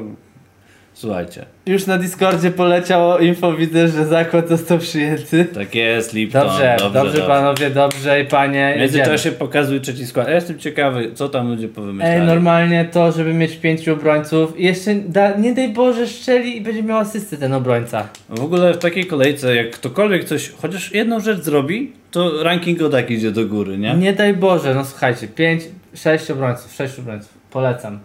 Słuchajcie, 0.95 1.47
Już 1.67 1.87
na 1.87 1.99
Discordzie 1.99 2.51
poleciało 2.51 3.19
info, 3.19 3.53
widzę, 3.53 3.89
że 3.89 4.07
zakład 4.07 4.49
został 4.49 4.79
przyjęty. 4.79 5.45
tak 5.55 5.75
jest, 5.75 6.13
Lipton. 6.15 6.43
Dobrze, 6.47 6.77
dobrze, 6.93 7.23
panowie, 7.23 7.71
dobrze 7.71 8.21
i 8.21 8.25
panie. 8.27 8.73
W 8.77 8.81
międzyczasie 8.81 9.33
pokazuj 9.33 9.81
trzeci 9.81 10.07
skład. 10.07 10.29
Ja 10.29 10.35
jestem 10.35 10.59
ciekawy, 10.59 11.11
co 11.15 11.29
tam 11.29 11.49
ludzie 11.49 11.69
powymyślali. 11.69 12.21
Ej, 12.21 12.27
normalnie 12.27 12.85
to, 12.93 13.13
żeby 13.13 13.35
mieć 13.35 13.57
pięciu 13.57 13.93
obrońców 13.93 14.61
i 14.61 14.65
jeszcze, 14.65 14.95
da, 14.95 15.37
nie 15.37 15.55
daj 15.55 15.69
Boże, 15.69 16.07
szczeli 16.07 16.57
i 16.57 16.61
będzie 16.61 16.83
miał 16.83 16.99
asystę 16.99 17.37
ten 17.37 17.53
obrońca. 17.53 18.09
W 18.29 18.45
ogóle 18.45 18.75
w 18.75 18.79
takiej 18.79 19.07
kolejce, 19.07 19.57
jak 19.57 19.71
ktokolwiek 19.71 20.25
coś, 20.25 20.53
chociaż 20.63 20.95
jedną 20.95 21.21
rzecz 21.21 21.41
zrobi, 21.41 21.93
to 22.11 22.43
ranking 22.43 22.79
go 22.79 22.89
tak 22.91 23.11
idzie 23.11 23.31
do 23.31 23.47
góry, 23.47 23.79
nie? 23.79 23.95
Nie 23.95 24.13
daj 24.13 24.35
Boże, 24.35 24.75
no 24.75 24.85
słuchajcie, 24.85 25.29
5, 25.29 25.63
6 25.95 26.31
obrońców, 26.31 26.73
6 26.73 26.99
obrońców, 26.99 27.31
polecam. 27.51 27.99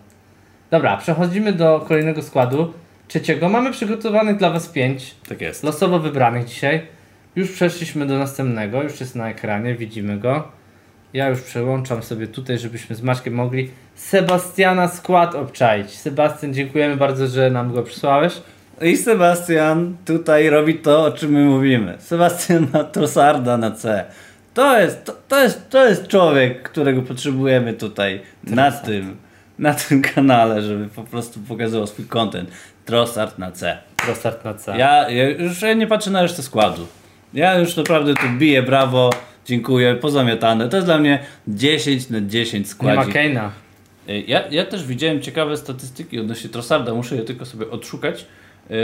Dobra, 0.76 0.98
przechodzimy 0.98 1.54
do 1.54 1.86
kolejnego 1.88 2.22
składu. 2.22 2.74
Trzeciego 3.08 3.50
mamy 3.50 3.72
przygotowanych 3.72 4.38
dla 4.38 4.50
Was 4.50 4.70
5, 4.70 5.16
Tak 5.30 5.42
jest. 5.42 5.64
losowo 5.64 6.00
wybranych 6.00 6.46
dzisiaj. 6.46 6.82
Już 7.36 7.52
przeszliśmy 7.52 8.06
do 8.06 8.18
następnego, 8.18 8.84
już 8.84 9.00
jest 9.00 9.16
na 9.16 9.30
ekranie, 9.30 9.76
widzimy 9.76 10.18
go. 10.18 10.48
Ja 11.14 11.30
już 11.30 11.42
przełączam 11.42 12.04
sobie 12.04 12.28
tutaj, 12.28 12.58
żebyśmy 12.58 12.96
z 12.96 13.02
Maćkiem 13.02 13.34
mogli 13.34 13.70
Sebastiana 13.96 14.88
skład 14.88 15.36
obczaić. 15.36 15.90
Sebastian, 15.92 16.54
dziękujemy 16.54 16.98
bardzo, 16.98 17.28
że 17.28 17.50
nam 17.50 17.74
go 17.74 17.84
przysłałeś. 17.84 18.42
I 18.82 18.98
Sebastian 18.98 19.96
tutaj 20.06 20.50
robi 20.50 20.76
to, 20.76 21.06
o 21.06 21.12
czym 21.12 21.32
my 21.32 21.46
mówimy. 21.46 21.96
Sebastian 22.00 22.68
ma 22.74 22.84
Trossarda 22.84 23.58
na 23.58 23.72
C. 23.72 24.06
To 24.54 24.80
jest, 24.80 25.06
to, 25.06 25.14
to 25.28 25.44
jest, 25.44 25.70
to 25.70 25.86
jest 25.90 26.08
człowiek, 26.08 26.64
którego 26.70 27.02
potrzebujemy 27.02 27.74
tutaj 27.74 28.22
na 28.44 28.72
tym, 28.72 29.25
na 29.60 29.74
tym 29.74 30.02
kanale, 30.02 30.62
żeby 30.62 30.88
po 30.88 31.04
prostu 31.04 31.40
pokazywał 31.40 31.88
swój 31.88 32.06
content. 32.06 32.50
Trossard 32.86 33.40
na 33.40 33.52
C. 33.52 33.78
Prostart 33.98 34.46
na 34.46 34.54
C. 34.54 34.78
Ja, 34.78 35.10
ja 35.10 35.30
już 35.30 35.62
ja 35.62 35.74
nie 35.74 35.88
patrzę 35.88 36.12
na 36.12 36.22
resztę 36.22 36.44
składu. 36.44 36.88
Ja 37.34 37.60
już 37.60 37.76
naprawdę 37.78 38.14
tu 38.14 38.22
biję 38.38 38.64
brawo, 38.64 39.10
dziękuję, 39.46 39.96
pozamiatane. 39.96 40.70
To 40.70 40.78
jest 40.78 40.88
dla 40.88 40.98
mnie 40.98 41.20
10 41.48 42.10
na 42.10 42.22
10 42.22 42.54
Nie 42.54 42.88
ma 42.88 42.94
składzik. 42.94 43.14
Keina. 43.14 43.52
Y, 44.10 44.24
Ja, 44.28 44.44
ja 44.52 44.66
też 44.66 44.86
widziałem 44.86 45.22
ciekawe 45.22 45.58
statystyki 45.58 46.20
odnośnie 46.20 46.50
Trossarda, 46.50 46.94
muszę 46.94 47.16
je 47.16 47.22
tylko 47.22 47.46
sobie 47.46 47.70
odszukać, 47.72 48.26
yy, 48.70 48.78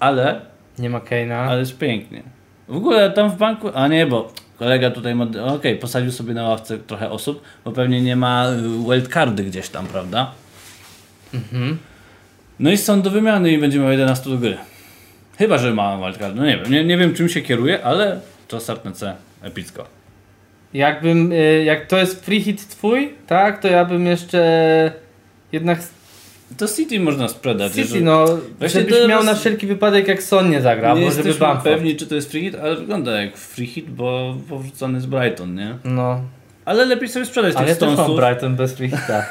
ale, 0.00 0.40
Nie 0.78 0.90
ma 0.90 1.00
Keina. 1.00 1.36
ale 1.38 1.60
jest 1.60 1.78
pięknie. 1.78 2.22
W 2.68 2.76
ogóle 2.76 3.10
tam 3.10 3.30
w 3.30 3.36
banku, 3.36 3.70
a 3.74 3.88
nie, 3.88 4.06
bo 4.06 4.32
kolega 4.58 4.90
tutaj, 4.90 5.14
ma- 5.14 5.26
okej, 5.46 5.76
posadził 5.76 6.12
sobie 6.12 6.34
na 6.34 6.48
ławce 6.48 6.78
trochę 6.78 7.10
osób, 7.10 7.42
bo 7.64 7.72
pewnie 7.72 8.02
nie 8.02 8.16
ma 8.16 8.50
y, 8.50 8.88
wildcardy 8.90 9.44
gdzieś 9.44 9.68
tam, 9.68 9.86
prawda? 9.86 10.30
Mhm. 11.34 11.78
No 12.60 12.70
i 12.70 12.76
są 12.76 13.02
do 13.02 13.10
wymiany 13.10 13.52
i 13.52 13.58
będzie 13.58 13.78
miał 13.78 13.90
11 13.90 14.30
do 14.30 14.36
gry. 14.38 14.56
Chyba, 15.38 15.58
że 15.58 15.74
ma 15.74 15.98
wildcard, 15.98 16.34
no 16.36 16.46
nie 16.46 16.56
wiem, 16.56 16.72
nie, 16.72 16.84
nie 16.84 16.96
wiem 16.98 17.14
czym 17.14 17.28
się 17.28 17.40
kieruje, 17.42 17.84
ale 17.84 18.20
na 18.84 18.92
C, 18.92 19.16
epicko. 19.42 19.86
Jakbym, 20.74 21.32
y, 21.32 21.64
jak 21.64 21.86
to 21.86 21.96
jest 21.98 22.24
free 22.24 22.40
hit 22.40 22.68
twój, 22.68 23.14
tak, 23.26 23.62
to 23.62 23.68
ja 23.68 23.84
bym 23.84 24.06
jeszcze 24.06 24.92
jednak 25.52 25.78
To 26.56 26.68
City 26.68 27.00
można 27.00 27.28
sprzedać. 27.28 27.68
City, 27.72 27.80
jeżeli- 27.80 28.04
no, 28.04 28.24
Właśnie 28.58 28.80
żebyś 28.80 29.08
miał 29.08 29.24
na 29.24 29.34
wszelki 29.34 29.66
wypadek 29.66 30.08
jak 30.08 30.22
Son 30.22 30.50
nie 30.50 30.60
zagra, 30.60 30.94
nie 30.94 31.04
bo 31.04 31.10
żeby 31.10 31.34
Bamford. 31.34 31.64
pewni, 31.64 31.96
czy 31.96 32.06
to 32.06 32.14
jest 32.14 32.30
free 32.30 32.40
hit, 32.40 32.54
ale 32.62 32.76
wygląda 32.76 33.22
jak 33.22 33.36
free 33.36 33.66
hit, 33.66 33.90
bo 33.90 34.36
powrzucony 34.48 35.00
z 35.00 35.06
Brighton, 35.06 35.54
nie? 35.54 35.74
No, 35.84 36.20
Ale 36.64 36.84
lepiej 36.84 37.08
sobie 37.08 37.26
sprzedać 37.26 37.56
ale 37.56 37.66
tych 37.76 37.80
mam 37.88 37.94
stąsów. 37.96 38.16
Brighton 38.16 38.56
bez 38.56 38.74
free 38.74 38.90
hita. 38.90 39.26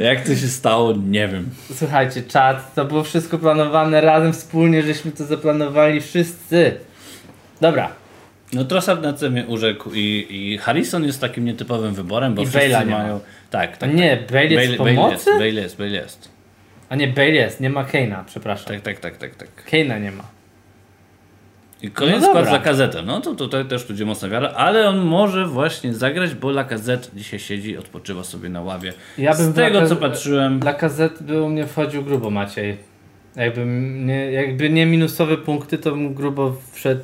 Jak 0.00 0.20
to 0.20 0.34
się 0.34 0.48
stało, 0.48 0.94
nie 1.08 1.28
wiem. 1.28 1.48
Słuchajcie, 1.74 2.22
czat, 2.22 2.74
to 2.74 2.84
było 2.84 3.02
wszystko 3.04 3.38
planowane 3.38 4.00
razem, 4.00 4.32
wspólnie, 4.32 4.82
żeśmy 4.82 5.12
to 5.12 5.24
zaplanowali 5.24 6.00
wszyscy. 6.00 6.74
Dobra, 7.60 7.88
No 8.52 8.64
Trossard 8.64 9.02
na 9.02 9.12
C 9.12 9.30
mnie 9.30 9.44
urzekł 9.46 9.90
i, 9.94 10.26
i 10.30 10.58
Harrison 10.58 11.04
jest 11.04 11.20
takim 11.20 11.44
nietypowym 11.44 11.94
wyborem, 11.94 12.34
bo 12.34 12.42
I 12.42 12.46
wszyscy 12.46 12.68
Bale'a 12.68 12.80
nie 12.86 12.90
ma. 12.90 12.98
mają... 12.98 13.20
Tak, 13.50 13.76
tak. 13.76 13.94
Nie, 13.94 14.16
Bale 14.32 14.44
jest 14.44 14.66
Bale, 14.66 14.78
Bale 14.78 14.94
pomocy? 14.94 15.30
jest, 15.30 15.38
Bale 15.40 15.62
jest, 15.62 15.78
Bale 15.78 15.90
jest. 15.90 16.28
A 16.88 16.96
nie, 16.96 17.08
Bale 17.08 17.28
jest, 17.30 17.60
nie 17.60 17.70
ma 17.70 17.84
Kane'a, 17.84 18.24
przepraszam. 18.26 18.66
Tak, 18.66 18.80
tak, 18.80 19.00
tak, 19.00 19.16
tak, 19.16 19.34
tak. 19.34 19.48
Kane'a 19.70 20.00
nie 20.02 20.12
ma. 20.12 20.24
I 21.82 21.90
kolejny 21.90 22.20
No 22.20 22.26
skład 22.26 22.44
za 22.44 22.58
kazetę. 22.58 23.02
No 23.02 23.20
to 23.20 23.34
tutaj 23.34 23.64
też 23.64 23.82
tu 23.82 23.88
będzie 23.88 24.04
mocna 24.04 24.28
wiara, 24.28 24.48
ale 24.48 24.88
on 24.88 24.98
może 24.98 25.46
właśnie 25.46 25.94
zagrać, 25.94 26.34
bo 26.34 26.50
Lacazette 26.50 27.08
dzisiaj 27.14 27.40
siedzi, 27.40 27.78
odpoczywa 27.78 28.24
sobie 28.24 28.48
na 28.48 28.62
ławie. 28.62 28.92
Ja 29.18 29.34
bym 29.34 29.52
Z 29.52 29.54
tego 29.54 29.86
co 29.88 29.96
patrzyłem, 29.96 30.60
KZ 30.78 31.22
by 31.22 31.42
u 31.42 31.48
mnie 31.48 31.66
wchodził 31.66 32.02
grubo 32.02 32.30
Maciej. 32.30 32.76
Jakby 33.36 33.64
nie, 34.06 34.32
jakby 34.32 34.70
nie 34.70 34.86
minusowe 34.86 35.36
punkty, 35.36 35.78
to 35.78 35.90
bym 35.90 36.14
grubo 36.14 36.56
wszedł 36.72 37.00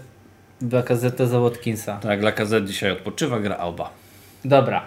dla 0.62 0.82
KZ 0.82 1.18
za 1.18 1.38
Watkinsa. 1.40 1.96
tak, 1.96 2.22
Lacazette 2.22 2.66
dzisiaj 2.66 2.90
odpoczywa, 2.92 3.40
gra 3.40 3.56
Alba. 3.56 3.90
Dobra. 4.44 4.82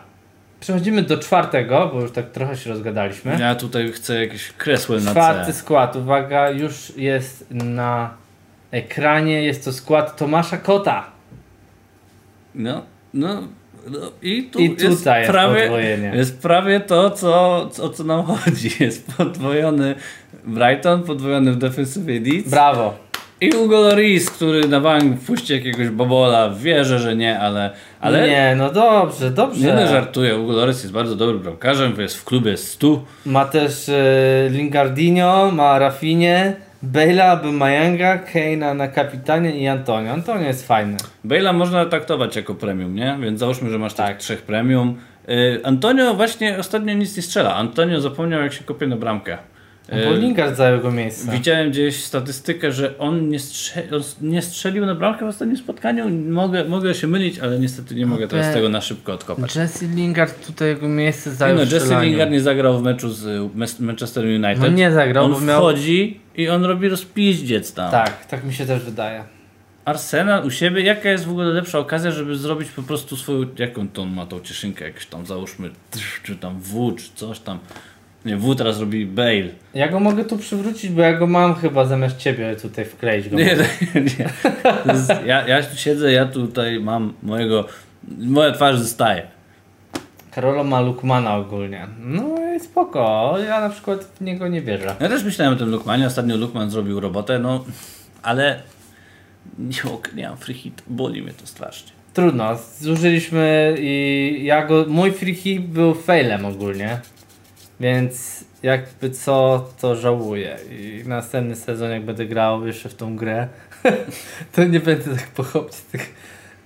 Przechodzimy 0.60 1.02
do 1.02 1.18
czwartego, 1.18 1.90
bo 1.94 2.02
już 2.02 2.12
tak 2.12 2.32
trochę 2.32 2.58
się 2.58 2.70
rozgadaliśmy. 2.70 3.38
Ja 3.40 3.56
tutaj 3.56 3.92
chcę 3.92 4.20
jakieś 4.26 4.52
kresły 4.52 5.02
na 5.02 5.12
Czwarty 5.12 5.46
C. 5.46 5.54
skład, 5.54 5.96
uwaga, 5.96 6.50
już 6.50 6.98
jest 6.98 7.46
na 7.52 8.14
ekranie. 8.72 9.44
Jest 9.44 9.66
to 9.66 9.74
skład 9.74 10.18
Tomasza 10.18 10.58
Kota. 10.58 11.06
No, 12.56 12.82
no, 13.14 13.42
no 13.90 14.00
i 14.22 14.44
tu 14.44 14.60
I 14.60 14.76
jest 14.80 14.98
tutaj 14.98 15.22
jest 15.22 15.32
prawie, 15.32 15.62
podwojenie. 15.62 16.12
jest 16.16 16.42
prawie 16.42 16.80
to, 16.80 17.12
co, 17.12 17.70
co, 17.72 17.84
o 17.84 17.90
co 17.90 18.04
nam 18.04 18.24
chodzi. 18.24 18.70
Jest 18.84 19.14
podwojony 19.18 19.96
Brighton, 20.46 21.04
podwojony 21.04 21.52
w 21.52 21.58
defensywie 21.58 22.20
Leeds 22.20 22.50
Brawo. 22.50 22.94
I 23.42 23.52
Hugo 23.52 23.82
Lloris, 23.82 24.30
który 24.30 24.68
na 24.68 24.80
bank 24.80 25.22
wpuści 25.22 25.54
jakiegoś 25.54 25.90
bobola. 25.90 26.50
Wierzę, 26.50 27.00
że 27.00 27.16
nie, 27.16 27.40
ale... 27.40 27.72
ale 28.02 28.28
Nie, 28.28 28.56
no 28.58 28.72
dobrze, 28.72 29.32
dobrze. 29.32 29.68
Nie 29.68 29.74
no, 29.74 29.88
żartuję. 29.88 30.34
Hugo 30.34 30.54
Lloris 30.54 30.84
jest 30.84 30.94
bardzo 30.94 31.16
dobrym 31.16 31.40
bramkarzem, 31.40 31.94
jest 31.98 32.18
w 32.18 32.26
klubie 32.26 32.58
100. 32.58 33.04
Ma 33.26 33.46
też 33.46 33.90
e, 33.90 34.50
Lingardinho, 34.50 35.52
ma 35.52 35.80
Rafinie, 35.80 36.56
Bale'a, 36.84 37.22
Aubameyanga, 37.22 38.18
Kane'a 38.18 38.76
na 38.76 38.88
kapitanie 38.88 39.60
i 39.60 39.68
Antonio. 39.68 40.12
Antonio 40.12 40.48
jest 40.48 40.68
fajny. 40.68 40.98
Bale'a 41.26 41.54
można 41.54 41.86
traktować 41.86 42.36
jako 42.36 42.56
premium, 42.56 42.96
nie? 42.96 43.18
Więc 43.22 43.40
załóżmy, 43.40 43.70
że 43.70 43.80
masz 43.80 43.94
tak. 43.94 44.18
Trzech 44.18 44.42
premium. 44.42 44.98
Y, 45.30 45.62
Antonio 45.64 46.14
właśnie 46.14 46.58
ostatnio 46.60 46.94
nic 46.94 47.18
nie 47.18 47.24
strzela. 47.24 47.56
Antonio 47.56 48.02
zapomniał 48.02 48.42
jak 48.42 48.54
się 48.54 48.64
kopie 48.64 48.88
na 48.88 48.96
bramkę. 48.96 49.38
Y, 49.94 50.06
Bo 50.06 50.16
Lingard 50.16 50.58
zajął 50.58 50.78
jego 50.78 50.92
miejsce. 50.92 51.32
Widziałem 51.32 51.72
gdzieś 51.72 52.04
statystykę, 52.04 52.72
że 52.72 52.98
on 52.98 53.30
nie, 53.30 53.40
strze- 53.40 53.84
on 53.92 54.30
nie 54.30 54.42
strzelił 54.42 54.86
na 54.86 54.96
bramkę 54.96 55.26
w 55.26 55.30
ostatnim 55.30 55.58
spotkaniu. 55.58 56.10
Mogę, 56.30 56.66
mogę 56.66 56.94
się 56.94 57.08
mylić, 57.08 57.40
ale 57.40 57.60
niestety 57.60 57.96
nie 57.96 58.06
mogę 58.06 58.28
teraz 58.28 58.54
tego 58.54 58.70
na 58.70 58.82
szybko 58.82 59.14
odkopać. 59.14 59.56
Jesse 59.56 59.86
Lingard 59.86 60.48
tutaj 60.48 60.68
jego 60.68 60.88
miejsce 60.88 61.30
Nie 61.30 61.36
zajął 61.36 61.58
no, 61.58 61.64
Jesse. 61.64 62.06
Lingard 62.06 62.32
nie 62.32 62.42
zagrał 62.42 62.80
w 62.80 62.84
meczu 62.84 63.10
z 63.10 63.52
Manchester 63.80 64.26
United. 64.26 64.60
No 64.60 64.68
nie 64.68 64.92
zagrał, 64.92 65.26
on 65.26 65.32
bo 65.32 65.42
miał... 65.42 65.60
wchodzi 65.60 66.20
i 66.36 66.50
on 66.50 66.64
robi 66.66 66.90
rozpiździec 66.90 67.74
tam. 67.74 67.92
Tak, 67.92 68.26
tak 68.26 68.44
mi 68.44 68.54
się 68.54 68.66
też 68.66 68.84
wydaje. 68.84 69.24
Arsenal 69.86 70.48
u 70.48 70.52
siebie, 70.52 70.82
jaka 70.82 71.10
jest 71.10 71.26
w 71.26 71.30
ogóle 71.30 71.46
lepsza 71.46 71.80
okazja, 71.80 72.12
żeby 72.12 72.36
zrobić 72.36 72.70
po 72.70 72.84
prostu 72.84 73.18
swoją, 73.18 73.46
jaką 73.60 73.88
to 73.88 74.02
on 74.02 74.14
ma 74.14 74.26
tą 74.26 74.40
cieszynkę, 74.40 74.86
jakieś 74.86 75.06
tam 75.06 75.26
załóżmy, 75.26 75.70
czy 76.24 76.36
tam 76.36 76.60
W, 76.60 76.96
czy 76.98 77.10
coś 77.16 77.40
tam. 77.40 77.60
Nie, 78.26 78.38
W 78.38 78.56
teraz 78.56 78.80
robi 78.80 79.06
Bale. 79.06 79.50
Ja 79.74 79.88
go 79.88 80.00
mogę 80.00 80.26
tu 80.26 80.38
przywrócić, 80.38 80.92
bo 80.92 81.02
ja 81.02 81.14
go 81.14 81.28
mam 81.28 81.56
chyba 81.56 81.86
zamiast 81.86 82.18
ciebie 82.18 82.56
tutaj 82.56 82.86
wkleić 82.86 83.30
go. 83.30 83.38
Nie, 83.38 83.46
nie, 83.96 84.02
nie. 84.02 84.30
Jest, 84.94 85.10
ja, 85.26 85.48
ja 85.48 85.64
tu 85.64 85.78
siedzę, 85.78 86.12
ja 86.12 86.26
tutaj 86.26 86.80
mam 86.80 87.14
mojego, 87.24 87.68
moja 88.18 88.52
twarz 88.52 88.80
zostaje. 88.80 89.28
Karolo 90.32 90.64
ma 90.64 90.82
Lukmana 90.82 91.36
ogólnie. 91.36 91.88
No 92.00 92.54
i 92.56 92.60
spoko, 92.60 93.36
ja 93.48 93.62
na 93.62 93.70
przykład 93.70 94.06
w 94.06 94.22
niego 94.22 94.48
nie 94.48 94.62
wierzę. 94.62 94.96
Ja 95.00 95.10
też 95.10 95.24
myślałem 95.24 95.54
o 95.54 95.58
tym 95.58 95.70
Lukmanie, 95.70 96.08
ostatnio 96.08 96.38
Lukman 96.38 96.72
zrobił 96.72 97.00
robotę, 97.00 97.40
no, 97.40 97.66
ale 98.24 98.60
nie 99.60 99.82
nie 100.16 100.30
mam 100.30 100.38
free 100.38 100.54
hit, 100.54 100.82
boli 100.88 101.22
mnie 101.22 101.34
to 101.34 101.48
strasznie. 101.48 101.92
Trudno, 102.14 102.58
zużyliśmy 102.80 103.76
i 103.80 104.42
ja 104.44 104.66
go, 104.66 104.86
mój 104.88 105.12
free 105.12 105.36
hit 105.36 105.66
był 105.66 105.94
failem 105.94 106.46
ogólnie, 106.46 107.00
więc 107.80 108.46
jakby 108.64 109.10
co, 109.10 109.70
to 109.82 109.96
żałuję 109.96 110.58
i 110.72 111.04
następny 111.06 111.56
sezon 111.56 111.92
jak 111.92 112.06
będę 112.06 112.26
grał 112.26 112.68
jeszcze 112.68 112.90
w 112.90 112.96
tą 112.96 113.16
grę, 113.16 113.48
to 114.56 114.64
nie 114.64 114.80
będę 114.80 115.16
tak 115.16 115.28
pochopnie 115.28 115.78
tych, 115.92 116.14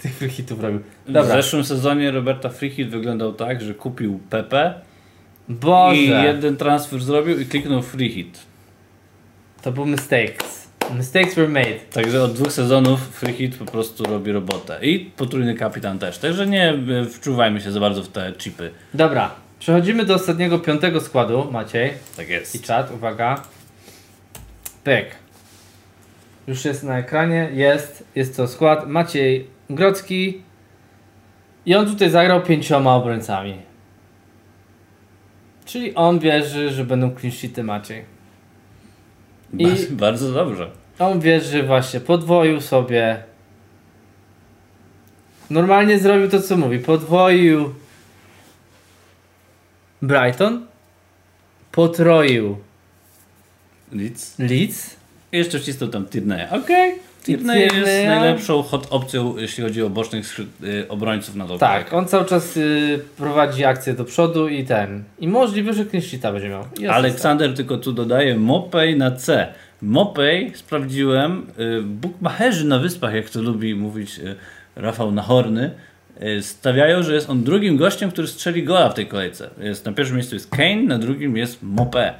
tych 0.02 0.14
free 0.14 0.30
hitów 0.30 0.62
robił. 0.62 0.80
W 1.08 1.12
Dobra, 1.12 1.36
zeszłym 1.36 1.64
sezonie 1.64 2.12
Roberta 2.12 2.50
Free 2.50 2.70
hit 2.70 2.90
wyglądał 2.90 3.34
tak, 3.34 3.62
że 3.62 3.74
kupił 3.74 4.20
Pepe, 4.30 4.74
Boże, 5.50 5.96
I 5.96 6.10
jeden 6.10 6.58
transfer 6.58 7.02
zrobił 7.02 7.40
i 7.40 7.46
kliknął 7.46 7.82
free 7.82 8.10
hit. 8.10 8.40
to 9.62 9.72
był 9.72 9.86
mistakes. 9.86 10.70
Mistakes 10.98 11.36
were 11.36 11.48
made. 11.48 11.80
Także 11.94 12.24
od 12.24 12.34
dwóch 12.34 12.52
sezonów 12.52 13.00
free 13.00 13.34
hit 13.34 13.56
po 13.58 13.66
prostu 13.66 14.04
robi 14.04 14.32
robotę. 14.32 14.80
I 14.82 15.00
potrójny 15.00 15.56
kapitan 15.56 16.00
też. 16.00 16.18
Także 16.18 16.48
nie 16.48 16.70
e, 16.70 17.06
wczuwajmy 17.06 17.62
się 17.62 17.72
za 17.72 17.80
bardzo 17.80 18.04
w 18.04 18.08
te 18.08 18.34
chipy. 18.38 18.72
Dobra, 18.94 19.32
przechodzimy 19.60 20.06
do 20.06 20.16
ostatniego 20.16 20.60
piątego 20.60 21.02
składu, 21.02 21.52
Maciej. 21.52 21.94
Tak 22.18 22.30
I 22.30 22.32
jest. 22.32 22.64
czat, 22.64 22.92
uwaga. 22.92 23.44
Pyk. 24.84 25.06
Już 26.48 26.66
jest 26.66 26.84
na 26.84 26.98
ekranie, 26.98 27.50
jest, 27.54 28.04
jest 28.16 28.38
to 28.38 28.48
skład 28.48 28.88
Maciej 28.88 29.48
Grodzki 29.70 30.42
i 31.66 31.76
on 31.76 31.86
tutaj 31.86 32.10
zagrał 32.10 32.42
pięcioma 32.44 32.96
obrońcami. 32.96 33.56
Czyli 35.66 35.96
on 35.96 36.20
wierzy, 36.20 36.70
że 36.70 36.86
będą 36.86 37.16
clean 37.20 37.32
sheety 37.36 37.64
Maciej. 37.64 38.06
I- 39.54 39.66
Bardzo, 39.66 39.96
bardzo 39.96 40.32
dobrze. 40.34 40.72
On 41.00 41.20
wierzy 41.20 41.64
właśnie, 41.64 42.00
podwoił 42.00 42.62
sobie. 42.62 43.24
Normalnie 45.50 46.00
zrobił 46.00 46.30
to 46.30 46.42
co 46.42 46.58
mówi, 46.58 46.80
podwoił 46.80 47.74
Brighton, 50.02 50.66
potroił 51.72 52.58
Leeds. 53.92 54.40
Leeds, 54.40 54.96
I 55.32 55.38
jeszcze 55.38 55.60
wcisnął 55.60 55.90
tam 55.90 56.06
Tierney. 56.06 56.48
Okej. 56.52 56.96
Tierney 57.24 57.62
jest 57.62 57.76
Tierney'a. 57.76 58.08
najlepszą 58.08 58.64
hot 58.64 58.88
opcją, 58.90 59.38
jeśli 59.38 59.64
chodzi 59.64 59.82
o 59.82 59.90
bocznych 59.90 60.40
y, 60.64 60.86
obrońców 60.90 61.36
na 61.36 61.48
tą 61.48 61.58
Tak, 61.58 61.94
on 61.94 62.08
cały 62.08 62.26
czas 62.26 62.58
y, 62.58 63.00
prowadzi 63.18 63.66
akcję 63.66 63.94
do 63.94 64.06
przodu 64.06 64.48
i 64.48 64.64
ten. 64.66 65.04
I 65.20 65.28
możliwe, 65.28 65.74
że 65.74 65.86
sheeta 66.02 66.32
będzie 66.32 66.50
miał. 66.50 66.62
Asysta. 66.62 66.94
Aleksander 66.94 67.56
tylko 67.56 67.78
tu 67.78 67.92
dodaje 67.94 68.38
Mopej 68.38 68.98
na 68.98 69.12
C. 69.12 69.54
Mopej 69.82 70.52
sprawdziłem, 70.56 71.48
y, 71.60 71.82
bukmacherzy 71.82 72.66
na 72.66 72.80
wyspach, 72.80 73.14
jak 73.14 73.30
to 73.30 73.42
lubi 73.42 73.76
mówić 73.76 74.20
y, 74.20 74.36
Rafał 74.76 75.12
Nahorny, 75.12 75.66
y, 75.66 75.72
stawiają, 76.42 77.04
że 77.04 77.16
jest 77.16 77.30
on 77.30 77.44
drugim 77.44 77.78
gościem, 77.78 78.12
który 78.12 78.28
strzeli 78.28 78.64
gola 78.64 78.90
w 78.90 78.94
tej 78.94 79.08
kolejce. 79.08 79.50
Jest, 79.62 79.86
na 79.86 79.92
pierwszym 79.92 80.16
miejscu 80.16 80.36
jest 80.36 80.50
Kane, 80.50 80.84
na 80.84 80.98
drugim 80.98 81.38
jest 81.38 81.64
Mopé. 81.64 82.14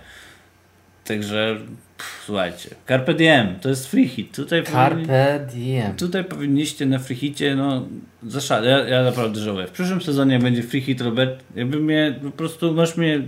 Także 1.06 1.58
pff, 1.98 2.24
słuchajcie, 2.26 2.70
Carpe 2.88 3.14
Diem, 3.14 3.56
to 3.62 3.70
jest 3.70 3.88
free 3.88 4.08
hit. 4.08 4.36
Tutaj, 4.36 4.64
Carpe 4.64 5.48
diem. 5.54 5.96
tutaj 5.96 6.24
powinniście 6.24 6.86
na 6.86 7.00
free 7.00 7.16
hicie, 7.16 7.56
no 7.56 7.88
zaszal, 8.28 8.64
ja, 8.64 8.88
ja 8.88 9.04
naprawdę 9.04 9.40
żałuję. 9.40 9.68
W 9.68 9.72
przyszłym 9.72 10.02
sezonie 10.02 10.40
będzie 10.40 10.64
free 10.64 10.82
hit, 10.82 11.02
Robert, 11.02 11.44
jakby 11.56 11.80
mnie 11.80 12.20
po 12.24 12.32
prostu, 12.32 12.74
masz 12.74 12.98
mnie 12.98 13.22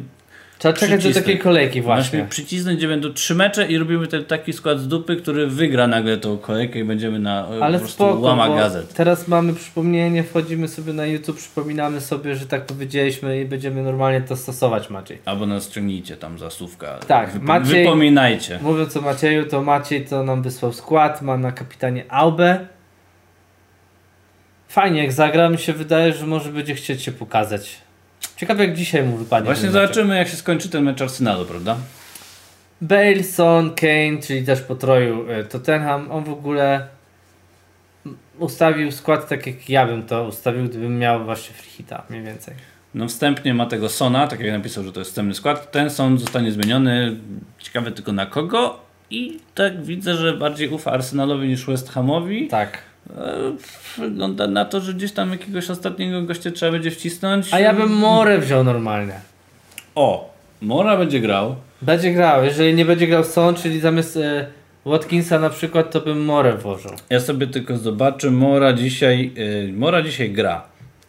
Trzeba 0.62 0.74
czekać 0.74 1.04
do 1.04 1.14
takiej 1.14 1.40
kolejki 1.40 1.80
Masz 1.82 1.86
właśnie. 1.86 2.20
mi 2.20 2.28
przycisnąć, 2.28 2.78
gdzie 2.78 2.88
będą 2.88 3.14
trzy 3.14 3.36
mecze 3.36 3.68
i 3.68 3.78
robimy 3.78 4.08
ten 4.08 4.26
taki 4.26 4.54
skład 4.54 4.80
z 4.80 4.88
dupy, 4.88 5.16
który 5.16 5.48
wygra 5.48 5.88
nagle 5.88 6.18
tą 6.18 6.38
kolejkę 6.38 6.80
i 6.80 6.84
będziemy 6.84 7.20
na 7.20 7.48
e, 7.50 7.64
Ale 7.64 7.74
po 7.78 7.80
prostu 7.86 8.04
spoko, 8.04 8.20
łama 8.20 8.50
gazet. 8.50 8.94
teraz 8.94 9.28
mamy 9.28 9.54
przypomnienie, 9.54 10.24
wchodzimy 10.24 10.68
sobie 10.68 10.94
na 10.94 11.06
YouTube, 11.06 11.38
przypominamy 11.38 12.02
sobie, 12.02 12.36
że 12.36 12.46
tak 12.46 12.66
powiedzieliśmy 12.66 13.42
i 13.42 13.46
będziemy 13.46 13.84
normalnie 13.84 14.22
to 14.22 14.36
stosować 14.36 14.90
Maciej. 14.90 15.18
Albo 15.26 15.46
nas 15.46 15.70
ciągnijcie 15.70 16.18
tam 16.18 16.40
za 16.40 16.50
słówka. 16.50 16.98
Tak, 17.08 17.34
Wypo- 17.34 17.44
Maciej- 17.44 17.84
Wypominajcie. 17.84 18.60
Mówiąc 18.62 18.98
o 18.98 19.02
Macieju, 19.02 19.46
to 19.46 19.62
Maciej 19.62 20.06
to 20.06 20.24
nam 20.24 20.42
wysłał 20.42 20.74
skład, 20.74 21.22
ma 21.22 21.38
na 21.38 21.52
kapitanie 21.52 22.04
Aubę. 22.10 22.60
Fajnie, 24.68 25.02
jak 25.04 25.12
zagra, 25.12 25.50
mi 25.50 25.58
się 25.58 25.74
wydaje, 25.74 26.14
że 26.14 26.28
może 26.28 26.50
będzie 26.52 26.76
chcieć 26.76 27.02
się 27.02 27.12
pokazać. 27.12 27.78
Ciekawe 28.42 28.66
jak 28.66 28.76
dzisiaj 28.76 29.04
mu 29.04 29.18
wypadnie. 29.18 29.46
Właśnie 29.46 29.72
zobaczymy, 29.72 30.18
jak 30.18 30.28
się 30.28 30.36
skończy 30.36 30.70
ten 30.70 30.84
mecz 30.84 31.02
Arsenalu, 31.02 31.46
prawda? 31.46 31.78
Bale, 32.82 33.24
Son, 33.24 33.74
Kane, 33.74 34.18
czyli 34.28 34.46
też 34.46 34.62
potroił 34.62 35.32
e, 35.32 35.44
Tottenham. 35.44 36.12
On 36.12 36.24
w 36.24 36.30
ogóle 36.30 36.88
ustawił 38.40 38.92
skład 38.92 39.30
tak 39.30 39.48
jak 39.48 39.70
ja 39.70 39.86
bym 39.86 40.04
to 40.04 40.24
ustawił, 40.24 40.66
gdybym 40.66 41.00
miał 41.00 41.26
właśnie 41.26 41.56
free 41.56 41.70
hita, 41.70 42.04
mniej 42.10 42.24
więcej. 42.24 42.54
No 42.94 43.08
wstępnie 43.08 43.54
ma 43.54 43.66
tego 43.66 43.90
Sona, 43.90 44.28
tak 44.28 44.40
jak 44.40 44.52
napisał, 44.54 44.84
że 44.84 44.92
to 44.92 45.00
jest 45.00 45.12
wstępny 45.12 45.36
skład. 45.36 45.72
Ten 45.72 45.90
Son 45.90 46.18
zostanie 46.18 46.52
zmieniony, 46.52 47.16
ciekawe 47.60 47.92
tylko 47.92 48.12
na 48.12 48.26
kogo. 48.26 48.80
I 49.10 49.40
tak 49.56 49.84
widzę, 49.84 50.16
że 50.16 50.34
bardziej 50.34 50.70
ufa 50.70 50.92
Arsenalowi 50.92 51.48
niż 51.48 51.66
West 51.66 51.90
Hamowi. 51.90 52.48
Tak. 52.48 52.91
E, 53.18 53.52
Wygląda 53.98 54.48
na 54.48 54.66
to, 54.66 54.80
że 54.82 54.94
gdzieś 54.94 55.12
tam 55.12 55.32
jakiegoś 55.32 55.70
ostatniego 55.70 56.22
gościa 56.22 56.52
trzeba 56.52 56.72
będzie 56.72 56.92
wcisnąć. 56.92 57.54
A 57.54 57.60
ja 57.60 57.74
bym 57.74 57.94
Morę 57.94 58.38
wziął 58.40 58.64
normalnie. 58.64 59.14
O, 59.96 60.34
Mora 60.62 60.98
będzie 60.98 61.20
grał. 61.20 61.56
Będzie 61.82 62.14
grał, 62.14 62.44
jeżeli 62.44 62.74
nie 62.74 62.86
będzie 62.86 63.08
grał 63.08 63.24
Son, 63.24 63.56
czyli 63.56 63.80
zamiast 63.80 64.18
e, 64.18 64.46
Watkinsa 64.86 65.40
na 65.40 65.50
przykład, 65.50 65.92
to 65.92 66.02
bym 66.02 66.26
Morę 66.26 66.58
włożył. 66.58 66.92
Ja 67.10 67.20
sobie 67.20 67.48
tylko 67.48 67.78
zobaczę, 67.78 68.32
Mora 68.32 68.74
dzisiaj, 68.74 69.32
y, 69.38 69.74
Mora 69.74 70.02
dzisiaj 70.02 70.32
gra. 70.32 70.64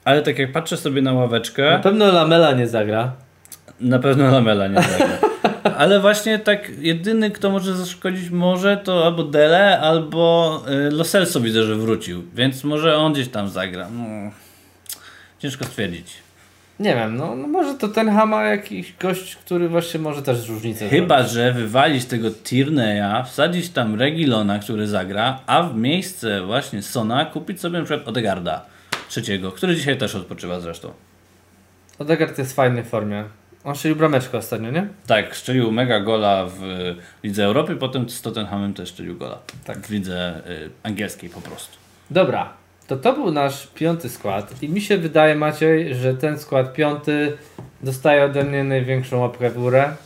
Ale 0.04 0.22
tak 0.22 0.38
jak 0.38 0.52
patrzę 0.52 0.76
sobie 0.76 1.02
na 1.02 1.12
ławeczkę, 1.12 1.70
Na 1.70 1.78
pewno 1.78 2.12
Lamela 2.12 2.52
nie 2.52 2.66
zagra. 2.66 3.12
Na 3.80 3.98
pewno 3.98 4.30
Lamela 4.30 4.68
nie 4.68 4.82
zagra. 4.82 5.18
Ale 5.78 6.00
właśnie 6.00 6.38
tak 6.38 6.70
jedyny, 6.78 7.30
kto 7.30 7.50
może 7.50 7.76
zaszkodzić 7.76 8.30
może, 8.30 8.76
to 8.76 9.06
albo 9.06 9.24
Dele, 9.24 9.80
albo 9.80 10.62
y, 10.88 10.90
Lo 10.90 11.04
Celso 11.04 11.40
widzę, 11.40 11.62
że 11.62 11.74
wrócił. 11.74 12.22
Więc 12.34 12.64
może 12.64 12.96
on 12.96 13.12
gdzieś 13.12 13.28
tam 13.28 13.48
zagra. 13.48 13.88
No, 13.90 14.30
ciężko 15.38 15.64
stwierdzić. 15.64 16.14
Nie 16.80 16.94
wiem, 16.94 17.16
no, 17.16 17.36
no 17.36 17.48
może 17.48 17.74
to 17.74 17.88
ten 17.88 18.10
Hama 18.10 18.42
jakiś 18.44 18.94
gość, 19.00 19.36
który 19.36 19.68
właśnie 19.68 20.00
może 20.00 20.22
też 20.22 20.48
różnicę 20.48 20.88
Chyba, 20.88 21.22
że 21.22 21.52
wywalić 21.52 22.04
tego 22.04 22.28
Tierney'a, 22.28 23.24
wsadzić 23.24 23.70
tam 23.70 23.94
Regilona, 23.94 24.58
który 24.58 24.86
zagra, 24.86 25.40
a 25.46 25.62
w 25.62 25.76
miejsce 25.76 26.46
właśnie 26.46 26.82
Sona 26.82 27.24
kupić 27.24 27.60
sobie 27.60 27.78
na 27.78 27.84
przykład 27.84 28.08
Odegarda 28.08 28.66
trzeciego, 29.08 29.52
który 29.52 29.76
dzisiaj 29.76 29.98
też 29.98 30.14
odpoczywa 30.14 30.60
zresztą. 30.60 30.92
Odegaard 31.98 32.38
jest 32.38 32.52
w 32.52 32.54
fajnej 32.54 32.84
formie. 32.84 33.24
On 33.64 33.76
strzelił 33.76 33.96
brameczkę 33.96 34.38
ostatnio, 34.38 34.70
nie? 34.70 34.86
Tak, 35.06 35.36
strzelił 35.36 35.72
mega 35.72 36.00
gola 36.00 36.46
w 36.46 36.62
y, 36.62 36.96
Lidze 37.22 37.44
Europy, 37.44 37.76
potem 37.76 38.10
z 38.10 38.22
Tottenhamem 38.22 38.74
też 38.74 38.88
strzelił 38.88 39.16
gola. 39.16 39.38
Tak. 39.64 39.78
W 39.78 39.90
lidze 39.90 40.42
y, 40.46 40.70
angielskiej 40.82 41.30
po 41.30 41.40
prostu. 41.40 41.76
Dobra, 42.10 42.52
to 42.86 42.96
to 42.96 43.12
był 43.12 43.30
nasz 43.30 43.66
piąty 43.66 44.08
skład 44.08 44.62
i 44.62 44.68
mi 44.68 44.80
się 44.80 44.98
wydaje 44.98 45.34
Maciej, 45.34 45.94
że 45.94 46.14
ten 46.14 46.38
skład 46.38 46.72
piąty 46.72 47.36
dostaje 47.82 48.24
ode 48.24 48.44
mnie 48.44 48.64
największą 48.64 49.18
łapkę 49.18 49.50
w 49.50 49.54
górę. 49.54 49.96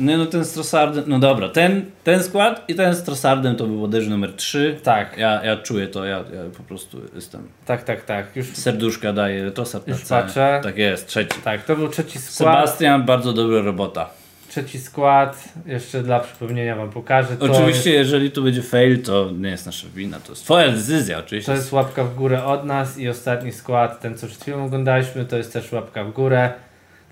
No, 0.00 0.16
no 0.16 0.26
ten 0.26 0.44
z 0.44 0.52
Trossardem, 0.52 1.04
no 1.06 1.18
dobra, 1.18 1.48
ten, 1.48 1.84
ten 2.04 2.22
skład 2.22 2.64
i 2.68 2.74
ten 2.74 2.94
z 2.94 3.02
Trossardem 3.02 3.56
to 3.56 3.66
był 3.66 3.78
bodajże 3.80 4.10
numer 4.10 4.32
3. 4.32 4.76
Tak, 4.82 5.18
Ja, 5.18 5.44
ja 5.44 5.56
czuję 5.56 5.88
to, 5.88 6.04
ja, 6.04 6.16
ja 6.16 6.24
po 6.56 6.62
prostu 6.62 7.00
jestem. 7.14 7.48
tak, 7.66 7.82
tak, 7.84 8.04
tak. 8.04 8.36
Już, 8.36 8.46
Serduszka 8.46 9.12
daje 9.12 9.50
Trossard 9.50 9.86
na 9.86 9.92
Już 9.92 10.02
C. 10.02 10.08
patrzę. 10.22 10.60
Tak 10.62 10.76
jest, 10.76 11.06
trzeci. 11.06 11.40
tak, 11.44 11.64
to 11.64 11.76
był 11.76 11.88
trzeci 11.88 12.18
skład. 12.18 12.32
Sebastian, 12.68 13.02
bardzo 13.04 13.32
dobra 13.32 13.62
robota. 13.62 14.10
Trzeci 14.48 14.78
skład, 14.78 15.44
jeszcze 15.66 16.02
dla 16.02 16.20
przypomnienia 16.20 16.76
wam 16.76 16.90
pokażę. 16.90 17.36
To 17.36 17.44
Oczywiście, 17.44 17.90
jest, 17.90 18.10
jeżeli 18.10 18.30
tu 18.30 18.42
będzie 18.42 18.62
fail, 18.62 19.02
to 19.02 19.30
nie 19.38 19.50
jest 19.50 19.66
nasza 19.66 19.86
wina, 19.94 20.20
to 20.20 20.32
jest 20.32 20.44
twoja 20.44 20.68
decyzja 20.68 21.18
oczywiście. 21.18 21.52
to 21.52 21.56
jest 21.58 21.72
łapka 21.72 22.04
w 22.04 22.14
górę 22.14 22.44
od 22.44 22.64
nas 22.64 22.98
i 22.98 23.08
ostatni 23.08 23.52
skład, 23.52 24.00
ten 24.00 24.18
co 24.18 24.26
przed 24.26 24.42
chwilą 24.42 24.64
oglądaliśmy, 24.64 25.24
to 25.24 25.36
jest 25.36 25.52
też 25.52 25.72
łapka 25.72 26.04
w 26.04 26.12
górę. 26.12 26.52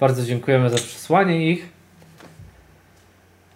Bardzo 0.01 0.23
dziękujemy 0.25 0.71
za 0.71 0.77
przesłanie 0.77 1.51
ich. 1.51 1.78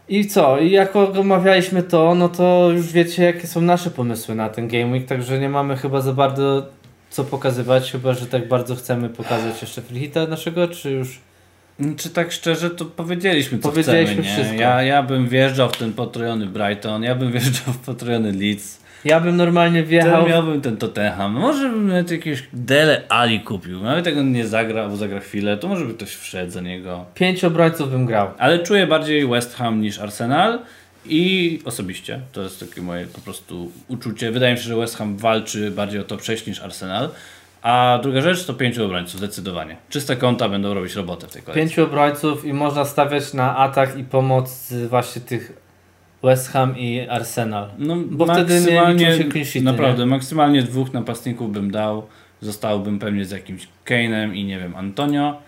I 0.09 0.27
co? 0.27 0.59
I 0.59 0.71
jak 0.71 0.97
omawialiśmy 0.97 1.83
to, 1.83 2.15
no 2.15 2.29
to 2.29 2.71
już 2.75 2.93
wiecie 2.93 3.25
jakie 3.25 3.47
są 3.47 3.61
nasze 3.61 3.91
pomysły 3.91 4.35
na 4.35 4.49
ten 4.49 4.69
Game 4.69 4.87
Week, 4.87 5.07
także 5.07 5.39
nie 5.39 5.49
mamy 5.49 5.77
chyba 5.77 6.01
za 6.01 6.13
bardzo 6.13 6.67
co 7.11 7.25
pokazywać, 7.25 7.93
chyba 7.93 8.15
że 8.15 8.27
tak 8.27 8.49
bardzo 8.49 8.77
chcemy 8.77 9.09
pokazać 9.09 9.63
jeszcze 9.63 9.83
freehita 9.83 10.27
naszego, 10.27 10.69
czy 10.69 10.91
już... 10.91 11.21
Czy 11.97 12.11
tak 12.11 12.33
szczerze, 12.33 12.71
to 12.71 12.85
powiedzieliśmy 12.85 13.59
co 13.59 13.69
Powiedzieliśmy 13.69 14.23
chcemy, 14.23 14.29
nie? 14.29 14.35
wszystko. 14.35 14.61
Ja, 14.61 14.83
ja 14.83 15.03
bym 15.03 15.29
wjeżdżał 15.29 15.69
w 15.69 15.77
ten 15.77 15.93
potrojony 15.93 16.47
Brighton, 16.47 17.03
ja 17.03 17.15
bym 17.15 17.33
wjeżdżał 17.39 17.75
w 17.75 17.79
potrojony 17.79 18.33
Leeds, 18.33 18.82
Ja 19.05 19.21
bym 19.21 19.37
normalnie 19.37 19.83
wjechał... 19.83 20.23
ja 20.23 20.29
miałbym 20.29 20.61
ten 20.61 20.77
Tottenham, 20.77 21.33
może 21.33 21.69
bym 21.69 21.89
nawet 21.89 22.11
jakiegoś 22.11 22.43
Dele 22.53 23.03
Ali 23.09 23.41
kupił, 23.41 23.83
nawet 23.83 24.07
jak 24.07 24.17
on 24.17 24.33
nie 24.33 24.47
zagra, 24.47 24.83
albo 24.83 24.97
zagra 24.97 25.21
chwilę, 25.21 25.57
to 25.57 25.69
może 25.69 25.85
by 25.85 25.95
ktoś 25.95 26.15
wszedł 26.15 26.53
za 26.53 26.61
niego. 26.61 27.05
Pięć 27.15 27.45
obrońców 27.45 27.91
bym 27.91 28.07
grał. 28.07 28.31
Ale 28.39 28.59
czuję 28.59 28.87
bardziej 28.87 29.27
West 29.27 29.55
Ham 29.55 29.81
niż 29.81 29.99
Arsenal 29.99 30.59
i 31.07 31.61
osobiście, 31.65 32.21
to 32.33 32.43
jest 32.43 32.61
takie 32.61 32.83
moje 32.83 33.07
po 33.07 33.21
prostu 33.21 33.73
uczucie. 33.89 34.31
Wydaje 34.31 34.53
mi 34.53 34.59
się, 34.59 34.65
że 34.65 34.77
West 34.77 34.97
Ham 34.97 35.17
walczy 35.17 35.71
bardziej 35.71 36.01
o 36.01 36.05
to 36.05 36.17
przejść 36.17 36.47
niż 36.47 36.61
Arsenal. 36.61 37.09
A 37.63 37.99
druga 38.03 38.21
rzecz 38.21 38.45
to 38.45 38.55
pięciu 38.55 38.85
obrońców, 38.85 39.19
zdecydowanie. 39.19 39.77
Czyste 39.89 40.17
konta 40.17 40.49
będą 40.49 40.75
robić 40.75 40.95
robotę 40.95 41.27
w 41.27 41.33
tej 41.33 41.43
kolejce. 41.43 41.61
Pięciu 41.61 41.85
obrońców 41.85 42.45
i 42.45 42.53
można 42.53 42.85
stawiać 42.85 43.35
na 43.35 43.57
atak 43.57 43.99
i 43.99 44.05
pomoc 44.05 44.73
właśnie 44.89 45.23
tych 45.23 45.62
West 46.23 46.49
Ham 46.49 46.79
i 46.79 47.09
Arsenal. 47.09 47.69
No, 47.79 47.97
Bo 48.11 48.27
wtedy 48.27 48.55
nie 48.55 49.17
się 49.17 49.25
clean 49.31 49.45
sheety, 49.45 49.63
naprawdę, 49.63 50.07
maksymalnie 50.07 50.63
dwóch 50.63 50.93
napastników 50.93 51.53
bym 51.53 51.71
dał. 51.71 52.07
Zostałbym 52.41 52.99
pewnie 52.99 53.25
z 53.25 53.31
jakimś 53.31 53.69
Kane'em 53.87 54.35
i 54.35 54.45
nie 54.45 54.59
wiem, 54.59 54.77
Antonio. 54.77 55.39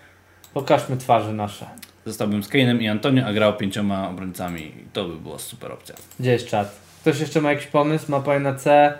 Pokażmy 0.53 0.97
twarze 0.97 1.33
nasze. 1.33 1.65
Zostałbym 2.05 2.43
z 2.43 2.49
Kane'em 2.49 2.81
i 2.81 2.87
Antonio, 2.87 3.25
a 3.25 3.33
grał 3.33 3.57
pięcioma 3.57 4.09
obrońcami. 4.09 4.61
I 4.61 4.85
to 4.93 5.05
by 5.05 5.15
była 5.15 5.39
super 5.39 5.71
opcja. 5.71 5.95
Gdzie 6.19 6.31
jest 6.31 6.47
czat? 6.47 6.75
Ktoś 7.01 7.19
jeszcze 7.19 7.41
ma 7.41 7.51
jakiś 7.51 7.67
pomysł? 7.67 8.05
Mapaj 8.11 8.41
na 8.41 8.53
C, 8.53 8.93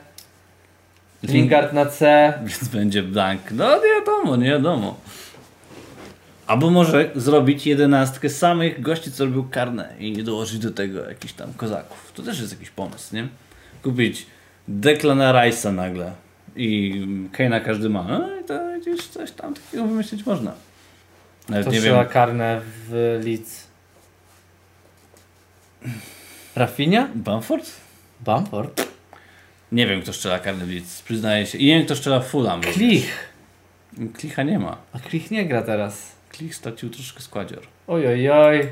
Lingard 1.24 1.74
na 1.74 1.86
C. 1.86 2.34
Więc 2.46 2.68
będzie 2.68 3.04
blank. 3.04 3.42
No 3.52 3.76
nie 3.76 4.00
wiadomo, 4.00 4.36
nie 4.36 4.50
wiadomo. 4.50 4.96
Albo 6.48 6.70
może 6.70 7.12
zrobić 7.16 7.68
jedenastkę 7.68 8.30
samych 8.30 8.82
gości, 8.82 9.12
co 9.12 9.26
robił 9.26 9.48
karne 9.52 9.94
i 10.00 10.24
dołożyć 10.24 10.60
do 10.60 10.72
tego 10.72 11.10
jakichś 11.10 11.34
tam 11.34 11.54
kozaków. 11.54 12.12
To 12.16 12.24
też 12.24 12.40
jest 12.40 12.52
jakiś 12.52 12.70
pomysł, 12.70 13.16
nie? 13.16 13.28
Kupić 13.84 14.26
Declana 14.68 15.34
Rice'a 15.34 15.74
nagle 15.74 16.12
i 16.56 16.94
Kane'a 17.38 17.66
każdy 17.66 17.90
ma. 17.90 18.04
No 18.04 18.40
i 18.42 18.44
to 18.44 18.60
gdzieś 18.82 19.08
coś 19.08 19.32
tam 19.32 19.54
takiego 19.54 19.86
wymyślić 19.86 20.26
można. 20.26 20.54
Nawet 21.50 21.66
To 21.66 21.72
nie 21.72 21.82
wiem. 21.82 22.06
karne 22.06 22.62
w 22.88 23.20
Leeds. 23.26 23.68
Rafinha? 26.56 27.08
Bamford? 27.16 27.72
Bamford? 28.20 28.88
Nie 29.72 29.88
wiem, 29.88 30.02
kto 30.02 30.14
strzela 30.14 30.40
karny 30.40 30.66
w 30.66 30.70
Leeds, 30.70 31.02
przyznaję 31.02 31.46
się. 31.46 31.58
I 31.58 31.66
nie 31.66 31.76
wiem, 31.78 31.86
kto 31.86 31.96
strzela 31.96 32.20
Fulham. 32.20 32.62
Klich. 32.62 33.30
Klicha 34.14 34.44
nie 34.44 34.60
ma. 34.60 34.78
A 34.94 35.00
Klich 35.00 35.32
nie 35.32 35.46
gra 35.46 35.62
teraz. 35.62 36.12
Klich 36.30 36.56
stracił 36.56 36.90
troszkę 36.90 37.22
składzior. 37.22 37.62
Oj, 37.88 38.08
oj, 38.08 38.30
oj. 38.30 38.70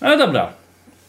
Ale 0.00 0.18
dobra. 0.18 0.52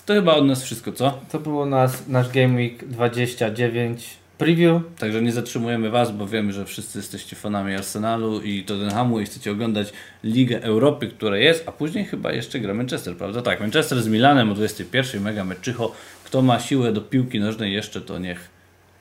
To 0.05 0.14
chyba 0.14 0.36
od 0.36 0.45
nas 0.45 0.64
wszystko, 0.64 0.91
co? 0.91 1.20
To 1.32 1.39
było 1.39 1.66
nas, 1.66 2.08
nasz 2.08 2.30
Game 2.30 2.55
Week 2.55 2.88
29 2.88 4.18
preview. 4.38 4.82
Także 4.99 5.22
nie 5.22 5.32
zatrzymujemy 5.32 5.89
Was, 5.89 6.12
bo 6.12 6.28
wiemy, 6.28 6.53
że 6.53 6.66
wszyscy 6.66 6.99
jesteście 6.99 7.36
fanami 7.36 7.76
Arsenalu 7.76 8.41
i 8.41 8.64
Tottenhamu 8.64 9.20
i 9.20 9.26
chcecie 9.26 9.51
oglądać 9.51 9.93
Ligę 10.24 10.64
Europy, 10.64 11.08
która 11.08 11.38
jest, 11.38 11.68
a 11.68 11.72
później 11.72 12.05
chyba 12.05 12.32
jeszcze 12.32 12.60
gra 12.60 12.74
Manchester, 12.74 13.18
prawda? 13.18 13.41
Tak, 13.41 13.60
Manchester 13.60 14.01
z 14.01 14.08
Milanem 14.08 14.51
o 14.51 14.53
21, 14.53 15.22
mega 15.22 15.43
meczycho. 15.43 15.91
Kto 16.24 16.41
ma 16.41 16.60
siłę 16.60 16.91
do 16.91 17.01
piłki 17.01 17.39
nożnej 17.39 17.74
jeszcze, 17.74 18.01
to 18.01 18.20
niech 18.20 18.49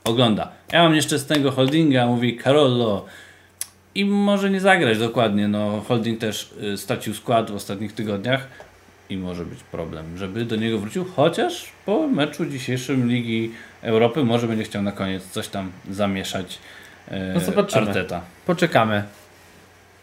ogląda. 0.05 0.53
Ja 0.73 0.83
mam 0.83 0.95
nieszczęsnego 0.95 1.51
holdinga, 1.51 2.07
mówi 2.07 2.39
Carollo 2.45 3.05
i 3.97 4.05
może 4.05 4.51
nie 4.51 4.61
zagrać 4.61 4.99
dokładnie. 4.99 5.49
No, 5.49 5.85
holding 5.89 6.21
też 6.21 6.51
y, 6.75 6.77
stracił 6.77 7.15
skład 7.15 7.51
w 7.51 7.55
ostatnich 7.55 7.93
tygodniach 7.93 8.49
i 9.11 9.17
może 9.17 9.45
być 9.45 9.63
problem, 9.63 10.19
żeby 10.19 10.45
do 10.45 10.57
niego 10.57 10.79
wrócił, 10.79 11.05
chociaż 11.05 11.73
po 11.87 12.09
meczu 12.09 12.47
dzisiejszym 12.47 13.09
Ligi 13.09 13.51
Europy 13.83 14.25
może 14.25 14.49
będzie 14.49 14.65
chciał 14.65 14.83
na 14.83 14.93
koniec 14.93 15.31
coś 15.31 15.49
tam 15.49 15.73
zamieszać 15.91 16.59
e, 17.09 17.33
No 17.35 17.41
zobaczymy. 17.41 17.87
Arteta. 17.89 18.21
Poczekamy. 18.47 19.03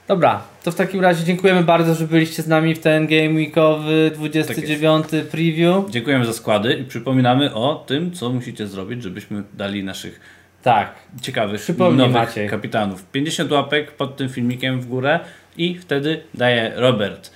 Dobra, 0.07 0.41
to 0.63 0.71
w 0.71 0.75
takim 0.75 1.01
razie 1.01 1.23
dziękujemy 1.23 1.63
bardzo, 1.63 1.95
że 1.95 2.07
byliście 2.07 2.43
z 2.43 2.47
nami 2.47 2.75
w 2.75 2.79
ten 2.79 3.07
Game 3.07 3.29
Weekowy 3.29 4.11
29 4.15 5.05
preview. 5.31 5.89
Dziękujemy 5.89 6.25
za 6.25 6.33
składy 6.33 6.73
i 6.73 6.83
przypominamy 6.83 7.53
o 7.53 7.83
tym, 7.87 8.11
co 8.11 8.29
musicie 8.29 8.67
zrobić, 8.67 9.03
żebyśmy 9.03 9.43
dali 9.53 9.83
naszych 9.83 10.42
Tak, 10.63 10.95
ciekawych 11.21 11.61
Przypomnij, 11.61 12.09
nowych 12.09 12.49
kapitanów. 12.49 13.05
50 13.11 13.51
łapek 13.51 13.91
pod 13.91 14.17
tym 14.17 14.29
filmikiem 14.29 14.81
w 14.81 14.85
górę 14.85 15.19
i 15.57 15.77
wtedy 15.77 16.23
daje 16.33 16.71
Robert. 16.75 17.31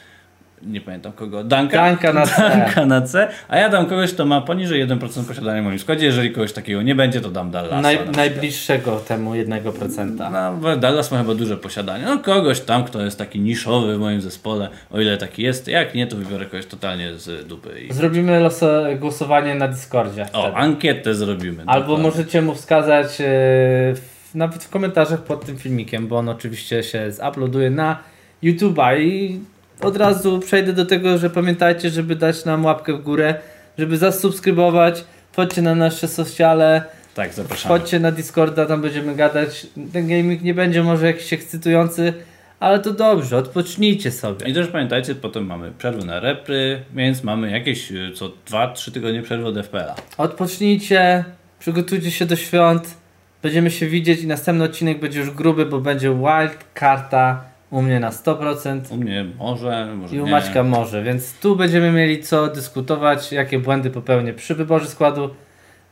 Nie 0.62 0.82
pamiętam 0.82 1.12
kogo. 1.12 1.44
Danka. 1.44 1.78
Danka 1.78 2.14
na 2.14 2.26
C. 2.26 2.42
Danka 2.42 2.86
na 2.86 3.02
C. 3.02 3.28
A 3.48 3.58
ja 3.58 3.70
dam 3.70 3.86
kogoś, 3.86 4.14
kto 4.14 4.26
ma 4.26 4.42
poniżej 4.42 4.88
1% 4.88 5.24
posiadania 5.28 5.62
w 5.62 5.66
moim 5.66 5.80
składzie. 5.80 6.06
Jeżeli 6.06 6.32
kogoś 6.32 6.54
takiego 6.54 6.82
nie 6.82 6.96
będzie, 6.96 7.22
to 7.22 7.30
dam 7.30 7.52
Dallasa. 7.52 7.76
na 7.76 7.82
Naj, 7.82 7.96
przykład. 7.96 8.16
najbliższego 8.18 9.00
temu 9.00 9.32
1%. 9.32 10.32
No, 10.62 10.78
Dallas 10.78 11.12
ma 11.12 11.18
chyba 11.18 11.36
duże 11.36 11.58
posiadanie. 11.58 12.06
No 12.06 12.18
kogoś 12.20 12.60
tam, 12.62 12.84
kto 12.84 13.02
jest 13.02 13.18
taki 13.18 13.40
niszowy 13.40 13.96
w 13.98 14.00
moim 14.00 14.22
zespole, 14.22 14.70
o 14.92 15.02
ile 15.02 15.18
taki 15.18 15.44
jest. 15.44 15.68
Jak 15.68 15.96
nie, 15.96 16.08
to 16.08 16.16
wybiorę 16.18 16.46
kogoś 16.46 16.66
totalnie 16.66 17.14
z 17.18 17.48
dupy. 17.48 17.70
I... 17.82 17.94
Zrobimy 17.94 18.40
loso, 18.40 18.84
głosowanie 19.00 19.56
na 19.56 19.68
Discordzie. 19.68 20.24
O, 20.34 20.42
wtedy. 20.42 20.56
ankietę 20.56 21.16
zrobimy. 21.16 21.64
Albo 21.66 21.82
dokładnie. 21.88 22.04
możecie 22.10 22.42
mu 22.42 22.56
wskazać 22.56 23.08
w, 23.20 24.02
nawet 24.36 24.64
w 24.64 24.70
komentarzach 24.70 25.24
pod 25.24 25.46
tym 25.46 25.58
filmikiem, 25.58 26.08
bo 26.08 26.18
on 26.18 26.30
oczywiście 26.30 26.84
się 26.84 27.12
zuploaduje 27.12 27.70
na 27.70 27.98
YouTube'a 28.44 29.00
i 29.02 29.40
od 29.82 29.98
razu 29.98 30.40
przejdę 30.40 30.74
do 30.74 30.86
tego, 30.86 31.18
że 31.18 31.30
pamiętajcie, 31.30 31.90
żeby 31.90 32.16
dać 32.16 32.46
nam 32.46 32.66
łapkę 32.66 32.94
w 32.94 33.02
górę, 33.04 33.36
żeby 33.78 33.98
zasubskrybować, 33.98 35.04
wchodźcie 35.32 35.62
na 35.62 35.76
nasze 35.76 36.08
sociale, 36.08 36.84
Tak, 37.16 37.34
zapraszamy. 37.34 37.80
Chodźcie 37.80 38.00
na 38.00 38.12
Discorda, 38.12 38.66
tam 38.66 38.82
będziemy 38.82 39.16
gadać. 39.16 39.68
Ten 39.94 40.08
gaming 40.08 40.42
nie 40.42 40.54
będzie 40.54 40.84
może 40.84 41.06
jakiś 41.08 41.34
ekscytujący, 41.34 42.14
ale 42.60 42.80
to 42.80 42.94
dobrze, 42.94 43.38
odpocznijcie 43.38 44.12
sobie. 44.12 44.48
I 44.48 44.54
też 44.54 44.68
pamiętajcie, 44.68 45.16
potem 45.16 45.46
mamy 45.46 45.72
przerwę 45.78 46.06
na 46.06 46.20
repry, 46.20 46.82
więc 46.94 47.24
mamy 47.24 47.52
jakieś 47.52 47.92
y, 47.92 48.12
co 48.16 48.32
2-3 48.50 48.92
tygodnie 48.92 49.22
przerwy 49.22 49.48
od 49.48 49.58
FPL-a. 49.58 49.96
Odpocznijcie, 50.18 51.24
przygotujcie 51.60 52.12
się 52.12 52.26
do 52.26 52.36
świąt. 52.36 52.98
Będziemy 53.44 53.72
się 53.72 53.88
widzieć 53.88 54.22
i 54.22 54.28
następny 54.28 54.64
odcinek 54.64 55.00
będzie 55.00 55.20
już 55.20 55.32
gruby, 55.32 55.66
bo 55.66 55.80
będzie 55.80 56.10
wild 56.10 56.58
karta 56.74 57.44
u 57.72 57.82
mnie 57.82 58.00
na 58.00 58.10
100% 58.10 58.82
U 58.92 58.98
mnie 58.98 59.26
może, 59.40 59.96
może 59.96 60.16
i 60.16 60.20
u 60.20 60.26
nie. 60.26 60.32
Maćka 60.32 60.64
może, 60.64 61.04
więc 61.04 61.34
tu 61.40 61.56
będziemy 61.56 61.92
mieli 61.92 62.24
co 62.24 62.48
dyskutować, 62.48 63.32
jakie 63.32 63.60
błędy 63.60 63.90
popełnię 63.90 64.34
przy 64.34 64.56
wyborze 64.56 64.88
składu. 64.88 65.30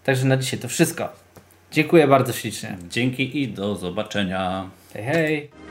Także 0.03 0.25
na 0.25 0.37
dzisiaj 0.37 0.59
to 0.59 0.67
wszystko. 0.67 1.09
Dziękuję 1.71 2.07
bardzo 2.07 2.33
ślicznie. 2.33 2.77
Dzięki 2.89 3.41
i 3.41 3.47
do 3.47 3.75
zobaczenia. 3.75 4.69
Hej 4.93 5.03
hej! 5.03 5.64